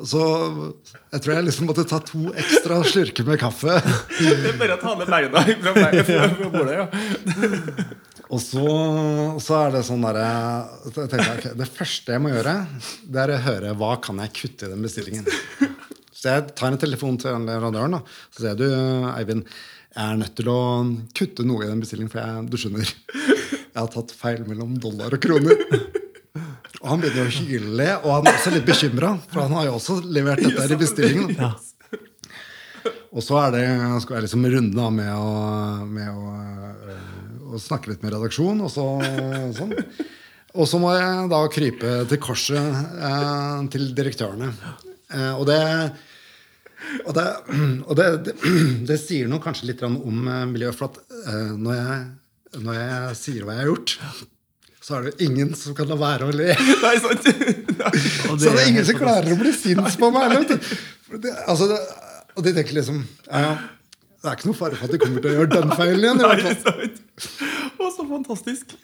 så 0.00 0.20
jeg 1.12 1.20
tror 1.20 1.34
jeg 1.34 1.44
liksom 1.50 1.66
måtte 1.68 1.82
ta 1.84 1.98
to 2.00 2.30
ekstra 2.40 2.78
slurker 2.88 3.26
med 3.28 3.36
kaffe. 3.42 3.74
Det 4.16 4.48
er 4.48 4.56
bare 4.56 4.78
å 4.78 4.80
ta 4.80 4.94
ned 4.96 5.10
beina 5.10 6.04
fra 6.08 6.28
bordet. 6.54 6.78
Ja. 6.78 6.86
Og 8.30 8.40
så, 8.40 8.64
så 9.42 9.56
er 9.58 9.74
det 9.74 9.82
sånn 9.88 10.04
derre 10.06 11.50
Det 11.58 11.66
første 11.74 12.14
jeg 12.14 12.22
må 12.22 12.30
gjøre, 12.32 12.54
det 13.10 13.24
er 13.26 13.32
å 13.34 13.40
høre 13.44 13.74
hva 13.76 13.92
kan 14.00 14.22
jeg 14.24 14.32
kutte 14.38 14.68
i 14.68 14.72
den 14.72 14.86
bestillingen. 14.86 15.28
Så 16.20 16.28
jeg 16.28 16.50
tar 16.52 16.68
en 16.68 16.80
telefon 16.80 17.16
til 17.20 17.46
leverandøren 17.48 17.96
så 18.28 18.42
sier 18.42 18.58
du, 18.58 18.66
Eivind, 19.14 19.46
jeg 19.90 20.04
er 20.04 20.18
nødt 20.20 20.34
til 20.38 20.50
å 20.52 20.60
kutte 21.16 21.46
noe 21.48 21.64
i 21.64 21.70
den 21.70 21.80
bestillingen, 21.80 22.10
for 22.12 22.20
jeg, 22.20 22.44
du 22.50 22.58
skjønner, 22.60 22.92
jeg 23.72 23.78
har 23.78 23.88
tatt 23.94 24.12
feil 24.14 24.44
mellom 24.46 24.76
dollar 24.82 25.16
og 25.16 25.22
kroner. 25.24 25.64
Og 26.80 26.86
han 26.86 27.00
begynner 27.02 27.26
å 27.26 27.32
hyle, 27.34 27.88
og 28.04 28.12
han 28.12 28.28
er 28.28 28.36
også 28.36 28.52
litt 28.54 28.68
bekymra, 28.68 29.14
for 29.32 29.42
han 29.42 29.56
har 29.56 29.66
jo 29.70 29.78
også 29.78 29.96
levert 30.12 30.44
dette 30.44 30.62
her 30.64 30.76
i 30.76 30.80
bestillingen. 30.84 31.36
Ja. 31.40 31.54
Og 33.10 33.24
så 33.26 33.34
er 33.40 33.50
det, 33.50 33.62
skal 34.04 34.16
jeg 34.16 34.28
liksom 34.28 34.44
runde 34.52 34.82
av 34.86 34.92
med 34.94 35.08
å, 35.10 35.30
med 35.90 36.12
å, 36.14 36.34
øh, 36.94 37.56
å 37.56 37.58
snakke 37.58 37.90
litt 37.90 38.04
med 38.04 38.14
redaksjon. 38.14 38.60
Og 38.62 38.70
så, 38.70 38.84
sånn. 39.56 39.74
Og 40.54 40.68
så 40.70 40.78
må 40.78 40.92
jeg 40.94 41.26
da 41.32 41.40
krype 41.50 41.96
til 42.12 42.20
korset 42.22 42.78
eh, 43.10 43.66
til 43.74 43.88
direktørene. 43.98 44.52
Eh, 45.10 45.32
og 45.34 45.42
det 45.50 45.58
og, 47.04 47.14
det, 47.16 47.26
og 47.88 47.94
det, 47.98 48.08
det, 48.26 48.34
det 48.90 48.98
sier 49.00 49.30
noe 49.30 49.42
kanskje 49.44 49.70
litt 49.70 49.84
om 49.86 49.96
eh, 50.00 50.44
miljøet. 50.50 50.76
For 50.78 50.90
at 50.90 51.00
eh, 51.30 51.54
når, 51.56 51.80
jeg, 51.80 52.60
når 52.66 52.78
jeg 52.80 53.16
sier 53.22 53.46
hva 53.46 53.56
jeg 53.56 53.64
har 53.64 53.72
gjort, 53.72 53.96
så 54.80 54.96
er 54.96 55.08
det 55.10 55.26
ingen 55.26 55.52
som 55.58 55.76
kan 55.76 55.90
la 55.90 55.98
være 56.00 56.30
å 56.30 56.34
le. 56.34 56.54
Nei, 56.84 56.94
sant? 57.04 57.26
Nei. 57.82 57.92
Så 58.00 58.38
det 58.40 58.54
er 58.54 58.70
ingen 58.70 58.86
som 58.88 59.00
klarer 59.00 59.34
å 59.34 59.40
bli 59.40 59.52
sinns 59.56 59.98
på 60.00 60.08
meg. 60.14 60.36
vet 60.38 60.54
du. 60.54 60.72
Det, 61.20 61.34
altså, 61.50 61.68
det, 61.70 61.80
og 62.38 62.46
de 62.46 62.54
tenker 62.54 62.76
liksom 62.76 63.00
ja, 63.26 63.40
ja, 63.42 63.54
Det 64.22 64.28
er 64.30 64.36
ikke 64.36 64.48
noe 64.52 64.58
fare 64.58 64.76
for 64.78 64.86
at 64.86 64.92
de 64.94 65.00
kommer 65.02 65.24
til 65.24 65.32
å 65.32 65.38
gjøre 65.40 65.50
den 65.56 65.72
feilen 65.76 66.04
igjen. 66.06 66.22
Nei, 66.22 66.54
sant? 66.62 67.00
Å, 67.80 67.90
så 67.96 68.06
fantastisk. 68.08 68.76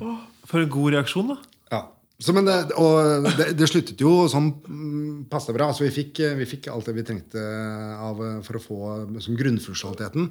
Å. 0.00 0.14
For 0.48 0.62
en 0.62 0.72
god 0.72 0.96
reaksjon, 0.96 1.34
da. 1.34 1.38
Ja. 1.72 1.82
Så, 2.22 2.32
men 2.36 2.46
det, 2.46 2.56
og 2.78 3.26
det, 3.38 3.48
det 3.58 3.66
sluttet 3.66 4.00
jo 4.02 4.28
sånn 4.30 4.52
mm, 4.62 5.24
passe 5.32 5.54
bra. 5.54 5.72
Altså, 5.72 5.82
vi, 5.88 5.92
fikk, 5.94 6.22
vi 6.38 6.46
fikk 6.46 6.68
alt 6.70 6.86
det 6.86 6.94
vi 6.94 7.06
trengte 7.08 7.42
av, 7.98 8.20
for 8.46 8.58
å 8.58 8.62
få 8.62 8.80
som 9.24 9.38
grunnfunksjonaliteten. 9.38 10.28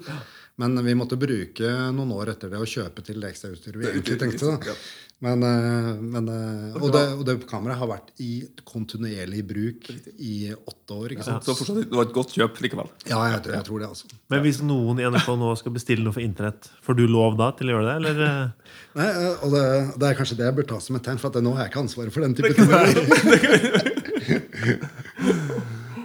Men 0.62 0.80
vi 0.86 0.96
måtte 0.96 1.20
bruke 1.20 1.72
noen 1.92 2.14
år 2.16 2.36
etter 2.36 2.52
det 2.54 2.62
å 2.62 2.70
kjøpe 2.70 3.04
til 3.04 3.20
det 3.24 3.34
ekstrautstyret 3.34 3.82
vi 3.82 3.90
egentlig 3.92 4.20
trengte. 4.22 4.56
Da. 4.64 4.78
Men, 5.22 5.44
eh, 5.46 6.00
men, 6.02 6.26
eh, 6.34 6.74
og, 6.82 6.88
det, 6.96 7.02
og 7.14 7.20
det 7.28 7.36
kameraet 7.46 7.78
har 7.78 7.86
vært 7.92 8.08
i 8.26 8.42
kontinuerlig 8.66 9.44
bruk 9.46 9.86
i 10.18 10.50
åtte 10.56 10.96
år. 10.98 11.12
Ikke 11.14 11.22
sant? 11.28 11.46
Så 11.46 11.54
fortsatt, 11.60 11.78
det 11.84 11.94
var 11.94 12.08
et 12.08 12.16
godt 12.16 12.32
kjøp 12.34 12.58
likevel. 12.66 12.90
Ja, 13.06 13.20
jeg, 13.30 13.44
tror- 13.46 13.54
jeg 13.60 13.66
tror 13.68 13.78
det. 13.84 13.90
altså. 13.94 14.10
Men 14.34 14.42
hvis 14.48 14.64
noen 14.66 14.98
i 14.98 15.06
NRK 15.06 15.30
nå 15.38 15.52
skal 15.62 15.76
bestille 15.78 16.02
noe 16.08 16.16
for 16.16 16.26
internett, 16.26 16.66
får 16.82 16.98
du 16.98 17.04
lov 17.06 17.38
da 17.38 17.52
til 17.60 17.70
å 17.70 17.74
gjøre 17.76 17.86
det? 17.92 17.96
Eller? 18.02 18.18
eh? 18.26 18.50
Nei, 18.98 19.10
og 19.46 19.50
det, 19.54 19.62
det 20.02 20.06
er 20.10 20.18
kanskje 20.18 20.40
det 20.42 20.48
jeg 20.50 20.58
bør 20.58 20.66
ta 20.74 20.82
som 20.82 20.98
et 20.98 21.06
tegn, 21.06 21.22
for 21.22 21.30
at 21.30 21.38
nå 21.46 21.54
har 21.54 21.62
jeg 21.68 21.72
ikke 21.76 21.86
ansvaret 21.86 22.10
for 22.18 22.26
den 22.26 22.34
type 22.34 22.58
ting. 22.58 22.66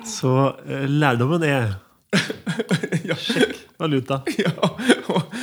Så 0.17 0.33
lærdommen 0.93 1.41
er 1.49 1.73
Sjekk 3.17 3.57
valuta. 3.81 4.23
Ja. 4.47 4.73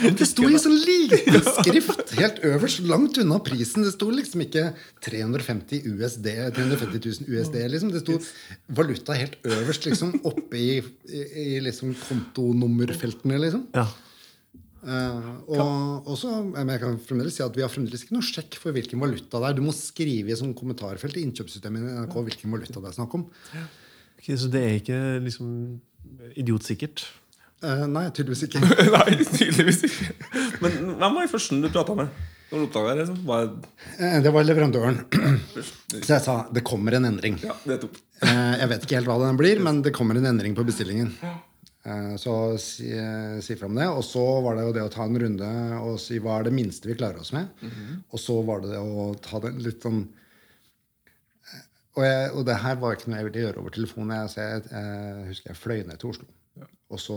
Det 0.04 0.26
sto 0.28 0.46
i 0.50 0.58
sånn 0.60 0.76
liten 0.88 1.44
skrift 1.48 2.14
helt 2.18 2.40
øverst, 2.46 2.82
langt 2.88 3.18
unna 3.22 3.40
prisen. 3.44 3.86
Det 3.86 3.94
sto 3.96 4.10
liksom 4.12 4.44
ikke 4.46 4.66
350 5.06 5.88
USD, 5.94 6.30
350 6.58 7.00
000 7.24 7.32
USD. 7.32 7.58
liksom. 7.72 7.92
Det 7.94 8.04
sto 8.04 8.18
valuta 8.76 9.16
helt 9.18 9.38
øverst, 9.48 9.88
liksom, 9.88 10.18
oppe 10.28 10.60
i, 10.60 10.72
i, 11.08 11.22
i 11.44 11.48
liksom 11.64 11.94
kontonummerfeltene, 12.08 13.40
liksom. 13.46 13.68
Ja. 13.76 13.88
Uh, 14.84 15.30
og, 15.48 16.10
også, 16.12 16.30
jeg 16.60 16.80
kan 16.82 16.98
fremdeles 17.08 17.38
si 17.38 17.44
at 17.46 17.56
Vi 17.56 17.64
har 17.64 17.70
fremdeles 17.72 18.02
ikke 18.04 18.18
noe 18.18 18.26
sjekk 18.28 18.58
for 18.60 18.76
hvilken 18.76 19.00
valuta 19.00 19.40
det 19.40 19.48
er. 19.54 19.56
Du 19.56 19.64
må 19.64 19.72
skrive 19.76 20.34
i 20.34 20.36
sånn 20.36 20.52
kommentarfelt 20.58 21.16
i 21.16 21.24
innkjøpssystemet 21.24 21.80
i 21.86 21.94
NRK 22.02 22.18
hvilken 22.28 22.52
valuta 22.52 22.84
det 22.84 22.92
er 22.92 22.98
snakk 22.98 23.16
om. 23.16 23.24
Ok, 24.20 24.28
så 24.36 24.52
det 24.52 24.64
er 24.64 24.80
ikke 24.82 25.00
liksom 25.24 25.54
idiotsikkert? 26.40 27.06
Eh, 27.64 27.84
nei, 27.88 28.06
tydeligvis 28.12 28.44
ikke. 28.50 28.60
Nei, 28.98 29.18
tydeligvis 29.24 29.84
ikke. 29.88 30.10
Men 30.64 30.74
hvem 31.00 31.00
var 31.16 31.20
den 31.24 31.32
første 31.32 31.60
du 31.64 31.70
prata 31.72 31.96
med? 31.96 32.10
Når 32.52 32.60
du 32.60 32.66
oppdaga 32.68 32.92
det? 32.94 33.06
Liksom? 33.06 33.22
Var... 33.30 33.48
Uh, 33.96 34.18
det 34.26 34.34
var 34.36 34.46
leverandøren. 34.46 35.00
Så 36.04 36.12
jeg 36.18 36.22
sa 36.26 36.36
det 36.54 36.66
kommer 36.68 36.98
en 37.00 37.08
endring. 37.10 37.40
Ja, 37.42 37.56
det 37.70 37.80
tok. 37.86 37.96
uh, 38.26 38.54
Jeg 38.60 38.70
vet 38.74 38.86
ikke 38.86 39.00
helt 39.00 39.10
hva 39.10 39.16
den 39.24 39.40
blir, 39.40 39.64
men 39.64 39.80
det 39.86 39.96
kommer 39.96 40.20
en 40.20 40.28
endring 40.34 40.54
på 40.60 40.66
bestillingen. 40.68 41.16
Eh, 41.84 42.14
Så 42.22 42.34
si, 42.64 42.92
eh, 42.96 43.40
si 43.44 43.56
fra 43.60 43.68
om 43.68 43.76
det. 43.76 43.88
Og 43.92 44.04
så 44.08 44.22
var 44.46 44.56
det 44.56 44.68
jo 44.68 44.76
det 44.78 44.84
å 44.86 44.92
ta 44.94 45.04
en 45.08 45.18
runde 45.20 45.50
og 45.82 45.98
si 46.00 46.20
hva 46.24 46.38
er 46.40 46.46
det 46.48 46.54
minste 46.56 46.88
vi 46.88 46.96
klarer 47.00 47.20
oss 47.20 47.34
med. 47.36 47.50
Og 48.14 48.22
så 48.24 48.38
var 48.48 48.62
det 48.64 48.70
det 48.76 48.80
å 48.80 49.10
ta 49.24 49.42
det 49.44 49.52
litt 49.66 49.84
sånn 49.84 50.04
eh, 51.50 51.66
og, 51.98 52.06
jeg, 52.06 52.30
og 52.38 52.46
det 52.48 52.56
her 52.64 52.80
var 52.80 52.96
ikke 52.96 53.12
noe 53.12 53.20
jeg 53.20 53.28
ville 53.32 53.44
gjøre 53.48 53.60
over 53.66 53.76
telefonen. 53.76 54.16
Jeg, 54.16 54.32
jeg, 54.40 54.64
jeg 54.72 55.28
husker 55.34 55.52
jeg 55.52 55.60
fløy 55.64 55.82
ned 55.90 56.00
til 56.00 56.14
Oslo. 56.14 56.30
Og 56.94 57.00
så 57.02 57.16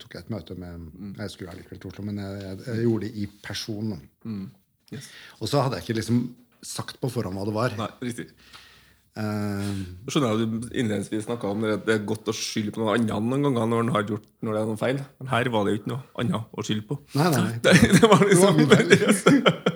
tok 0.00 0.14
jeg 0.16 0.24
et 0.24 0.30
møte 0.32 0.54
med 0.56 1.18
Jeg 1.20 1.32
skulle 1.34 1.52
allikevel 1.52 1.82
til 1.82 1.90
Oslo, 1.90 2.04
men 2.06 2.20
jeg, 2.22 2.38
jeg, 2.44 2.60
jeg 2.64 2.86
gjorde 2.86 3.04
det 3.04 3.10
i 3.20 3.26
person. 3.44 3.90
Mm. 4.24 4.46
Yes. 4.94 5.10
Og 5.42 5.50
så 5.50 5.60
hadde 5.64 5.78
jeg 5.78 5.88
ikke 5.88 5.98
liksom 6.00 6.22
sagt 6.64 6.96
på 7.02 7.10
forhånd 7.12 7.36
hva 7.36 7.44
det 7.48 7.54
var. 7.56 7.76
Nei, 7.78 7.90
riktig. 8.08 8.30
Uh, 9.18 9.82
skjønner 10.06 10.30
jeg 10.30 10.36
at 10.36 10.42
du 10.46 10.66
innledningsvis 10.78 11.24
snakka 11.26 11.50
om 11.50 11.64
det, 11.66 11.80
det 11.88 11.96
er 11.96 12.04
godt 12.06 12.30
å 12.30 12.34
skylde 12.36 12.70
på 12.70 12.84
noe 12.84 12.94
annet 12.94 13.10
noen 13.18 13.48
ganger 13.48 13.66
når, 13.72 13.80
den 13.82 13.94
har 13.96 14.04
gjort, 14.06 14.28
når 14.46 14.54
det 14.54 14.60
er 14.60 14.68
noe 14.70 14.80
feil. 14.80 15.00
Men 15.18 15.32
her 15.32 15.50
var 15.54 15.66
det 15.66 15.74
jo 15.74 15.80
ikke 15.80 15.92
noe 15.92 16.04
annet 16.22 16.54
å 16.54 16.66
skylde 16.68 16.86
på. 16.86 17.00
nei, 17.18 17.32
nei. 17.34 17.48
Det, 17.64 17.74
det 17.98 18.12
var 18.12 18.24
liksom 18.24 18.62
Det 18.62 18.68
var 18.70 19.74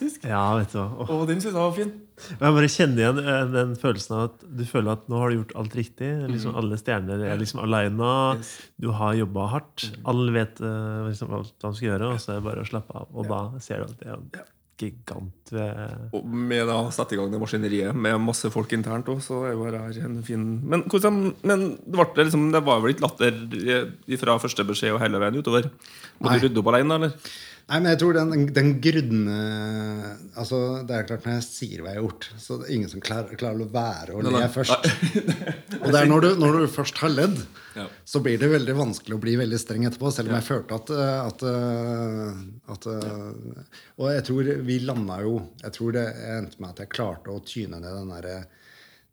Fantastisk. 0.00 0.24
Ja, 0.24 0.44
vet 0.56 0.72
du 0.72 0.78
hva. 0.80 1.06
Og 1.12 1.26
den 1.28 1.42
syns 1.42 1.52
jeg 1.52 1.60
var 1.60 1.74
fin. 1.76 1.90
Jeg 2.30 2.54
bare 2.56 2.68
kjenner 2.72 3.02
igjen 3.02 3.18
eh, 3.20 3.42
den 3.52 3.74
følelsen 3.80 4.14
av 4.16 4.22
at 4.28 4.44
du 4.44 4.62
føler 4.68 4.94
at 4.94 5.08
nå 5.12 5.18
har 5.20 5.32
du 5.32 5.40
gjort 5.40 5.56
alt 5.60 5.76
riktig. 5.76 6.08
Liksom 6.30 6.56
Alle 6.56 6.78
stjerner 6.80 7.26
er 7.28 7.40
liksom 7.40 7.60
alene. 7.64 8.12
Yes. 8.38 8.54
Du 8.80 8.90
har 8.96 9.18
jobba 9.18 9.50
hardt. 9.56 9.90
Alle 10.08 10.32
vet 10.36 10.62
eh, 10.64 11.02
liksom 11.10 11.36
alt 11.36 11.52
de 11.52 11.74
skal 11.74 11.90
gjøre, 11.90 12.14
og 12.14 12.22
så 12.22 12.32
er 12.32 12.40
det 12.40 12.46
bare 12.48 12.64
å 12.64 12.70
slappe 12.70 12.96
av. 12.96 13.12
Og 13.12 13.28
da 13.28 13.42
ser 13.60 13.82
du 13.82 13.90
at 13.90 14.00
det 14.00 14.08
er 14.08 14.16
en 14.16 14.48
gigant 14.80 15.50
Og 16.16 16.24
med 16.24 16.62
da 16.64 16.78
sette 16.94 17.12
i 17.12 17.18
gang 17.20 17.28
det 17.28 17.40
maskineriet 17.42 17.92
med 17.92 18.16
masse 18.24 18.48
folk 18.48 18.72
internt 18.72 19.10
òg, 19.12 19.20
så 19.20 19.42
er 19.44 19.52
jo 19.52 19.66
her 19.66 19.76
en 20.06 20.22
fin 20.24 20.46
Men, 20.64 20.86
hvordan, 20.88 21.20
men 21.44 21.66
det, 21.84 21.98
ble 21.98 22.24
liksom, 22.24 22.46
det 22.54 22.62
var 22.64 22.80
vel 22.80 22.94
ikke 22.94 23.04
latter 23.04 23.36
eh, 23.60 24.16
fra 24.22 24.38
første 24.40 24.64
beskjed 24.64 24.96
og 24.96 25.02
hele 25.04 25.20
veien 25.20 25.36
utover? 25.36 25.68
Må 26.16 26.32
du 26.32 26.46
rydde 26.46 26.62
opp 26.62 26.72
alene, 26.72 26.96
eller? 26.96 27.36
Nei, 27.70 27.78
men 27.78 27.92
jeg 27.92 28.00
tror 28.00 28.16
den, 28.16 28.48
den 28.50 28.70
grunne 28.82 29.34
Altså, 30.40 30.58
det 30.86 30.96
er 30.96 31.04
klart 31.06 31.26
når 31.26 31.36
jeg 31.36 31.46
sier 31.46 31.82
hva 31.84 31.92
jeg 31.92 32.00
har 32.00 32.06
gjort, 32.06 32.26
så 32.42 32.56
det 32.58 32.66
er 32.66 32.74
ingen 32.74 32.90
som 32.90 33.02
klarer, 33.04 33.38
klarer 33.38 33.62
å 33.62 33.68
være 33.70 34.16
å 34.16 34.24
le 34.24 34.40
først. 34.50 34.88
Og 35.80 35.86
det 35.86 36.00
er 36.00 36.08
når 36.10 36.24
du, 36.24 36.28
når 36.40 36.58
du 36.58 36.64
først 36.74 37.02
har 37.04 37.12
ledd, 37.12 37.38
Ja. 37.78 37.84
så 38.02 38.18
blir 38.18 38.40
det 38.40 38.48
veldig 38.50 38.74
vanskelig 38.74 39.14
å 39.14 39.22
bli 39.22 39.36
veldig 39.38 39.58
streng 39.62 39.84
etterpå. 39.86 40.10
Selv 40.10 40.32
om 40.32 40.38
jeg 40.40 40.48
følte 40.48 40.78
at, 40.80 40.90
at, 41.30 41.44
at 42.74 42.88
Og 42.90 44.08
jeg 44.10 44.24
tror 44.26 44.50
vi 44.66 44.78
landa 44.82 45.20
jo 45.22 45.36
Jeg 45.62 45.76
tror 45.76 45.94
det 45.94 46.06
endte 46.32 46.58
med 46.58 46.72
at 46.72 46.82
jeg 46.82 46.90
klarte 46.96 47.30
å 47.30 47.44
tyne 47.46 47.78
ned 47.78 47.94
den 48.00 48.10
derre 48.10 48.40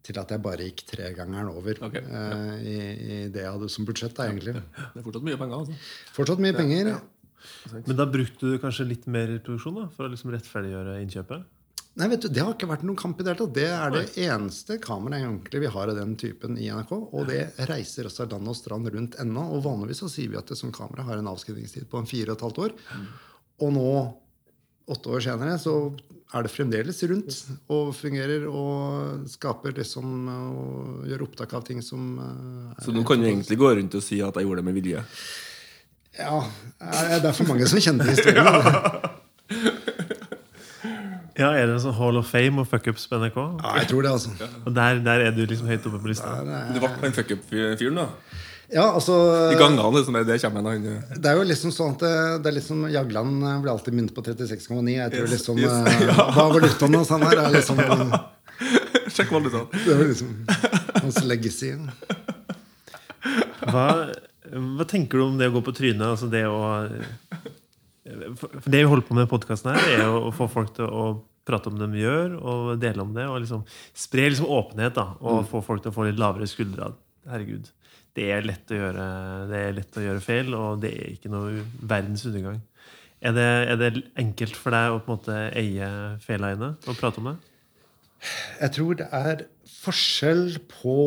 til 0.07 0.17
at 0.21 0.31
jeg 0.31 0.43
bare 0.43 0.67
gikk 0.69 0.85
tregangeren 0.87 1.51
over 1.51 1.79
okay, 1.83 1.99
ja. 2.07 2.23
uh, 2.31 2.55
i, 2.63 2.75
i 2.77 3.17
det 3.33 3.43
jeg 3.43 3.53
hadde 3.57 3.69
som 3.71 3.87
budsjett. 3.87 4.15
da, 4.15 4.29
egentlig. 4.29 4.55
Det 4.55 5.01
er 5.01 5.05
fortsatt 5.05 5.25
mye 5.27 5.39
penger, 5.41 5.57
altså. 5.57 5.79
Fortsatt 6.15 6.43
mye 6.45 6.55
penger. 6.55 6.91
Men 7.73 7.99
da 7.99 8.07
brukte 8.09 8.53
du 8.53 8.57
kanskje 8.61 8.87
litt 8.87 9.05
mer 9.11 9.37
produksjon 9.39 9.79
da, 9.81 9.85
for 9.93 10.07
å 10.07 10.11
liksom 10.13 10.33
rettferdiggjøre 10.33 10.99
innkjøpet? 11.03 11.53
Nei, 11.97 12.11
vet 12.11 12.27
du, 12.27 12.29
Det 12.29 12.43
har 12.43 12.53
ikke 12.53 12.69
vært 12.69 12.83
noen 12.85 12.99
kamp 12.99 13.17
i 13.17 13.25
det 13.25 13.31
hele 13.33 13.39
tatt. 13.39 13.55
Det 13.55 13.69
er 13.73 13.93
det 13.95 14.25
eneste 14.27 14.77
kameraet 14.81 15.23
egentlig 15.25 15.63
vi 15.63 15.71
har 15.73 15.89
av 15.89 15.97
den 15.97 16.13
typen 16.19 16.59
i 16.61 16.67
NRK. 16.69 16.91
Og 16.93 17.31
det 17.31 17.41
reiser 17.71 18.09
også 18.09 18.27
land 18.29 18.51
og 18.51 18.57
strand 18.57 18.91
rundt 18.93 19.17
ennå. 19.23 19.47
Og 19.55 19.63
vanligvis 19.65 20.03
så 20.03 20.11
sier 20.13 20.29
vi 20.29 20.37
at 20.37 20.51
det 20.51 20.59
som 20.59 20.73
kamera 20.73 21.07
har 21.07 21.17
en 21.17 21.31
avskrivningstid 21.31 21.87
på 21.89 21.97
en 21.97 22.09
fire 22.09 22.35
og 22.35 22.37
et 22.37 22.45
halvt 22.45 22.61
år. 22.67 22.75
Og 23.65 23.73
nå, 23.73 23.87
åtte 24.93 25.15
år 25.15 25.25
senere, 25.25 25.57
så 25.57 25.73
er 26.35 26.43
det 26.43 26.51
fremdeles 26.51 27.01
rundt 27.09 27.41
og 27.71 27.91
fungerer 27.95 28.45
og 28.51 29.25
skaper 29.31 29.73
liksom 29.79 30.27
og 30.27 31.09
gjør 31.09 31.23
opptak 31.23 31.53
av 31.57 31.65
ting 31.65 31.79
som 31.81 32.17
eh, 32.19 32.73
er 32.75 32.83
Så 32.83 32.93
nå 32.93 33.05
kan 33.07 33.21
du 33.23 33.29
egentlig 33.29 33.57
gå 33.57 33.69
rundt 33.79 33.95
og 33.95 34.03
si 34.03 34.19
at 34.21 34.35
jeg 34.35 34.45
gjorde 34.45 34.61
det 34.61 34.69
med 34.69 34.77
vilje. 34.77 35.05
Ja, 36.17 36.41
er- 36.81 37.19
det 37.21 37.29
er 37.31 37.35
for 37.37 37.47
mange 37.49 37.67
som 37.69 37.79
kjenner 37.83 38.09
historien. 38.13 38.47
Ja, 41.37 41.51
Er 41.53 41.67
det 41.69 41.75
en 41.75 41.81
sånn 41.83 41.93
Hall 41.93 42.17
of 42.17 42.31
Fame 42.31 42.63
og 42.63 42.65
fuckups 42.65 43.03
på 43.11 43.19
NRK? 43.21 43.35
Ja, 43.61 43.73
jeg 43.77 43.89
tror 43.91 44.01
det, 44.07 44.09
altså. 44.15 44.31
Og 44.65 44.71
der, 44.73 44.97
der 45.05 45.21
er 45.27 45.35
du 45.35 45.43
liksom 45.45 45.67
høyt 45.69 45.83
oppe 45.85 45.99
på 46.01 46.09
lista? 46.09 46.31
Du 46.73 46.79
ble 46.81 46.89
en 47.05 47.13
fuckup-fyren, 47.13 47.99
da? 47.99 48.07
Ja, 48.73 48.87
altså 48.97 49.13
I 49.53 49.59
gangene, 49.59 49.85
liksom, 49.95 50.17
det 50.27 50.39
kommer 50.43 50.65
eh, 50.75 51.13
Det 51.15 51.29
er 51.29 51.37
jo 51.39 51.43
liksom 51.47 51.71
sånn 51.71 51.93
at 51.93 52.01
det, 52.03 52.09
det 52.43 52.49
er 52.49 52.55
liksom 52.57 52.81
Jagland 52.91 53.45
eh, 53.47 53.59
blir 53.63 53.71
alltid 53.71 53.95
minnet 53.95 54.15
på 54.17 54.23
36,9. 54.25 54.89
Jeg 54.91 55.13
tror 55.13 55.23
Yes, 55.29 55.35
liksom 55.37 55.61
yes, 55.61 55.77
ja. 56.09 56.17
Hva 56.17 56.33
var 56.49 56.57
valutaen 56.57 56.97
hans? 56.99 57.13
Han 57.13 57.23
her 57.29 57.43
er 57.45 57.53
liksom 57.53 57.79
Sjekk 59.15 59.31
valutaen. 59.37 59.69
Det 59.77 59.93
er 59.93 60.03
liksom 60.09 60.33
hans 61.05 61.21
legacy. 61.29 61.69
Hva, 63.69 63.85
hva 64.51 64.85
tenker 64.87 65.19
du 65.19 65.25
om 65.27 65.39
det 65.39 65.49
å 65.49 65.55
gå 65.57 65.63
på 65.65 65.75
trynet? 65.75 66.05
Altså 66.07 66.29
det 66.31 66.45
å 66.47 66.61
for 68.37 68.69
Det 68.71 68.79
vi 68.79 68.87
holder 68.87 69.03
på 69.07 69.15
med 69.17 69.27
i 69.27 69.31
podkasten 69.31 69.73
her, 69.73 69.89
er 69.97 70.05
å 70.07 70.31
få 70.35 70.47
folk 70.51 70.71
til 70.77 70.87
å 70.87 71.07
prate 71.47 71.71
om 71.71 71.79
det 71.79 71.89
de 71.91 72.03
gjør, 72.03 72.37
og 72.39 72.69
dele 72.81 73.03
om 73.03 73.11
det. 73.15 73.25
Og 73.27 73.41
liksom 73.43 73.65
spre 73.95 74.29
liksom 74.29 74.49
åpenhet, 74.51 74.95
da, 74.95 75.09
og 75.19 75.47
få 75.51 75.63
folk 75.65 75.83
til 75.83 75.91
å 75.91 75.95
få 75.95 76.07
litt 76.07 76.21
lavere 76.21 76.47
skuldre. 76.49 76.93
Herregud. 77.27 77.67
Det 78.17 78.29
er 78.33 78.47
lett 78.47 78.71
å 78.73 78.79
gjøre, 78.79 79.03
det 79.51 79.59
er 79.61 79.75
lett 79.77 79.99
å 79.99 80.05
gjøre 80.05 80.23
feil, 80.23 80.55
og 80.57 80.79
det 80.81 80.93
er 80.95 81.11
ikke 81.13 81.31
noe 81.31 81.61
verdens 81.83 82.25
undergang. 82.29 82.61
Er 83.17 83.33
det, 83.33 83.45
er 83.73 83.77
det 83.81 83.91
enkelt 84.19 84.57
for 84.57 84.73
deg 84.73 84.93
å 84.93 85.01
på 85.01 85.09
en 85.09 85.17
måte 85.17 85.37
eie 85.57 85.91
feilene 86.23 86.75
og 86.85 86.97
prate 86.99 87.21
om 87.21 87.31
det? 87.31 87.37
Jeg 88.61 88.73
tror 88.77 88.97
det 88.97 89.07
er 89.13 89.45
forskjell 89.77 90.57
på 90.71 90.97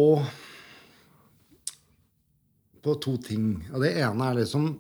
på 2.85 2.97
to 3.03 3.16
ting. 3.22 3.55
Og 3.72 3.85
det 3.85 3.95
ene 4.01 4.31
er 4.31 4.41
liksom 4.43 4.72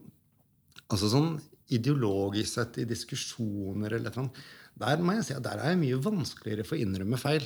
altså 0.90 1.10
sånn 1.12 1.32
ideologisk 1.70 2.56
sett 2.56 2.80
i 2.82 2.88
diskusjoner 2.88 3.94
eller 4.00 4.14
noe 4.16 4.32
Der 4.80 5.02
må 5.04 5.14
jeg 5.14 5.26
si 5.28 5.34
at 5.36 5.44
der 5.44 5.60
er 5.60 5.74
jeg 5.74 5.82
mye 5.82 5.98
vanskeligere 6.02 6.64
for 6.66 6.78
å 6.78 6.82
innrømme 6.82 7.18
feil. 7.20 7.44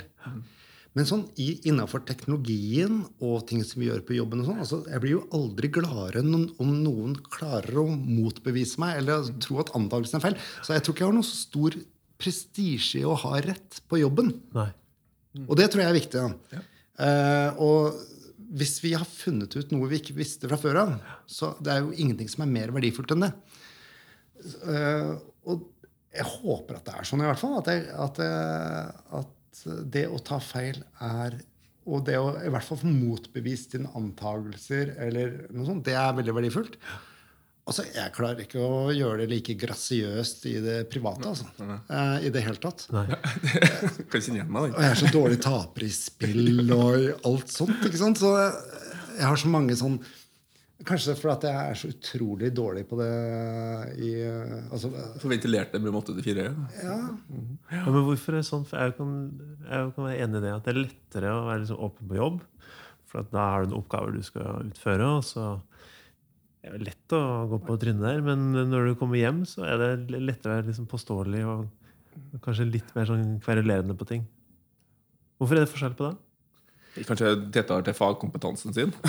Men 0.95 1.09
sånn 1.09 1.25
i, 1.43 1.49
innafor 1.67 2.05
teknologien 2.07 3.01
og 3.19 3.49
ting 3.49 3.65
som 3.67 3.83
vi 3.83 3.89
gjør 3.89 4.05
på 4.07 4.15
jobben 4.15 4.45
og 4.45 4.47
sånn, 4.49 4.61
altså 4.63 4.79
Jeg 4.87 5.03
blir 5.03 5.17
jo 5.17 5.25
aldri 5.35 5.71
gladere 5.75 6.23
om 6.23 6.71
noen 6.85 7.17
klarer 7.35 7.81
å 7.83 7.89
motbevise 7.91 8.79
meg 8.83 9.01
eller 9.01 9.33
tro 9.43 9.59
at 9.65 9.75
antakelsen 9.75 10.21
er 10.21 10.25
feil. 10.29 10.39
Så 10.63 10.77
jeg 10.77 10.85
tror 10.85 10.95
ikke 10.95 11.05
jeg 11.05 11.11
har 11.11 11.19
noe 11.19 11.27
så 11.27 11.41
stor 11.41 11.79
prestisje 12.23 13.03
i 13.03 13.09
å 13.09 13.19
ha 13.25 13.43
rett 13.43 13.83
på 13.91 13.99
jobben. 13.99 14.31
Nei. 14.55 14.71
Og 15.49 15.59
det 15.59 15.67
tror 15.73 15.83
jeg 15.83 15.91
er 15.91 15.99
viktig. 15.99 16.25
Ja. 16.55 16.63
Uh, 16.95 17.51
og 17.59 18.14
hvis 18.55 18.77
vi 18.85 18.95
har 18.95 19.07
funnet 19.09 19.55
ut 19.57 19.73
noe 19.75 19.91
vi 19.91 19.99
ikke 20.01 20.17
visste 20.17 20.49
fra 20.51 20.59
før 20.61 20.81
av, 20.85 20.97
så 21.27 21.55
det 21.65 21.73
er 21.73 21.83
jo 21.83 21.95
ingenting 21.95 22.31
som 22.31 22.45
er 22.45 22.53
mer 22.53 22.73
verdifullt 22.75 23.15
enn 23.15 23.27
det. 23.27 23.33
Eh, 24.71 25.15
og 25.51 25.65
jeg 26.15 26.27
håper 26.37 26.79
at 26.79 26.87
det 26.87 26.95
er 26.99 27.09
sånn, 27.09 27.25
i 27.25 27.27
hvert 27.29 27.41
fall. 27.41 27.57
At, 27.59 27.71
jeg, 27.73 27.89
at, 28.05 28.21
jeg, 28.23 28.93
at 29.19 29.65
det 29.97 30.05
å 30.11 30.21
ta 30.23 30.39
feil 30.43 30.79
er 31.03 31.41
Og 31.85 32.05
det 32.07 32.15
å 32.17 32.31
i 32.41 32.49
hvert 32.49 32.65
fall 32.65 32.79
få 32.81 32.89
motbevist 32.89 33.75
sine 33.75 33.91
antagelser, 33.99 34.95
eller 35.05 35.35
noe 35.53 35.67
sånt, 35.69 35.85
det 35.85 35.99
er 36.01 36.15
veldig 36.17 36.33
verdifullt. 36.39 36.79
Altså, 37.65 37.85
Jeg 37.95 38.13
klarer 38.13 38.43
ikke 38.45 38.61
å 38.61 38.91
gjøre 38.93 39.23
det 39.23 39.31
like 39.31 39.55
grasiøst 39.57 40.43
i 40.51 40.59
det 40.61 40.75
private. 40.93 41.31
altså. 41.31 41.47
Eh, 41.89 42.27
I 42.29 42.33
det 42.35 42.43
hele 42.45 42.61
tatt. 42.61 42.85
Nei. 42.93 43.07
Igjen 44.19 44.51
meg, 44.53 44.75
Og 44.75 44.83
jeg 44.83 44.91
er 44.91 45.01
så 45.01 45.09
dårlig 45.15 45.39
taper 45.45 45.87
i 45.87 45.89
spill 45.95 46.75
og 46.77 46.99
i 47.01 47.09
alt 47.31 47.49
sånt. 47.55 47.81
ikke 47.89 48.01
sant? 48.03 48.21
Så 48.21 48.35
jeg 49.17 49.25
har 49.25 49.41
så 49.41 49.49
mange 49.53 49.77
sånn 49.81 49.97
Kanskje 50.85 51.15
fordi 51.17 51.33
at 51.33 51.45
jeg 51.47 51.69
er 51.71 51.77
så 51.81 51.89
utrolig 51.95 52.49
dårlig 52.53 52.83
på 52.91 52.97
det 52.99 53.07
i 54.05 54.09
altså, 54.69 54.91
For 55.23 55.31
ventilerte 55.31 55.79
med 55.81 55.95
måte 55.95 56.13
til 56.17 56.27
fire. 56.27 56.49
ja, 56.83 56.97
Ja, 57.71 57.85
men 57.87 58.03
hvorfor 58.05 58.35
er 58.35 58.43
det 58.43 58.49
sånn? 58.51 58.67
For 58.69 58.83
jeg 58.83 58.97
kan, 58.99 59.15
jeg 59.71 59.93
kan 59.95 60.05
være 60.11 60.19
enig 60.27 60.41
i 60.41 60.45
det 60.45 60.53
at 60.53 60.67
det 60.67 60.75
er 60.75 60.81
lettere 60.83 61.31
å 61.33 61.47
være 61.47 61.63
liksom 61.63 61.81
åpen 61.87 62.11
på 62.11 62.19
jobb. 62.19 62.43
For 63.09 63.23
at 63.23 63.31
da 63.33 63.47
har 63.55 63.65
du 63.65 63.71
noen 63.73 63.81
oppgaver 63.81 64.13
du 64.19 64.27
skal 64.27 64.67
utføre. 64.67 65.09
Og 65.15 65.25
så 65.25 65.47
er 66.65 66.75
det 66.79 66.87
lett 66.89 67.15
å 67.17 67.21
gå 67.51 67.59
på 67.67 67.77
trynet 67.83 68.03
der. 68.05 68.21
Men 68.25 68.45
når 68.71 68.91
du 68.91 68.95
kommer 69.01 69.21
hjem, 69.21 69.43
så 69.49 69.65
er 69.69 69.81
det 69.81 70.21
lettere 70.21 70.53
å 70.53 70.57
være 70.59 70.69
liksom 70.71 70.87
påståelig 70.91 71.43
og 71.51 72.41
kanskje 72.45 72.67
litt 72.71 72.93
mer 72.97 73.09
sånn 73.11 73.39
kverulerende 73.45 73.97
på 73.99 74.07
ting. 74.09 74.25
Hvorfor 75.39 75.59
er 75.59 75.65
det 75.67 75.73
forskjell 75.73 75.97
på 75.99 76.09
det? 76.09 77.05
Kanskje 77.09 77.33
tettere 77.53 77.85
til 77.89 77.97
fagkompetansen 77.99 78.75
sin. 78.77 78.95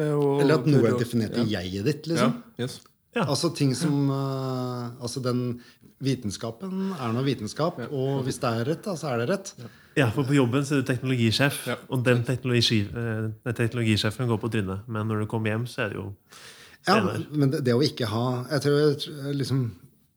Er 0.00 0.14
Eller 0.14 0.54
at 0.60 0.66
noe 0.70 0.84
er 0.86 0.92
Ja. 0.94 0.98
definert 1.00 1.34
i 1.36 1.42
jeget 1.50 1.84
ditt. 1.84 2.06
liksom. 2.08 2.30
Ja, 2.56 2.64
yes. 2.64 2.76
Ja. 3.12 3.24
Altså 3.26 3.50
ting 3.52 3.72
som 3.74 4.06
eh, 4.08 5.02
Altså 5.02 5.20
den 5.20 5.40
vitenskapen 6.00 6.92
er 6.94 7.12
nå 7.12 7.24
vitenskap, 7.26 7.80
og 7.90 8.22
hvis 8.24 8.38
det 8.40 8.48
er 8.54 8.64
rett, 8.70 8.84
da, 8.86 8.94
så 8.96 9.10
er 9.10 9.18
det 9.20 9.26
rett. 9.34 9.50
Ja, 10.00 10.08
for 10.14 10.24
på 10.28 10.34
jobben 10.36 10.64
så 10.66 10.78
er 10.78 10.82
du 10.82 10.88
teknologisjef, 10.88 11.60
Ja. 11.70 11.76
og 11.92 12.02
den 12.06 12.22
teknologi, 12.26 12.80
eh, 12.88 13.52
teknologisjefen 13.52 14.28
går 14.30 14.40
på 14.42 14.50
trynet. 14.52 14.86
Men 14.88 15.06
når 15.10 15.22
du 15.24 15.26
kommer 15.30 15.52
hjem, 15.52 15.66
så 15.70 15.84
er 15.86 15.92
det 15.94 16.00
jo 16.00 16.08
Ja, 16.88 16.96
men 17.30 17.50
det, 17.52 17.60
det 17.66 17.74
å 17.76 17.82
ikke 17.84 18.06
ha 18.08 18.24
jeg 18.48 18.62
tror, 18.64 18.78
jeg 18.88 18.98
tror, 19.04 19.32
liksom, 19.36 19.62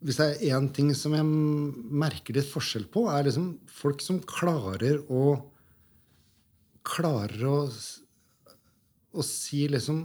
Hvis 0.03 0.17
det 0.19 0.25
er 0.41 0.57
én 0.59 0.65
ting 0.75 0.89
som 0.95 1.13
jeg 1.15 1.23
merker 1.23 2.35
litt 2.35 2.49
forskjell 2.51 2.85
på, 2.91 3.05
er 3.11 3.23
liksom 3.27 3.57
folk 3.71 4.01
som 4.03 4.19
klarer 4.19 4.99
å 5.09 5.41
Klarer 6.83 7.45
å, 7.47 7.59
å 9.15 9.23
si 9.23 9.67
liksom 9.71 10.01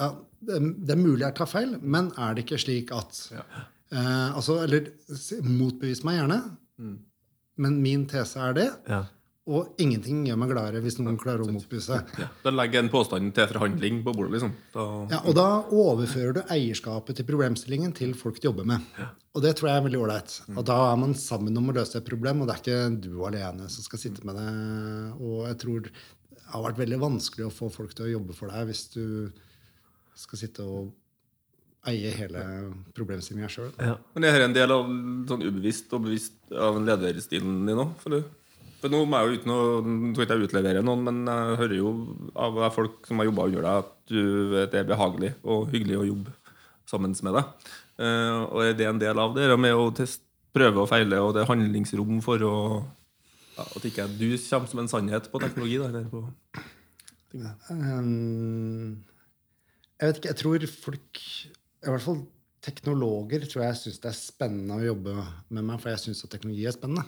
ja, 0.00 0.08
det, 0.42 0.56
det 0.82 0.94
er 0.96 0.98
mulig 0.98 1.22
jeg 1.22 1.36
tar 1.38 1.46
feil, 1.46 1.76
men 1.82 2.08
er 2.18 2.34
det 2.34 2.42
ikke 2.46 2.58
slik 2.58 2.90
at 2.96 3.18
Ja. 3.30 3.42
eh, 3.92 4.32
altså, 4.34 4.56
Eller 4.64 4.88
motbevis 5.46 6.02
meg 6.04 6.18
gjerne, 6.22 6.40
Mm. 6.80 6.96
Men 7.56 7.82
min 7.82 8.06
tese 8.10 8.40
er 8.40 8.54
det. 8.60 8.70
ja. 8.88 9.02
Og 9.50 9.72
ingenting 9.82 10.20
gjør 10.22 10.36
meg 10.38 10.52
gladere 10.52 10.78
hvis 10.84 11.00
noen 11.00 11.16
klarer 11.18 11.42
å 11.42 11.50
motbevise. 11.50 11.96
Ja. 12.14 12.28
Da 12.44 12.50
legger 12.54 12.78
jeg 12.78 12.84
en 12.84 12.90
påstand 12.92 13.32
til 13.34 13.48
forhandling 13.50 13.96
på 14.06 14.12
bordet, 14.14 14.36
liksom. 14.36 14.52
Da, 14.70 14.84
Ja, 15.10 15.18
og 15.26 15.34
da 15.34 15.46
overfører 15.66 16.36
du 16.36 16.40
eierskapet 16.46 17.18
til 17.18 17.26
problemstillingen 17.26 17.90
til 17.98 18.12
folk 18.14 18.38
du 18.38 18.46
jobber 18.46 18.68
med. 18.70 18.86
Og 19.34 19.42
det 19.42 19.56
tror 19.58 19.72
jeg 19.72 19.80
er 19.80 19.86
veldig 19.88 19.98
ålreit. 19.98 20.36
Og 20.54 20.62
da 20.70 20.76
er 20.92 21.00
man 21.02 21.16
sammen 21.18 21.58
om 21.58 21.72
å 21.72 21.74
løse 21.74 21.98
et 21.98 22.06
problem, 22.06 22.44
og 22.44 22.46
det 22.52 22.54
er 22.54 22.62
ikke 22.62 23.02
du 23.08 23.18
alene 23.26 23.66
som 23.66 23.82
skal 23.82 24.04
sitte 24.04 24.22
med 24.30 24.38
det. 24.38 24.46
Og 25.18 25.42
jeg 25.50 25.58
tror 25.64 25.88
det 25.88 25.94
har 26.52 26.62
vært 26.68 26.78
veldig 26.84 27.02
vanskelig 27.02 27.48
å 27.48 27.54
få 27.58 27.72
folk 27.74 27.98
til 27.98 28.06
å 28.06 28.12
jobbe 28.14 28.38
for 28.38 28.54
deg 28.54 28.70
hvis 28.70 28.84
du 28.94 29.04
skal 30.22 30.38
sitte 30.38 30.62
og 30.62 30.92
eie 31.90 32.12
hele 32.14 32.44
problemstillinga 32.96 33.50
sjøl. 33.50 33.72
Ja. 33.82 33.96
Men 34.14 34.26
er 34.26 34.36
dette 34.36 34.48
en 34.50 34.56
del 34.56 34.74
av 34.74 34.86
sånn 35.30 35.44
ubevisst 35.44 35.92
og 35.96 36.06
bevisst 36.06 36.54
av 36.54 36.78
en 36.78 36.86
lederstilen 36.86 37.64
din 37.66 37.82
òg? 37.82 37.96
For, 38.02 38.18
for 38.82 38.92
nå 38.92 39.02
må 39.02 39.18
jeg 39.18 39.28
jo 39.28 39.40
uten 39.40 39.54
å 39.54 39.60
skal 39.82 40.26
ikke 40.26 40.38
jeg 40.38 40.48
utlevere 40.48 40.84
noen, 40.86 41.04
men 41.08 41.22
jeg 41.26 41.60
hører 41.62 41.78
jo 41.78 41.94
av 42.38 42.60
folk 42.76 43.08
som 43.08 43.22
har 43.22 43.30
jobba 43.30 43.48
under 43.50 43.66
deg, 43.66 43.86
at 43.86 43.94
du, 44.12 44.22
det 44.70 44.82
er 44.82 44.90
behagelig 44.90 45.32
og 45.42 45.70
hyggelig 45.74 46.00
å 46.00 46.08
jobbe 46.12 46.36
sammen 46.90 47.16
med 47.26 47.38
deg. 47.38 47.70
Uh, 48.02 48.38
og 48.48 48.60
er 48.64 48.76
det 48.78 48.88
en 48.88 49.00
del 49.02 49.18
av 49.22 49.34
det 49.36 49.48
med 49.60 49.78
å 49.78 49.90
teste, 49.96 50.26
prøve 50.52 50.82
og 50.82 50.90
feile, 50.90 51.16
og 51.24 51.30
det 51.32 51.40
er 51.40 51.48
handlingsrom 51.48 52.18
for 52.20 52.42
å 52.44 52.56
ja, 53.56 53.64
At 53.64 53.84
ikke 53.88 54.04
du 54.18 54.34
kommer 54.36 54.68
som 54.68 54.82
en 54.82 54.90
sannhet 54.90 55.30
på 55.32 55.40
teknologi? 55.40 55.78
Da, 55.80 55.88
eller 55.88 56.04
på 56.12 56.26
Um, 57.32 59.00
jeg 59.96 60.08
vet 60.08 60.18
ikke, 60.18 60.28
jeg 60.28 60.36
tror 60.42 60.64
folk 60.68 61.20
I 61.82 61.90
hvert 61.90 62.04
fall 62.04 62.22
teknologer 62.62 63.44
tror 63.50 63.64
jeg 63.66 63.78
syns 63.80 64.02
det 64.02 64.10
er 64.12 64.18
spennende 64.18 64.78
å 64.78 64.84
jobbe 64.84 65.14
med 65.50 65.66
meg, 65.66 65.80
for 65.82 65.90
jeg 65.90 66.02
syns 66.04 66.22
at 66.26 66.32
teknologi 66.34 66.66
er 66.68 66.76
spennende. 66.76 67.04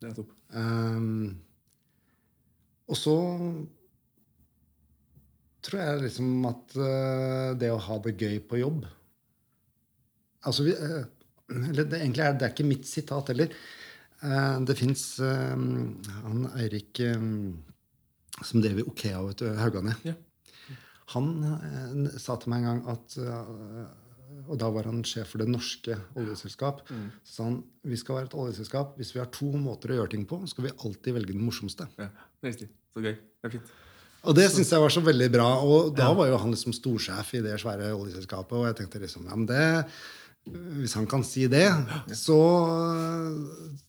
det 0.00 0.10
er 0.10 0.14
topp. 0.16 0.32
Um, 0.56 1.34
og 2.86 2.96
så 2.96 3.16
tror 5.66 5.82
jeg 5.82 6.04
liksom 6.06 6.46
at 6.48 6.76
uh, 6.78 7.50
det 7.58 7.72
å 7.74 7.82
ha 7.82 7.98
det 8.04 8.14
gøy 8.20 8.38
på 8.46 8.60
jobb 8.62 8.86
Altså 10.46 10.62
vi, 10.62 10.76
eh, 10.78 11.06
eller 11.50 11.88
det, 11.90 11.98
Egentlig 11.98 12.22
er 12.22 12.36
det 12.38 12.46
er 12.46 12.52
ikke 12.52 12.68
mitt 12.68 12.84
sitat 12.86 13.32
heller. 13.32 13.50
Eh, 14.22 14.58
det 14.62 14.76
fins 14.78 15.00
han 15.18 16.44
Eirik 16.54 17.00
som 18.44 18.62
driver 18.62 18.86
Okea, 18.86 19.24
vet 19.26 19.42
du, 19.42 19.48
Haugane. 19.58 19.96
Ja. 20.06 20.14
Han 21.16 21.32
eh, 21.48 22.18
sa 22.20 22.36
til 22.38 22.52
meg 22.52 22.62
en 22.62 22.68
gang 22.68 22.82
at 22.94 23.16
Og 24.46 24.58
da 24.60 24.68
var 24.72 24.88
han 24.90 25.02
sjef 25.06 25.34
for 25.34 25.42
det 25.42 25.48
norske 25.50 25.96
oljeselskap. 26.18 26.84
Så 27.24 27.38
sa 27.38 27.48
han 27.48 27.62
vi 27.86 27.98
skal 28.00 28.20
være 28.20 28.30
et 28.30 28.38
oljeselskap. 28.38 28.94
Hvis 29.00 29.14
vi 29.14 29.22
har 29.22 29.30
to 29.34 29.48
måter 29.60 29.94
å 29.94 30.00
gjøre 30.00 30.14
ting 30.16 30.26
på, 30.28 30.40
skal 30.50 30.68
vi 30.68 30.76
alltid 30.76 31.18
velge 31.18 31.34
den 31.34 31.44
morsomste. 31.46 31.88
Ja, 32.00 32.10
riktig. 32.46 32.70
Så 32.94 33.04
gøy. 33.04 33.14
Det 33.14 33.50
er 33.50 33.56
fint. 33.58 33.74
Og 34.26 34.34
det 34.34 34.48
syns 34.50 34.72
jeg 34.74 34.82
var 34.82 34.90
så 34.90 35.02
veldig 35.06 35.28
bra. 35.30 35.48
Og 35.62 35.90
da 35.94 36.10
var 36.16 36.30
jo 36.30 36.38
han 36.42 36.54
liksom 36.54 36.74
storsjef 36.74 37.34
i 37.38 37.42
det 37.44 37.58
svære 37.62 37.92
oljeselskapet. 37.94 38.56
Og 38.58 38.66
jeg 38.70 38.80
tenkte 38.80 39.02
liksom, 39.02 39.28
ja, 39.30 39.38
men 39.38 39.50
det 39.50 39.66
hvis 40.46 40.94
han 40.94 41.08
kan 41.10 41.24
si 41.26 41.48
det, 41.50 41.66
så 42.14 42.38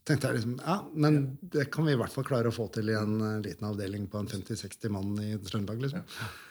tenkte 0.07 0.31
jeg 0.31 0.39
liksom 0.39 0.55
Ja, 0.57 0.79
men 0.97 1.37
det 1.53 1.67
kan 1.73 1.85
vi 1.85 1.93
i 1.93 1.99
hvert 1.99 2.13
fall 2.13 2.25
klare 2.25 2.49
å 2.49 2.55
få 2.55 2.65
til 2.73 2.89
i 2.89 2.95
en 2.97 3.19
eh, 3.21 3.35
liten 3.45 3.67
avdeling 3.69 4.07
på 4.09 4.23
en 4.23 4.29
50-60 4.31 4.93
mann 4.93 5.11
i 5.21 5.35
Trøndelag. 5.45 5.83
liksom. 5.85 6.07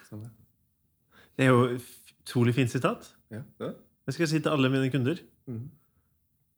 Sånn 0.07 0.23
det. 0.23 0.31
Det 1.37 1.49
er 1.49 1.51
jo 1.51 1.65
utrolig 1.75 2.55
fint 2.57 2.71
sitat. 2.71 3.11
Ja, 3.35 3.43
det. 3.61 3.73
Det 4.07 4.15
skal 4.15 4.23
jeg 4.27 4.31
si 4.37 4.41
til 4.43 4.53
alle 4.55 4.71
mine 4.71 4.91
kunder. 4.93 5.19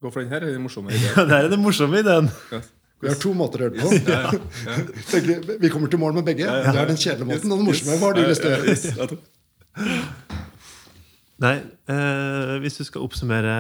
Gå 0.03 0.11
for 0.13 0.21
den 0.23 0.29
her. 0.31 0.45
er 0.45 0.53
den 0.53 0.63
morsomme 0.63 0.93
ideen. 0.93 1.15
Ja, 1.17 1.25
Der 1.25 1.47
er 1.47 1.49
den 1.55 1.63
morsomme 1.65 1.99
ideen. 2.03 2.29
den. 2.29 2.59
Ja. 2.59 2.61
Vi 3.01 3.07
har 3.09 3.19
to 3.23 3.31
måter 3.39 3.63
å 3.63 3.69
gjøre 3.69 3.75
det 3.77 3.83
på. 3.85 4.11
Ja, 4.11 4.23
ja, 4.27 4.75
ja. 4.75 5.57
Vi 5.63 5.69
kommer 5.71 5.91
til 5.91 6.01
mål 6.03 6.17
med 6.19 6.27
begge. 6.27 6.47
Det 6.51 6.73
er 6.75 6.89
den 6.91 6.99
kjedelige 6.99 7.29
måten 7.31 7.53
og 7.55 7.61
den 7.63 7.69
morsomme. 7.71 7.99
Hva 8.01 8.11
har 8.11 8.19
du 8.19 8.25
lyst 8.27 8.43
til 8.43 8.51
å 8.51 8.57
gjøre? 8.57 8.67
Yes. 8.75 8.85
Nei, 11.39 11.55
eh, 11.95 12.57
hvis 12.65 12.81
du 12.81 12.85
skal 12.89 13.05
oppsummere 13.07 13.55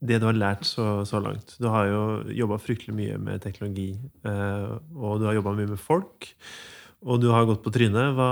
det 0.00 0.18
du 0.18 0.26
har 0.26 0.34
lært 0.34 0.64
så, 0.64 1.04
så 1.06 1.20
langt 1.22 1.52
Du 1.60 1.66
har 1.70 1.84
jo 1.90 2.00
jobba 2.34 2.56
fryktelig 2.58 2.94
mye 2.96 3.18
med 3.20 3.42
teknologi, 3.44 3.92
eh, 4.26 4.72
og 4.96 5.20
du 5.20 5.28
har 5.28 5.36
jobba 5.38 5.52
mye 5.54 5.70
med 5.76 5.80
folk. 5.80 6.32
Og 7.06 7.20
du 7.22 7.28
har 7.32 7.46
gått 7.48 7.62
på 7.64 7.72
trynet. 7.72 8.10
Hva, 8.18 8.30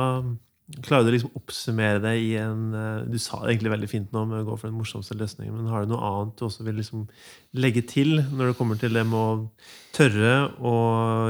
klarer 0.85 1.07
du 1.07 1.14
liksom 1.14 1.37
oppsummere 1.39 2.01
det 2.03 2.14
i 2.21 2.35
en 2.37 2.75
eh, 2.77 3.07
Du 3.09 3.16
sa 3.23 3.41
det 3.41 3.55
egentlig 3.55 3.73
veldig 3.73 3.89
fint 3.89 4.12
nå 4.12 4.25
med 4.29 4.43
å 4.43 4.49
gå 4.51 4.59
for 4.59 4.69
den 4.69 4.77
morsomste 4.77 5.16
løsningen, 5.16 5.55
men 5.57 5.71
har 5.73 5.85
du 5.85 5.95
noe 5.95 6.11
annet 6.11 6.37
du 6.37 6.45
også 6.49 6.66
vil 6.66 6.77
liksom 6.81 7.07
legge 7.57 7.83
til 7.89 8.21
når 8.29 8.51
det 8.51 8.59
kommer 8.59 8.81
til 8.81 8.93
det 8.97 9.07
med 9.09 9.19
å 9.19 9.31
tørre 9.97 10.35
å 10.61 10.77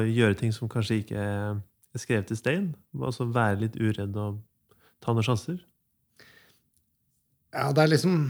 gjøre 0.06 0.40
ting 0.40 0.54
som 0.54 0.70
kanskje 0.70 1.02
ikke 1.04 1.22
er 1.22 2.02
skrevet 2.02 2.34
i 2.34 2.40
stein? 2.40 2.72
Altså 2.98 3.28
være 3.30 3.62
litt 3.62 3.78
uredd 3.78 4.18
og 4.18 4.42
ta 5.04 5.14
noen 5.14 5.26
sjanser? 5.26 5.62
Ja, 7.54 7.70
det 7.72 7.84
er 7.84 7.94
liksom 7.94 8.28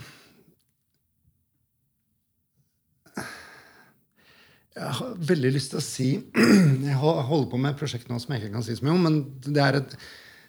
Jeg 4.79 4.95
har 4.95 5.15
veldig 5.27 5.51
lyst 5.57 5.73
til 5.73 5.81
å 5.81 5.83
si 5.83 6.09
Jeg 6.87 7.01
holder 7.01 7.49
på 7.51 7.59
med 7.59 7.73
et 7.73 7.81
prosjekt 7.81 8.11
nå 8.11 8.21
som 8.23 8.35
jeg 8.35 8.45
ikke 8.45 8.55
kan 8.55 8.67
si 8.67 8.77
så 8.79 8.87
mye 8.87 8.95
om, 8.95 9.07
men 9.09 9.17
det, 9.43 9.59
er 9.59 9.81
et, 9.81 9.97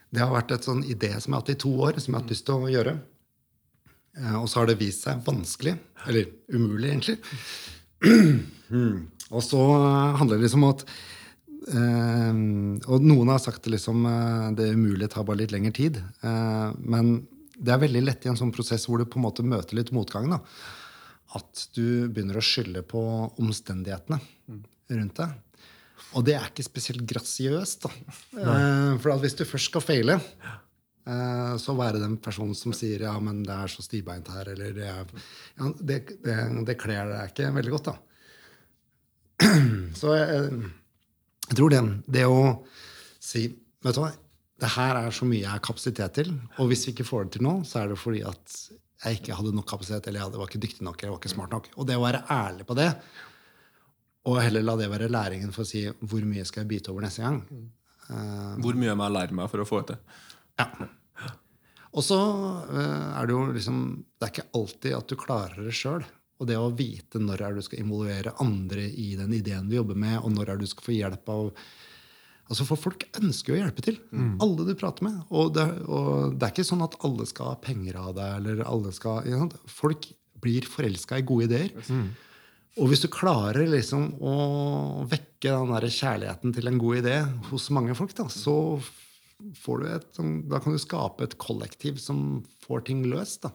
det 0.10 0.24
har 0.24 0.34
vært 0.34 0.56
et 0.56 0.66
sånn 0.66 0.82
idé 0.90 1.12
som 1.22 1.32
jeg 1.32 1.36
har 1.38 1.44
hatt 1.44 1.54
i 1.54 1.60
to 1.62 1.72
år, 1.86 2.00
som 2.02 2.14
jeg 2.14 2.18
har 2.18 2.24
hatt 2.24 2.34
lyst 2.34 2.46
til 2.48 2.66
å 2.66 2.72
gjøre. 2.72 2.96
Eh, 4.18 4.36
Og 4.42 4.48
så 4.50 4.62
har 4.62 4.70
det 4.70 4.80
vist 4.80 5.06
seg 5.06 5.22
vanskelig. 5.26 5.76
Eller 6.08 6.32
umulig, 6.50 6.90
egentlig. 6.90 7.18
Mm. 8.74 9.08
Og 9.36 9.44
så 9.46 9.60
handler 10.18 10.40
det 10.40 10.48
liksom 10.48 10.64
om 10.66 10.72
at 10.74 10.86
eh, 11.70 12.38
Og 12.90 13.04
noen 13.06 13.30
har 13.34 13.42
sagt 13.44 13.66
det 13.68 13.76
liksom 13.76 14.08
eh, 14.10 14.48
det 14.58 14.72
umulige 14.74 15.12
tar 15.14 15.28
bare 15.28 15.44
litt 15.44 15.54
lengre 15.54 15.76
tid. 15.78 16.00
Eh, 16.00 16.70
men 16.80 17.28
det 17.60 17.76
er 17.76 17.84
veldig 17.84 18.04
lett 18.08 18.26
i 18.26 18.32
en 18.32 18.40
sånn 18.40 18.56
prosess 18.56 18.88
hvor 18.88 19.02
du 19.02 19.06
på 19.06 19.20
en 19.20 19.28
måte 19.28 19.46
møter 19.46 19.78
litt 19.78 19.92
motgang. 19.94 20.30
da, 20.32 20.40
At 21.38 21.68
du 21.76 22.08
begynner 22.08 22.40
å 22.40 22.46
skylde 22.46 22.82
på 22.88 23.02
omstendighetene 23.38 24.22
rundt 24.90 25.22
deg. 25.22 25.38
Og 26.18 26.26
det 26.26 26.36
er 26.38 26.48
ikke 26.50 26.66
spesielt 26.66 27.06
grasiøst. 27.10 27.86
Eh, 27.86 28.94
for 29.02 29.22
hvis 29.22 29.38
du 29.38 29.46
først 29.46 29.70
skal 29.70 29.84
feile, 29.86 30.16
uh, 30.18 31.54
så 31.62 31.76
være 31.78 32.02
den 32.02 32.18
personen 32.24 32.58
som 32.58 32.74
sier 32.76 33.06
ja, 33.06 33.14
men 33.22 33.44
det 33.46 33.56
er 33.56 33.72
så 33.72 33.86
stivbeint 33.86 34.30
her, 34.34 34.50
eller 34.56 34.74
det, 34.76 34.90
er, 34.90 35.28
ja, 35.60 35.72
det, 35.80 36.00
det, 36.26 36.38
det 36.70 36.78
kler 36.82 37.14
deg 37.14 37.34
ikke 37.34 37.52
veldig 37.60 37.76
godt, 37.78 37.92
da. 37.92 37.98
Så 40.00 40.16
jeg, 40.18 40.48
jeg 41.48 41.56
tror 41.56 41.72
det, 41.72 41.84
det 42.12 42.26
å 42.28 42.40
si 43.24 43.48
Vet 43.80 43.96
du 43.96 44.02
hva, 44.02 44.10
det 44.60 44.70
her 44.74 44.98
er 45.00 45.14
så 45.16 45.24
mye 45.24 45.40
jeg 45.40 45.54
har 45.54 45.62
kapasitet 45.64 46.18
til, 46.18 46.34
og 46.60 46.68
hvis 46.68 46.82
vi 46.84 46.92
ikke 46.92 47.06
får 47.08 47.30
det 47.30 47.38
til 47.38 47.46
nå, 47.46 47.54
så 47.64 47.78
er 47.80 47.94
det 47.94 48.00
fordi 48.02 48.26
at 48.28 48.56
jeg 49.06 49.22
ikke 49.22 49.38
hadde 49.38 49.54
nok 49.56 49.70
kapasitet, 49.72 50.10
eller 50.10 50.26
jeg 50.26 50.36
var 50.36 50.50
ikke 50.50 50.60
dyktig 50.66 50.84
nok, 50.84 50.98
eller 50.98 51.08
jeg 51.08 51.14
var 51.14 51.22
ikke 51.22 51.32
smart 51.32 51.54
nok. 51.56 51.70
Og 51.80 51.88
det 51.88 51.96
å 51.96 52.04
være 52.04 52.26
ærlig 52.36 52.66
på 52.68 52.76
det, 52.76 52.90
og 54.30 54.38
heller 54.44 54.64
la 54.66 54.76
det 54.80 54.88
være 54.92 55.10
læringen 55.12 55.52
for 55.56 55.66
å 55.66 55.70
si 55.70 55.84
hvor 56.00 56.24
mye 56.30 56.46
skal 56.48 56.64
jeg 56.64 56.70
bite 56.76 56.94
over 56.94 57.06
neste 57.08 57.26
gang. 57.26 57.42
Eh, 58.10 58.54
Hvor 58.64 58.78
mye 58.80 58.96
må 58.98 59.06
jeg 59.10 59.16
lære 59.18 59.36
meg 59.38 59.50
for 59.52 59.62
å 59.64 59.68
få 59.70 59.82
det 59.84 59.96
til? 59.96 60.24
ja. 60.62 60.70
Og 61.98 62.04
så 62.06 62.18
eh, 62.70 63.06
er 63.18 63.26
det 63.26 63.34
jo 63.34 63.44
liksom 63.50 63.78
Det 64.20 64.28
er 64.28 64.34
ikke 64.36 64.50
alltid 64.60 64.94
at 64.94 65.08
du 65.10 65.16
klarer 65.18 65.64
det 65.66 65.74
sjøl. 65.74 66.04
Og 66.40 66.48
det 66.48 66.56
å 66.62 66.70
vite 66.72 67.20
når 67.20 67.42
er 67.48 67.56
du 67.58 67.62
skal 67.66 67.82
involvere 67.82 68.32
andre 68.40 68.86
i 68.88 69.08
den 69.20 69.34
ideen 69.36 69.68
du 69.68 69.76
jobber 69.80 69.98
med, 70.00 70.20
og 70.22 70.32
når 70.36 70.54
er 70.54 70.62
du 70.62 70.68
skal 70.70 70.86
få 70.86 70.94
hjelp 70.96 71.32
av 71.34 71.50
Altså 72.50 72.66
For 72.66 72.80
folk 72.82 73.04
ønsker 73.20 73.54
jo 73.54 73.58
å 73.60 73.62
hjelpe 73.64 73.84
til. 73.86 73.98
Alle 74.42 74.64
du 74.66 74.72
prater 74.80 75.06
med. 75.06 75.20
Og 75.30 75.52
det, 75.54 75.66
og 75.86 76.32
det 76.34 76.48
er 76.48 76.54
ikke 76.56 76.66
sånn 76.66 76.82
at 76.82 76.96
alle 77.06 77.28
skal 77.30 77.52
ha 77.52 77.58
penger 77.62 78.00
av 78.02 78.16
deg. 78.18 78.32
eller 78.40 78.64
alle 78.66 78.90
skal? 78.96 79.28
Folk 79.70 80.08
blir 80.42 80.66
forelska 80.66 81.20
i 81.20 81.26
gode 81.30 81.46
ideer. 81.46 81.76
Og 82.80 82.88
hvis 82.92 83.02
du 83.04 83.10
klarer 83.12 83.68
liksom 83.68 84.14
å 84.24 84.34
vekke 85.12 85.52
den 85.52 85.74
der 85.76 85.88
kjærligheten 85.92 86.54
til 86.56 86.70
en 86.70 86.80
god 86.80 87.02
idé 87.02 87.16
hos 87.50 87.68
mange 87.76 87.96
folk, 87.98 88.14
da, 88.16 88.26
så 88.32 88.54
får 89.60 89.82
du 89.84 89.88
et, 89.92 90.08
sånn- 90.16 90.48
da 90.52 90.60
kan 90.64 90.76
du 90.76 90.80
skape 90.82 91.24
et 91.28 91.38
kollektiv 91.40 92.00
som 92.00 92.44
får 92.66 92.86
ting 92.88 93.04
løst. 93.12 93.44
Da, 93.44 93.52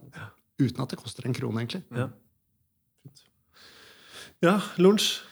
uten 0.60 0.84
at 0.84 0.92
det 0.92 1.00
koster 1.00 1.26
en 1.28 1.36
krone, 1.36 1.64
egentlig. 1.64 1.82
Ja. 1.96 2.08
Ja, 4.44 4.58
lunsj. 4.76 5.22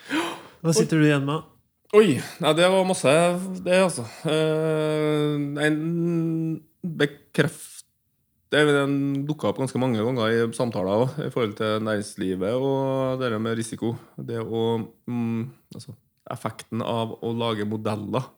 Hva 0.62 0.72
sitter 0.76 1.00
du 1.02 1.04
igjen 1.08 1.26
med? 1.28 1.48
Oi! 1.92 2.14
Nei, 2.40 2.52
det 2.56 2.68
var 2.72 2.86
masse, 2.88 3.12
det, 3.66 3.76
altså. 3.84 4.06
Uh, 4.24 5.36
en 5.60 5.80
bekreft 6.80 7.71
det 8.52 8.62
Den 8.68 8.94
dukka 9.26 9.48
opp 9.48 9.58
ganske 9.62 9.80
mange 9.80 10.02
ganger 10.04 10.28
i 10.28 10.44
samtaler 10.56 11.06
også, 11.06 11.26
i 11.26 11.32
forhold 11.32 11.54
til 11.56 11.82
næringslivet 11.86 12.52
og 12.52 13.20
det 13.22 13.32
med 13.40 13.56
risiko. 13.56 13.94
Det 14.16 14.40
å 14.42 14.64
mm, 15.08 15.42
altså, 15.74 15.96
Effekten 16.32 16.84
av 16.86 17.16
å 17.18 17.32
lage 17.34 17.66
modeller. 17.66 18.28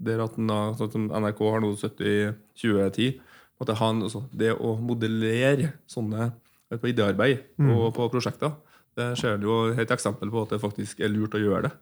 Der 0.00 0.22
at 0.24 0.34
sånn 0.34 0.90
som 0.90 1.10
NRK 1.12 1.42
har 1.52 1.60
nå 1.62 1.74
70 1.76 2.32
2010. 2.56 3.18
At 3.60 3.68
det, 3.68 3.76
altså, 3.78 4.24
det 4.32 4.54
å 4.56 4.72
modellere 4.80 5.74
sånne 5.86 6.32
på 6.72 6.90
idearbeid 6.90 7.44
og 7.60 7.92
på 7.94 8.08
prosjekter, 8.10 8.54
Det 8.94 9.18
ser 9.18 9.38
du 9.38 9.48
jo 9.48 9.72
et 9.74 9.90
eksempel 9.90 10.30
på 10.30 10.42
at 10.44 10.50
det 10.54 10.60
faktisk 10.62 11.00
er 11.02 11.10
lurt 11.10 11.34
å 11.34 11.42
gjøre 11.42 11.62
det. 11.66 11.72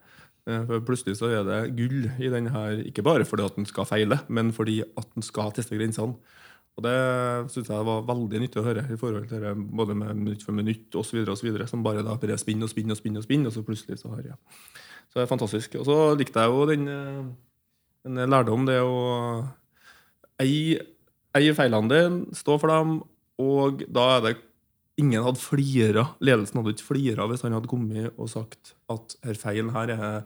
Eh, 0.48 0.62
For 0.64 0.80
Plutselig 0.80 1.18
så 1.18 1.28
er 1.28 1.44
det 1.44 1.76
gull 1.76 2.08
i 2.18 2.30
den 2.32 2.48
her, 2.48 2.80
ikke 2.88 3.04
bare 3.04 3.24
fordi 3.28 3.44
at 3.44 3.56
den 3.56 3.66
skal 3.68 3.84
feile, 3.84 4.18
men 4.28 4.50
fordi 4.50 4.80
at 4.82 5.08
den 5.14 5.22
skal 5.22 5.52
teste 5.52 5.76
grensene. 5.76 6.16
Og 6.76 6.84
Det 6.86 6.96
synes 7.52 7.68
jeg 7.68 7.84
var 7.84 8.04
veldig 8.08 8.38
nyttig 8.40 8.60
å 8.60 8.64
høre, 8.64 8.86
i 8.88 8.96
forhold 8.96 9.26
til 9.28 9.42
det, 9.44 9.52
både 9.76 9.94
med 9.94 10.14
minutt 10.16 10.44
for 10.44 10.56
minutt 10.56 10.94
osv., 10.96 11.20
som 11.68 11.82
bare 11.84 12.04
da 12.04 12.16
bare 12.16 12.38
spinner 12.40 12.64
og 12.64 12.72
spinner 12.72 12.96
og 12.96 13.00
spinner, 13.00 13.20
og 13.20 13.26
spinner, 13.26 13.50
og 13.50 13.52
så 13.52 13.64
plutselig 13.66 13.98
så 14.00 14.12
har 14.14 14.22
jeg 14.30 14.38
Så 15.12 15.18
det 15.18 15.22
er 15.26 15.34
fantastisk. 15.34 15.74
Og 15.76 15.84
så 15.84 15.96
likte 16.16 16.40
jeg 16.40 16.48
jo 16.48 16.64
den, 16.70 16.88
eh, 16.88 17.24
den 18.08 18.30
lærdom, 18.30 18.64
det 18.66 18.80
å 18.80 19.44
eie, 20.40 21.54
feilene 21.54 21.92
dine, 21.92 22.34
stå 22.34 22.58
for 22.58 22.72
dem, 22.72 23.02
og 23.38 23.84
da 23.92 24.16
er 24.16 24.26
det 24.26 24.38
Ingen 25.00 25.24
hadde 25.24 25.40
flira, 25.40 26.02
ledelsen 26.20 26.58
hadde 26.60 26.74
ikke 26.74 26.90
flira 26.90 27.24
hvis 27.30 27.42
han 27.46 27.54
hadde 27.56 27.70
kommet 27.70 28.12
og 28.20 28.28
sagt 28.28 28.74
at 28.92 29.14
her 29.24 29.38
feilen 29.40 29.70
her 29.72 29.88
er 29.94 30.18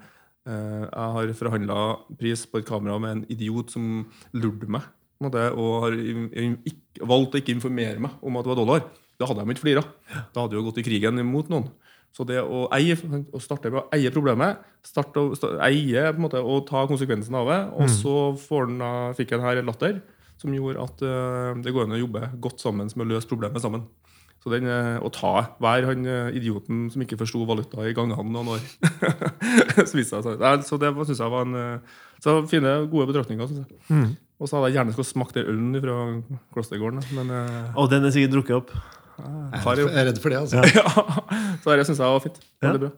eh, 0.42 0.82
Jeg 0.82 1.12
har 1.14 1.34
forhandla 1.38 1.76
pris 2.18 2.42
på 2.50 2.58
et 2.58 2.66
kamera 2.66 2.98
med 2.98 3.12
en 3.12 3.24
idiot 3.30 3.70
som 3.70 4.08
lurte 4.34 4.66
meg, 4.66 4.82
måte, 5.24 5.48
og 5.56 5.86
har 5.86 5.96
ikke, 5.96 7.06
valgt 7.08 7.36
å 7.36 7.40
ikke 7.40 7.54
informere 7.56 8.02
meg 8.02 8.22
om 8.22 8.36
at 8.36 8.46
det 8.46 8.52
var 8.52 8.60
dollar. 8.60 8.86
Da 9.16 9.28
hadde 9.30 9.44
de 9.46 9.54
ikke 9.54 9.64
flira. 9.64 9.84
Da 10.34 10.42
hadde 10.42 10.52
de 10.52 10.60
jo 10.60 10.66
gått 10.68 10.82
i 10.82 10.86
krigen 10.86 11.22
imot 11.22 11.48
noen. 11.52 11.70
Så 12.16 12.24
det 12.24 12.38
å 12.40 12.64
eie, 12.72 12.96
å 12.96 13.40
starte 13.44 13.68
med 13.68 13.82
å 13.82 13.86
eie 13.92 14.12
problemet, 14.12 14.62
starte 14.86 15.20
å 15.20 15.36
sta- 15.36 15.56
eie 15.66 16.06
på 16.14 16.16
en 16.16 16.24
måte, 16.24 16.40
og 16.40 16.64
ta 16.68 16.86
konsekvensen 16.88 17.36
av 17.36 17.50
det, 17.50 17.58
og 17.76 17.90
så 17.92 18.14
får 18.40 18.70
den, 18.70 18.84
fikk 19.18 19.34
jeg 19.34 19.44
her 19.44 19.60
latter 19.66 19.98
som 20.40 20.52
gjorde 20.52 20.80
at 20.84 21.04
uh, 21.04 21.52
det 21.64 21.72
går 21.72 21.86
an 21.86 21.96
å 21.96 22.00
jobbe 22.00 22.30
godt 22.44 22.60
sammen 22.64 22.88
med 22.92 23.04
å 23.06 23.10
løse 23.14 23.28
problemet 23.28 23.60
sammen. 23.64 23.86
Så 24.44 24.52
den, 24.52 24.68
uh, 24.68 25.00
Å 25.02 25.10
ta 25.12 25.32
hver 25.60 25.88
han 25.88 26.04
uh, 26.06 26.28
idioten 26.36 26.86
som 26.92 27.02
ikke 27.02 27.18
forsto 27.20 27.40
valuta 27.48 27.84
i 27.88 27.94
gangene 27.96 28.20
noen 28.32 28.52
år. 28.56 28.64
så 29.88 30.20
Så 30.22 30.78
det 30.80 30.92
syns 31.08 31.20
jeg 31.20 31.32
var 31.32 31.48
en 31.48 31.80
så 32.22 32.38
fine, 32.48 32.78
gode 32.92 33.08
betraktninger. 33.10 33.48
Synes 33.48 33.64
jeg. 33.64 33.80
Og 34.36 34.48
så 34.50 34.58
hadde 34.58 34.68
jeg 34.68 34.76
gjerne 34.76 34.92
skulle 34.92 35.08
smakt 35.08 35.34
den 35.38 35.46
ølen 35.48 35.80
fra 35.80 35.96
Klostergården. 36.52 37.00
Men 37.16 37.30
eh, 37.32 37.70
Og 37.80 37.88
den 37.92 38.04
er 38.04 38.12
sikkert 38.12 38.34
drukket 38.36 38.56
opp. 38.58 38.70
Jeg 39.16 39.24
er 39.24 39.56
redd 39.56 39.62
for- 39.64 39.80
jeg 39.80 40.00
er 40.02 40.08
redd 40.10 40.18
for 40.20 40.28
det. 40.34 40.38
altså. 40.42 40.64
ja, 40.76 41.56
Så 41.64 41.76
det 41.80 41.86
syns 41.88 42.02
jeg 42.04 42.14
var 42.16 42.24
fint. 42.26 42.40
Veldig 42.66 42.80
bra. 42.84 42.90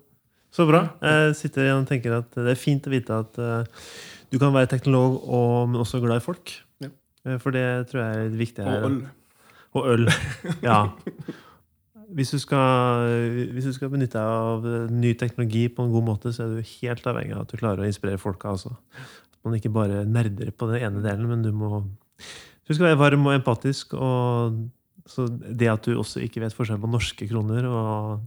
Så 0.51 0.65
bra. 0.67 0.81
Jeg 1.05 1.37
sitter 1.39 1.67
igjen 1.69 1.83
og 1.85 1.91
tenker 1.91 2.17
at 2.19 2.31
det 2.35 2.55
er 2.55 2.59
fint 2.59 2.87
å 2.89 2.91
vite 2.91 3.19
at 3.23 3.39
eh, 3.39 3.85
du 4.33 4.39
kan 4.43 4.51
være 4.53 4.69
teknolog, 4.73 5.21
og, 5.29 5.69
men 5.71 5.81
også 5.85 6.01
glad 6.03 6.19
i 6.23 6.25
folk. 6.25 6.57
Ja. 6.83 6.91
Eh, 7.29 7.39
For 7.39 7.55
det 7.55 7.67
tror 7.93 8.03
jeg 8.03 8.25
er 8.27 8.35
viktig 8.41 8.65
her. 8.67 8.83
Og 8.83 8.91
øl. 8.91 8.99
Og 9.79 9.89
øl. 9.95 10.09
Ja. 10.69 10.81
Hvis 12.09 12.31
du, 12.33 12.39
skal, 12.41 13.05
hvis 13.53 13.67
du 13.69 13.73
skal 13.77 13.91
benytte 13.93 14.17
deg 14.17 14.25
av 14.25 14.65
ny 14.91 15.11
teknologi 15.21 15.67
på 15.69 15.85
en 15.85 15.91
god 15.93 16.07
måte, 16.07 16.31
så 16.33 16.47
er 16.47 16.55
du 16.57 16.71
helt 16.81 17.05
avhengig 17.11 17.35
av 17.37 17.43
at 17.45 17.51
du 17.53 17.59
klarer 17.61 17.85
å 17.85 17.89
inspirere 17.91 18.17
folka 18.23 18.55
også. 18.57 18.73
Man 19.49 19.57
ikke 19.57 19.73
bare 19.73 20.03
nerder 20.05 20.53
på 20.53 20.69
den 20.69 20.83
ene 20.85 21.01
delen, 21.05 21.29
men 21.31 21.45
du 21.45 21.53
må 21.57 21.81
Du 22.69 22.75
skal 22.75 22.91
være 22.91 22.99
varm 23.01 23.25
og 23.31 23.39
empatisk. 23.39 23.95
Og 23.97 24.59
så 25.09 25.25
det 25.29 25.71
at 25.73 25.87
du 25.87 25.97
også 25.97 26.21
ikke 26.21 26.43
vet 26.43 26.53
forskjell 26.53 26.81
på 26.83 26.91
norske 26.93 27.29
kroner 27.31 27.65
og 27.65 28.21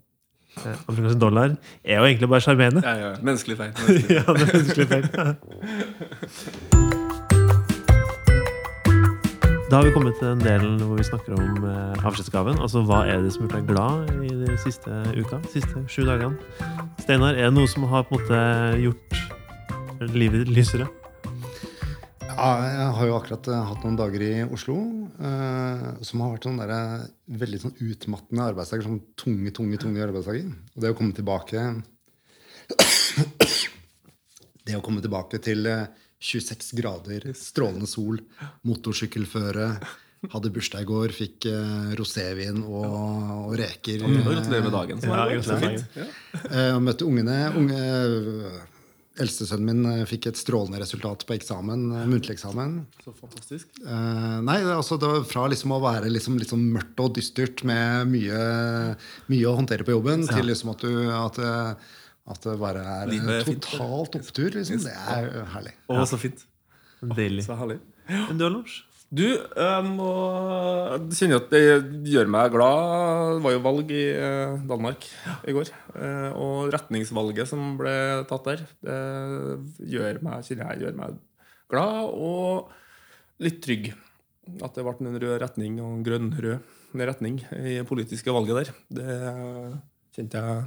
eh, 0.65 0.79
amerikanske 0.89 1.21
dollar, 1.21 1.53
er 1.85 2.01
jo 2.01 2.09
egentlig 2.09 2.31
bare 2.31 2.41
sjarmerende. 2.41 2.81
Ja, 2.81 2.95
ja, 2.97 3.13
menneskelig 3.21 3.59
feil. 3.61 3.75
Menneskelig. 3.85 4.17
Ja, 4.17 4.25
det 4.25 4.41
er 4.41 4.53
menneskelig 4.57 4.87
feil. 4.89 5.05
Da 9.71 9.77
har 9.77 9.85
vi 9.87 9.91
kommet 9.95 10.17
til 10.19 10.27
den 10.27 10.41
delen 10.43 10.81
hvor 10.83 10.97
vi 10.99 11.03
snakker 11.07 11.37
om 11.37 11.63
eh, 11.63 12.01
avskjedsgaven. 12.03 12.57
Altså 12.59 12.81
hva 12.83 13.05
er 13.07 13.21
det 13.23 13.29
som 13.31 13.45
har 13.45 13.53
gjort 13.53 13.61
deg 13.61 13.69
glad 13.69 14.25
i 14.27 14.33
de 14.41 14.57
siste 14.59 14.91
uka? 15.15 15.39
De 15.45 15.51
siste 15.53 15.83
sju 15.87 16.01
dagene? 16.09 16.35
Steinar, 16.99 17.37
er 17.37 17.47
det 17.47 17.55
noe 17.55 17.69
som 17.71 17.85
har 17.87 18.03
på 18.09 18.17
en 18.17 18.25
måte 18.25 18.41
gjort 18.83 20.11
livet 20.11 20.51
lysere? 20.51 20.89
Ja, 22.41 22.53
jeg 22.65 22.93
har 22.97 23.05
jo 23.05 23.15
akkurat 23.19 23.47
eh, 23.53 23.65
hatt 23.69 23.83
noen 23.85 23.97
dager 23.99 24.23
i 24.25 24.29
Oslo 24.49 24.75
eh, 25.21 25.83
som 26.07 26.23
har 26.23 26.31
vært 26.33 26.47
sånn 26.47 26.57
der, 26.57 26.71
eh, 26.73 27.03
veldig 27.37 27.59
sånn 27.61 27.75
utmattende 27.85 28.47
arbeidsdager. 28.49 28.87
Sånn 28.87 29.03
tunge, 29.19 29.51
tunge, 29.53 29.77
tunge 29.81 30.01
arbeidsdager. 30.07 30.47
Og 30.49 30.81
det 30.81 30.89
å 30.89 30.97
komme 30.97 31.13
tilbake 31.17 31.65
Det 34.65 34.77
å 34.77 34.81
komme 34.85 35.03
tilbake 35.03 35.41
til 35.43 35.69
eh, 35.69 35.85
26 36.21 36.73
grader, 36.77 37.29
strålende 37.37 37.89
sol, 37.89 38.21
motorsykkelføre 38.69 39.67
Hadde 40.29 40.51
bursdag 40.53 40.83
i 40.83 40.85
går, 40.85 41.13
fikk 41.17 41.47
uh, 41.49 41.93
rosévin 41.97 42.59
og, 42.61 42.91
og 43.47 43.55
reker. 43.57 44.03
Gratulerer 44.05 44.67
med 44.67 44.75
dagen. 44.75 44.99
som 45.01 45.09
Ja, 45.09 45.23
ja. 45.97 46.75
og 46.75 46.83
møtte 46.85 47.07
ungene. 47.09 47.39
Unge, 47.57 47.79
Eldstesønnen 49.19 49.67
min 49.67 49.87
eh, 49.91 50.03
fikk 50.07 50.29
et 50.29 50.39
strålende 50.39 50.79
resultat 50.79 51.25
på 51.27 51.35
eksamen, 51.35 51.81
eh, 51.91 52.05
muntlig 52.07 52.37
eksamen. 52.37 52.77
Så 53.03 53.11
fantastisk. 53.17 53.67
Eh, 53.83 54.37
nei, 54.47 54.59
altså, 54.71 54.95
det 55.01 55.09
var 55.11 55.25
fra 55.27 55.47
liksom 55.51 55.73
å 55.75 55.81
være 55.83 56.07
liksom, 56.13 56.37
sånn 56.47 56.63
mørkt 56.71 57.01
og 57.03 57.17
dystert 57.17 57.65
med 57.67 58.07
mye, 58.13 58.37
mye 59.33 59.49
å 59.49 59.57
håndtere 59.57 59.83
på 59.87 59.97
jobben, 59.97 60.23
til 60.29 60.47
liksom 60.47 60.71
at, 60.71 60.85
du, 60.87 61.09
at, 61.11 61.41
eh, 61.43 61.97
at 62.31 62.47
det 62.47 62.55
bare 62.61 62.85
er 63.01 63.11
Livet 63.11 63.49
fint. 63.49 63.67
totalt 63.67 64.15
opptur. 64.21 64.55
Liksom. 64.55 64.85
Det 64.87 64.95
er 64.95 65.29
herlig. 65.57 65.75
Å, 65.91 65.99
så 66.07 66.21
fint. 66.21 66.47
Deilig. 67.01 67.43
Så 67.49 67.59
herlig. 67.59 67.81
Men 68.07 68.39
du, 68.39 68.47
Lars? 68.47 68.79
Du, 69.11 69.25
jeg 69.27 69.87
må 69.91 70.11
kjenner 71.11 71.41
at 71.41 71.49
det 71.51 71.63
gjør 72.13 72.29
meg 72.31 72.53
glad. 72.53 73.33
Det 73.35 73.43
var 73.43 73.55
jo 73.57 73.63
valg 73.65 73.89
i 73.91 74.03
eh, 74.15 74.53
Danmark 74.69 75.07
i 75.51 75.55
går. 75.57 75.71
Eh, 75.99 76.29
Og 76.31 76.69
retningsvalget 76.71 77.49
som 77.49 77.73
ble 77.79 77.95
tatt 78.29 78.47
der, 78.47 78.63
det 78.87 79.89
gjør 79.91 80.21
meg, 80.23 80.45
kjenner 80.47 80.71
jeg 80.71 80.85
gjør 80.85 80.95
meg 81.01 81.19
glad 81.71 82.07
og 82.15 82.71
litt 83.43 83.59
trygg. 83.63 83.91
At 84.63 84.79
det 84.79 84.87
ble 84.87 84.95
en 85.03 85.19
rød 85.25 85.37
retning 85.43 85.77
og 85.83 85.91
en 85.97 86.07
grønn-rød 86.07 87.03
retning 87.11 87.43
i 87.59 87.77
det 87.81 87.87
politiske 87.87 88.31
valget 88.31 88.61
der. 88.61 88.73
Det 88.95 89.19
kjente 90.15 90.39
jeg, 90.39 90.65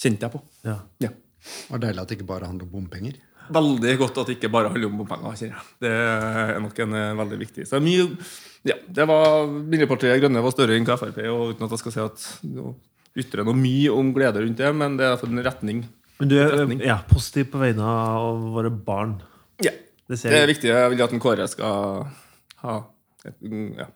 kjente 0.00 0.26
jeg 0.26 0.32
på. 0.34 0.42
Ja. 0.64 0.80
Ja. 1.04 1.12
Det 1.12 1.70
var 1.76 1.84
deilig 1.84 2.02
at 2.02 2.10
det 2.10 2.16
ikke 2.18 2.32
bare 2.32 2.48
handler 2.48 2.66
om 2.66 2.72
bompenger. 2.72 3.20
Veldig 3.52 3.98
godt 3.98 4.18
at 4.18 4.26
det 4.26 4.36
ikke 4.38 4.50
bare 4.52 4.70
handler 4.72 4.86
om 4.90 4.98
bompenger. 4.98 5.36
kjenner 5.38 5.56
jeg. 5.56 5.66
Det 5.80 5.90
er 5.92 6.60
nok 6.60 6.78
en 6.84 6.94
eh, 6.94 7.12
veldig 7.20 7.38
viktig. 7.38 7.66
Så 7.68 7.80
mye, 7.82 8.06
ja, 8.66 8.74
det 8.88 9.06
var, 9.08 9.46
Miljøpartiet 9.46 10.20
Grønne 10.22 10.42
var 10.42 10.50
større 10.54 10.76
enn 10.76 10.86
Frp, 10.86 11.18
og 11.30 11.54
uten 11.54 11.64
at 11.68 11.70
jeg 11.76 11.78
skal 11.84 11.92
si 11.92 12.00
at 12.00 12.26
nå 12.50 12.74
ytrer 13.16 13.44
noe 13.46 13.54
mye 13.56 13.92
om 13.94 14.12
glede 14.12 14.42
rundt 14.42 14.56
det, 14.60 14.74
men 14.76 14.96
det 14.98 15.06
er 15.06 15.16
for 15.20 15.28
en 15.32 15.42
retning. 15.46 15.84
Men 16.18 16.28
du 16.28 16.34
er 16.40 16.50
Retning. 16.62 16.80
ja, 16.84 16.98
positiv 17.08 17.50
på 17.52 17.58
vegne 17.60 17.84
av 17.84 18.40
våre 18.54 18.70
barn. 18.70 19.18
Ja, 19.62 19.70
Det 19.72 20.14
Det 20.14 20.18
ser 20.18 20.32
er 20.42 20.46
viktig. 20.46 20.68
Jeg 20.70 20.90
vil 20.90 21.02
at 21.02 21.12
en 21.12 21.20
Kåre 21.20 21.46
skal 21.48 22.06
ha 22.62 22.76
et, 23.24 23.40
mm, 23.42 23.76
ja, 23.78 23.86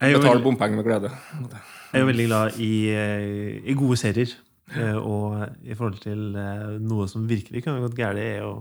Jeg 0.00 0.08
er 0.08 0.12
jo 0.12 0.18
betale 0.18 0.34
veldig- 0.38 0.44
bompenger 0.44 0.76
med 0.76 0.84
glede. 0.84 1.10
Jeg 1.12 1.94
er 1.94 2.00
jo 2.00 2.06
veldig 2.06 2.26
glad 2.26 2.58
i, 2.60 2.72
eh, 2.90 3.60
i 3.70 3.74
gode 3.74 3.96
serier. 3.96 4.34
Eh, 4.74 4.96
Og 4.98 5.36
i 5.62 5.76
forhold 5.78 6.00
til 6.02 6.34
eh, 6.34 6.78
noe 6.82 7.06
som 7.10 7.28
virkelig 7.28 7.62
kan 7.64 7.78
ha 7.78 7.84
gått 7.84 7.98
galt, 7.98 8.18
er 8.18 8.40
jo 8.42 8.54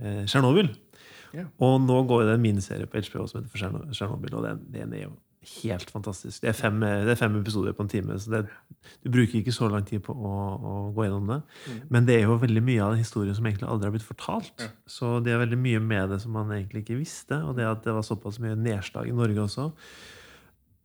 eh, 0.00 0.24
Tsjernobyl. 0.26 0.72
Ja. 1.34 1.48
Og 1.62 1.80
nå 1.82 2.00
går 2.08 2.26
det 2.28 2.34
en 2.38 2.42
miniserie 2.42 2.88
på 2.90 3.02
HBO 3.02 3.28
som 3.30 3.40
heter 3.40 3.52
for 3.52 3.94
Tsjernobyl, 3.94 4.34
og 4.38 4.46
den, 4.46 4.64
den 4.74 4.96
er 4.96 5.06
jo 5.08 5.14
helt 5.60 5.90
fantastisk. 5.92 6.40
Det 6.40 6.48
er 6.48 6.56
fem, 6.56 6.78
det 6.80 7.12
er 7.12 7.18
fem 7.20 7.34
episoder 7.36 7.74
på 7.76 7.84
en 7.84 7.90
time, 7.92 8.16
så 8.22 8.30
det, 8.32 8.40
du 9.04 9.10
bruker 9.12 9.40
ikke 9.40 9.52
så 9.52 9.68
lang 9.68 9.84
tid 9.86 10.00
på 10.06 10.14
å, 10.14 10.32
å 10.56 10.74
gå 10.96 11.04
gjennom 11.04 11.28
det. 11.28 11.38
Men 11.92 12.06
det 12.08 12.16
er 12.16 12.24
jo 12.24 12.38
veldig 12.40 12.62
mye 12.64 12.80
av 12.80 12.94
den 12.94 13.02
historien 13.04 13.36
som 13.36 13.46
egentlig 13.46 13.68
aldri 13.68 13.90
har 13.90 13.94
blitt 13.96 14.06
fortalt. 14.08 14.54
Ja. 14.62 14.70
Så 14.88 15.18
det 15.24 15.34
er 15.34 15.42
veldig 15.44 15.60
mye 15.60 15.82
med 15.84 16.14
det 16.14 16.22
som 16.24 16.32
man 16.38 16.52
egentlig 16.54 16.84
ikke 16.86 17.00
visste, 17.02 17.42
og 17.44 17.58
det 17.58 17.68
at 17.68 17.84
det 17.84 17.96
var 17.96 18.06
såpass 18.06 18.40
mye 18.42 18.56
nedslag 18.56 19.10
i 19.10 19.16
Norge 19.16 19.44
også. 19.44 19.68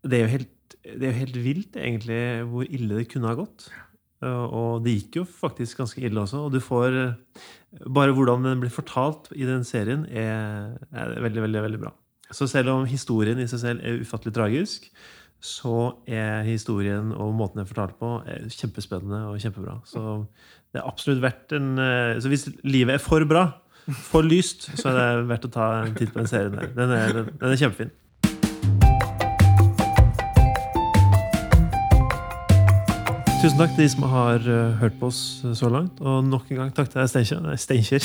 Det 0.10 0.20
er 0.20 0.26
jo 0.26 0.34
helt, 0.36 0.76
det 0.84 1.00
er 1.00 1.14
jo 1.14 1.20
helt 1.22 1.40
vilt, 1.46 1.80
egentlig, 1.80 2.24
hvor 2.52 2.68
ille 2.68 3.00
det 3.00 3.08
kunne 3.14 3.32
ha 3.32 3.40
gått. 3.40 3.70
Uh, 3.70 3.89
Og 4.26 4.84
det 4.84 4.98
gikk 4.98 5.22
jo 5.22 5.24
faktisk 5.24 5.80
ganske 5.80 6.02
ille 6.04 6.20
også. 6.20 6.42
Og 6.48 6.52
du 6.52 6.60
får 6.64 6.98
uh, 6.98 7.46
Bare 7.88 8.12
hvordan 8.16 8.44
den 8.48 8.64
blir 8.64 8.74
fortalt 8.74 9.30
i 9.38 9.46
den 9.46 9.64
serien, 9.68 10.06
er, 10.10 10.74
er 10.92 11.16
veldig, 11.22 11.44
veldig, 11.46 11.62
veldig 11.68 11.82
bra. 11.84 11.94
Så 12.34 12.48
selv 12.50 12.74
om 12.74 12.88
historien 12.90 13.40
i 13.42 13.48
seg 13.50 13.62
selv 13.62 13.86
er 13.86 14.02
ufattelig 14.02 14.34
tragisk, 14.34 14.90
så 15.40 15.94
er 16.10 16.44
historien 16.48 17.14
og 17.16 17.32
måten 17.38 17.62
den 17.62 17.64
er 17.64 17.70
fortalt 17.70 17.96
på, 18.02 18.10
er 18.28 18.50
kjempespennende 18.52 19.22
og 19.30 19.40
kjempebra. 19.40 19.78
Så 19.88 20.04
det 20.74 20.82
er 20.82 20.90
absolutt 20.90 21.24
verdt 21.24 21.56
en 21.58 21.72
uh, 21.80 22.18
Så 22.20 22.32
hvis 22.32 22.50
livet 22.66 22.98
er 22.98 23.04
for 23.04 23.24
bra, 23.30 23.48
for 24.10 24.26
lyst, 24.26 24.68
så 24.78 24.92
er 24.92 25.00
det 25.00 25.30
verdt 25.30 25.48
å 25.48 25.54
ta 25.54 25.70
en 25.84 25.96
titt 25.96 26.12
på 26.14 26.22
den 26.22 26.30
serien 26.30 26.58
der. 26.58 26.74
Den 26.76 26.92
er, 26.94 27.22
den 27.30 27.54
er 27.54 27.62
kjempefin. 27.62 27.94
Tusen 33.40 33.56
takk 33.56 33.72
til 33.78 33.86
de 33.86 33.90
som 33.94 34.04
har 34.12 34.44
uh, 34.44 34.74
hørt 34.82 34.98
på 35.00 35.08
oss 35.08 35.20
uh, 35.46 35.54
så 35.56 35.70
langt. 35.72 36.02
Og 36.04 36.26
nok 36.28 36.50
en 36.52 36.60
gang 36.60 36.74
takk 36.76 36.90
til 36.92 37.00
deg, 37.00 37.08
Steinkjer. 37.12 37.40
Nei, 37.46 37.56
Steinkjer. 37.60 38.04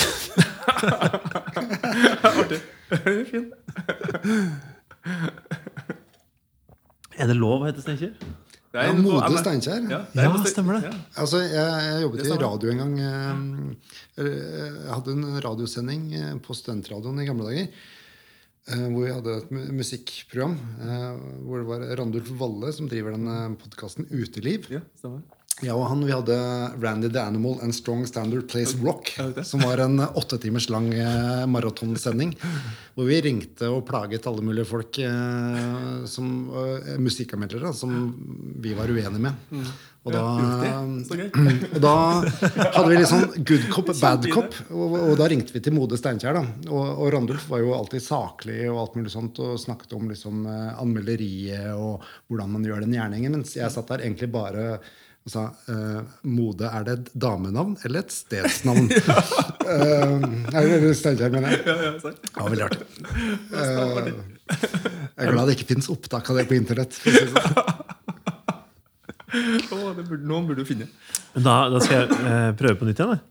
Artig. 2.30 2.60
Fin. 3.32 3.48
Er 7.18 7.30
det 7.30 7.36
lov 7.38 7.64
å 7.64 7.68
hete 7.68 7.82
Steinkjer? 7.82 8.14
Er 8.74 8.88
Ja, 8.90 8.94
Mode 8.98 9.42
Steinkjer. 9.42 9.82
Ja, 9.90 10.00
Ja, 10.18 10.30
stemmer 10.50 10.78
det. 10.78 10.88
Ja. 10.90 10.94
Altså, 11.22 11.42
jeg, 11.42 11.66
jeg 11.88 12.06
jobbet 12.06 12.24
i 12.26 12.38
radio 12.44 12.72
en 12.72 12.80
gang. 12.84 12.94
eh, 13.02 14.24
Jeg 14.24 14.88
hadde 14.90 15.14
en 15.18 15.26
radiosending 15.44 16.08
eh, 16.18 16.32
på 16.42 16.56
Studentradioen 16.58 17.20
i 17.22 17.26
gamle 17.28 17.50
dager. 17.50 17.68
Eh, 18.68 18.86
Hvor 18.90 19.04
vi 19.04 19.12
hadde 19.12 19.36
et 19.42 19.50
musikkprogram. 19.72 20.54
eh, 20.80 21.08
Hvor 21.44 21.58
det 21.62 21.68
var 21.68 21.96
Randulf 22.00 22.30
Valle 22.40 22.72
som 22.72 22.88
driver 22.88 23.16
den 23.16 23.56
podkasten 23.60 24.06
Uteliv. 24.10 24.68
Ja, 24.72 24.80
stemmer. 24.98 25.22
Ja, 25.62 25.76
og 25.78 25.86
han, 25.86 26.00
Vi 26.02 26.10
hadde 26.10 26.36
Randy 26.82 27.08
the 27.14 27.22
Animal 27.22 27.60
and 27.62 27.74
Strong 27.74 28.06
Standard 28.10 28.48
Plays 28.50 28.74
Rock. 28.82 29.12
Som 29.46 29.62
var 29.62 29.78
en 29.84 30.00
åtte 30.02 30.38
timers 30.42 30.66
lang 30.72 30.88
eh, 30.94 31.44
maratonsending. 31.46 32.34
Hvor 32.94 33.06
vi 33.06 33.20
ringte 33.22 33.70
og 33.70 33.84
plaget 33.86 34.26
alle 34.26 34.42
mulige 34.42 34.66
folk, 34.66 34.98
eh, 34.98 36.04
som 36.10 36.30
eh, 36.50 36.94
musikkanmeldere, 36.98 37.70
som 37.74 37.94
vi 38.64 38.74
var 38.74 38.90
uenige 38.90 39.22
med. 39.28 39.60
Og 40.04 40.12
da, 40.12 40.24
Mm. 40.84 40.98
Så 41.06 41.16
gøy. 41.16 41.30
og 41.74 41.78
da 41.80 41.92
hadde 42.74 42.88
vi 42.90 42.98
litt 42.98 43.08
sånn 43.08 43.30
good 43.46 43.62
cop, 43.72 43.88
bad 44.02 44.26
cop. 44.34 44.58
Og, 44.74 44.98
og 44.98 45.14
da 45.16 45.30
ringte 45.30 45.54
vi 45.54 45.62
til 45.64 45.72
Mode 45.76 45.96
Steinkjer. 45.96 46.36
Og, 46.66 46.82
og 46.82 47.06
Randulf 47.14 47.46
var 47.48 47.62
jo 47.62 47.72
alltid 47.78 48.04
saklig 48.04 48.58
og 48.68 48.82
alt 48.82 48.98
mulig 48.98 49.14
sånt, 49.14 49.38
og 49.40 49.56
snakket 49.62 49.94
om 49.96 50.10
liksom, 50.10 50.42
eh, 50.50 50.74
anmelderiet 50.82 51.70
og 51.78 52.04
hvordan 52.28 52.52
man 52.58 52.66
gjør 52.68 52.84
den 52.84 52.98
gjerningen. 52.98 53.38
Mens 53.38 53.56
jeg 53.56 53.72
satt 53.72 53.94
der 53.94 54.04
egentlig 54.04 54.28
bare 54.34 54.68
og 54.74 54.92
sa 55.30 55.46
uh, 55.70 56.00
Mode, 56.28 56.68
er 56.68 56.84
det 56.84 56.94
et 56.98 57.06
damenavn 57.24 57.76
eller 57.86 58.04
et 58.04 58.12
stedsnavn? 58.14 58.90
Eh, 59.64 60.24
eller 60.60 60.90
Steinkjer, 60.92 61.30
mener 61.32 61.54
jeg. 61.54 61.62
Ja, 61.64 61.74
ja. 61.86 62.10
Ja, 62.36 62.42
veldig 62.52 62.64
artig. 62.66 62.84
Uh, 63.54 64.10
jeg 64.44 65.24
er 65.24 65.30
glad 65.32 65.46
det 65.48 65.54
ikke 65.56 65.70
fins 65.70 65.86
opptak 65.88 66.26
av 66.28 66.36
det 66.36 66.44
på 66.50 66.56
internett. 66.58 66.98
oh, 69.72 69.86
det 69.96 70.04
burde, 70.04 70.20
noen 70.28 70.44
burde 70.50 70.60
du 70.60 70.68
finne. 70.68 70.90
Da, 71.32 71.70
da 71.72 71.80
skal 71.80 72.02
jeg 72.02 72.18
uh, 72.26 72.50
prøve 72.60 72.76
på 72.82 72.90
nytt 72.90 73.00
igjen. 73.00 73.22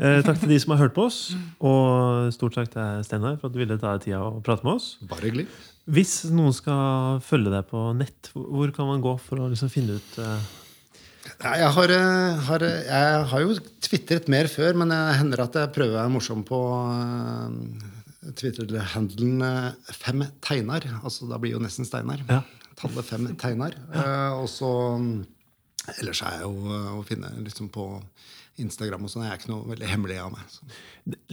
Eh, 0.00 0.22
takk 0.24 0.38
til 0.40 0.48
de 0.54 0.56
som 0.62 0.72
har 0.72 0.80
hørt 0.86 0.94
på 0.96 1.02
oss. 1.10 1.18
Og 1.60 2.30
stort 2.32 2.54
takk 2.56 2.70
til 2.72 3.02
Steinar 3.04 3.34
for 3.40 3.50
at 3.50 3.56
du 3.56 3.58
ville 3.60 3.76
ta 3.82 3.96
deg 3.98 4.06
tida 4.06 4.22
og 4.30 4.38
prate 4.46 4.64
med 4.64 4.78
oss. 4.78 4.94
Bare 5.10 5.26
hyggelig. 5.26 5.44
Hvis 5.90 6.14
noen 6.32 6.54
skal 6.56 7.18
følge 7.26 7.50
deg 7.52 7.66
på 7.68 7.82
nett, 7.98 8.30
hvor- 8.32 8.72
kan 8.72 8.88
man 8.88 9.02
gå 9.04 9.12
for 9.20 9.42
å 9.42 9.50
liksom 9.52 9.68
finne 9.72 9.98
ut 9.98 10.18
eh, 10.22 10.24
Nei, 10.30 10.38
Jeg 11.40 11.70
har, 11.76 11.92
eh, 11.94 12.40
har, 12.48 12.64
jeg 12.64 13.22
har 13.30 13.44
jo 13.46 13.54
tvitret 13.80 14.28
mer 14.28 14.48
før, 14.52 14.76
men 14.82 14.92
det 14.92 15.00
hender 15.20 15.44
at 15.46 15.56
jeg 15.56 15.72
prøver 15.72 15.96
å 15.96 16.00
være 16.02 16.12
morsom 16.12 16.42
på 16.44 16.58
uh, 16.60 17.54
Twitter-handelen 18.36 19.42
eh, 19.46 19.92
Fem 19.96 20.24
Teinar. 20.44 20.84
Altså, 21.00 21.28
da 21.30 21.40
blir 21.40 21.56
jo 21.56 21.62
nesten 21.62 21.88
Steinar. 21.88 22.22
Ja. 22.28 22.42
Tallet 22.80 23.08
fem 23.08 23.28
tegnar. 23.40 23.76
Eh, 23.92 24.40
og 24.40 24.48
så 24.48 24.70
mm, 25.00 25.14
Ellers 25.98 26.20
er 26.22 26.38
jeg 26.38 26.46
jo 26.46 26.70
eh, 26.76 26.92
å 26.98 27.02
finne 27.08 27.32
liksom 27.40 27.70
på 27.72 27.86
Instagram 28.60 29.06
og 29.06 29.12
sånn. 29.12 29.26
Jeg 29.26 29.34
er 29.34 29.40
ikke 29.40 29.52
noe 29.52 29.68
veldig 29.72 29.90
hemmelig 29.90 30.18
av 30.22 30.32
meg. 30.34 30.52
Så. 30.52 30.68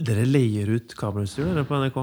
Dere 0.00 0.24
leier 0.28 0.72
ut 0.72 0.96
kamerautstyr 0.98 1.62
på 1.68 1.80
NRK? 1.82 2.00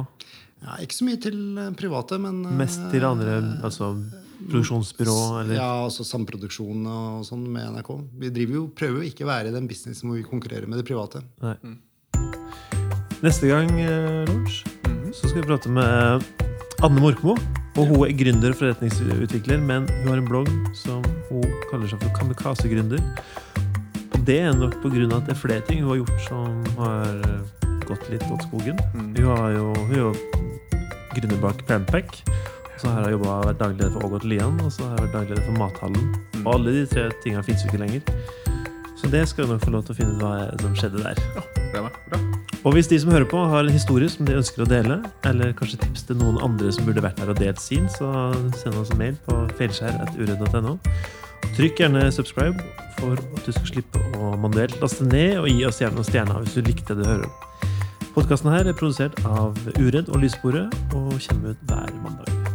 Ja, 0.66 0.78
ikke 0.82 0.98
så 0.98 1.08
mye 1.08 1.22
til 1.22 1.40
eh, 1.62 1.74
private, 1.78 2.20
men 2.22 2.44
eh, 2.46 2.56
Mest 2.62 2.86
til 2.94 3.06
andre 3.08 3.40
altså 3.66 3.96
produksjonsbyrå? 4.50 5.18
Eller? 5.42 5.58
Ja, 5.58 5.72
altså 5.86 6.06
samproduksjon 6.08 6.86
og 6.90 7.26
sånn 7.28 7.46
med 7.52 7.74
NRK. 7.76 7.92
Vi 8.22 8.32
driver 8.36 8.60
jo, 8.60 8.64
prøver 8.78 9.02
jo 9.02 9.12
ikke 9.12 9.26
å 9.26 9.32
være 9.32 9.52
i 9.52 9.56
den 9.56 9.68
businessen 9.70 10.10
hvor 10.10 10.20
vi 10.20 10.26
konkurrerer 10.28 10.70
med 10.70 10.82
det 10.82 10.88
private. 10.88 11.24
Nei. 11.44 11.58
Neste 13.26 13.50
gang 13.50 13.72
eh, 13.80 14.26
Lars, 14.30 14.64
så 15.16 15.30
skal 15.30 15.40
vi 15.42 15.48
prate 15.48 15.72
med 15.72 16.26
Anne 16.86 17.02
Morkmo. 17.02 17.38
Og 17.76 17.90
hun 17.90 18.06
er 18.06 18.14
gründer 18.16 18.54
og 18.54 18.60
forretningsutvikler, 18.62 19.60
men 19.60 19.84
hun 19.90 20.08
har 20.08 20.20
en 20.22 20.28
blogg 20.30 20.52
som 20.80 21.02
hun 21.28 21.44
kaller 21.68 21.90
seg 21.92 22.00
for 22.06 22.14
Kamikaze-gründer. 22.16 23.02
Og 24.16 24.22
det 24.28 24.38
er 24.46 24.56
nok 24.56 24.78
på 24.84 24.92
grunn 24.94 25.12
av 25.12 25.24
at 25.24 25.28
det 25.28 25.36
er 25.36 25.42
flere 25.42 25.66
ting 25.68 25.84
hun 25.84 25.92
har 25.92 26.00
gjort 26.00 26.22
som 26.30 26.62
har 26.80 27.20
eh, 27.28 27.74
gått 27.84 28.08
litt 28.14 28.24
åt 28.32 28.46
skogen. 28.48 28.80
Hun, 28.94 29.12
har 29.28 29.58
jo, 29.58 29.66
hun 29.76 29.92
er 29.92 30.02
jo 30.06 30.14
gründer 31.18 31.42
bak 31.44 31.66
Prampack. 31.68 32.22
Så 32.86 32.92
har 32.94 33.08
jeg 33.08 33.16
jobba 33.16 33.36
vært 33.48 33.58
daglig 33.58 33.80
leder 33.80 33.94
for 33.96 34.06
Ågot 34.06 34.26
Lian, 34.30 34.58
og 34.62 34.68
så 34.70 34.86
har 34.86 35.00
jeg 35.00 35.06
vært 35.08 35.14
daglig 35.16 35.32
leder 35.32 35.46
for 35.48 35.58
Mathallen. 35.58 36.04
Og 36.44 36.50
alle 36.52 36.74
de 36.76 36.84
tre 36.92 37.06
tingene 37.24 37.42
fins 37.48 37.64
jo 37.64 37.70
ikke 37.72 37.80
lenger. 37.82 38.12
Så 39.00 39.10
det 39.10 39.24
skal 39.32 39.48
du 39.48 39.56
nok 39.56 39.64
få 39.64 39.72
lov 39.74 39.88
til 39.88 39.96
å 39.96 39.98
finne 39.98 40.14
ut 40.14 40.22
hva 40.22 40.34
som 40.62 40.76
skjedde 40.78 41.02
der. 41.02 41.22
Ja, 41.34 41.42
det 41.74 41.82
var 41.82 41.96
bra. 42.12 42.20
Og 42.62 42.76
hvis 42.78 42.92
de 42.92 43.00
som 43.02 43.10
hører 43.10 43.26
på 43.32 43.42
har 43.42 43.66
en 43.66 43.74
historie 43.74 44.10
som 44.14 44.30
de 44.30 44.38
ønsker 44.38 44.62
å 44.62 44.70
dele, 44.70 45.00
eller 45.26 45.56
kanskje 45.58 45.80
tips 45.82 46.06
til 46.06 46.20
noen 46.22 46.38
andre 46.46 46.70
som 46.78 46.86
burde 46.86 47.02
vært 47.02 47.24
her 47.24 47.32
og 47.34 47.42
delt 47.42 47.64
sin, 47.64 47.90
så 47.90 48.12
send 48.62 48.78
oss 48.78 48.94
en 48.94 49.02
mail 49.02 49.18
på 49.26 49.40
feilskjær.uredd.no. 49.58 50.76
Trykk 51.58 51.82
gjerne 51.82 52.06
subscribe 52.14 52.62
for 53.00 53.18
at 53.18 53.50
du 53.50 53.50
skal 53.50 53.72
slippe 53.72 54.04
å 54.22 54.36
manuelt 54.46 54.78
laste 54.78 55.10
ned, 55.10 55.40
og 55.42 55.50
gi 55.50 55.66
oss 55.66 55.82
gjerne 55.82 55.98
noen 55.98 56.10
stjerner 56.12 56.46
hvis 56.46 56.60
du 56.60 56.70
likte 56.70 56.94
det 56.94 57.02
du 57.02 57.10
hører. 57.16 57.34
Podkasten 58.14 58.54
her 58.54 58.70
er 58.70 58.78
produsert 58.78 59.18
av 59.26 59.58
Uredd 59.74 60.14
og 60.14 60.22
Lyssporet 60.22 60.70
og 60.94 61.18
kommer 61.18 61.58
ut 61.58 61.66
hver 61.66 61.98
mandag. 62.06 62.55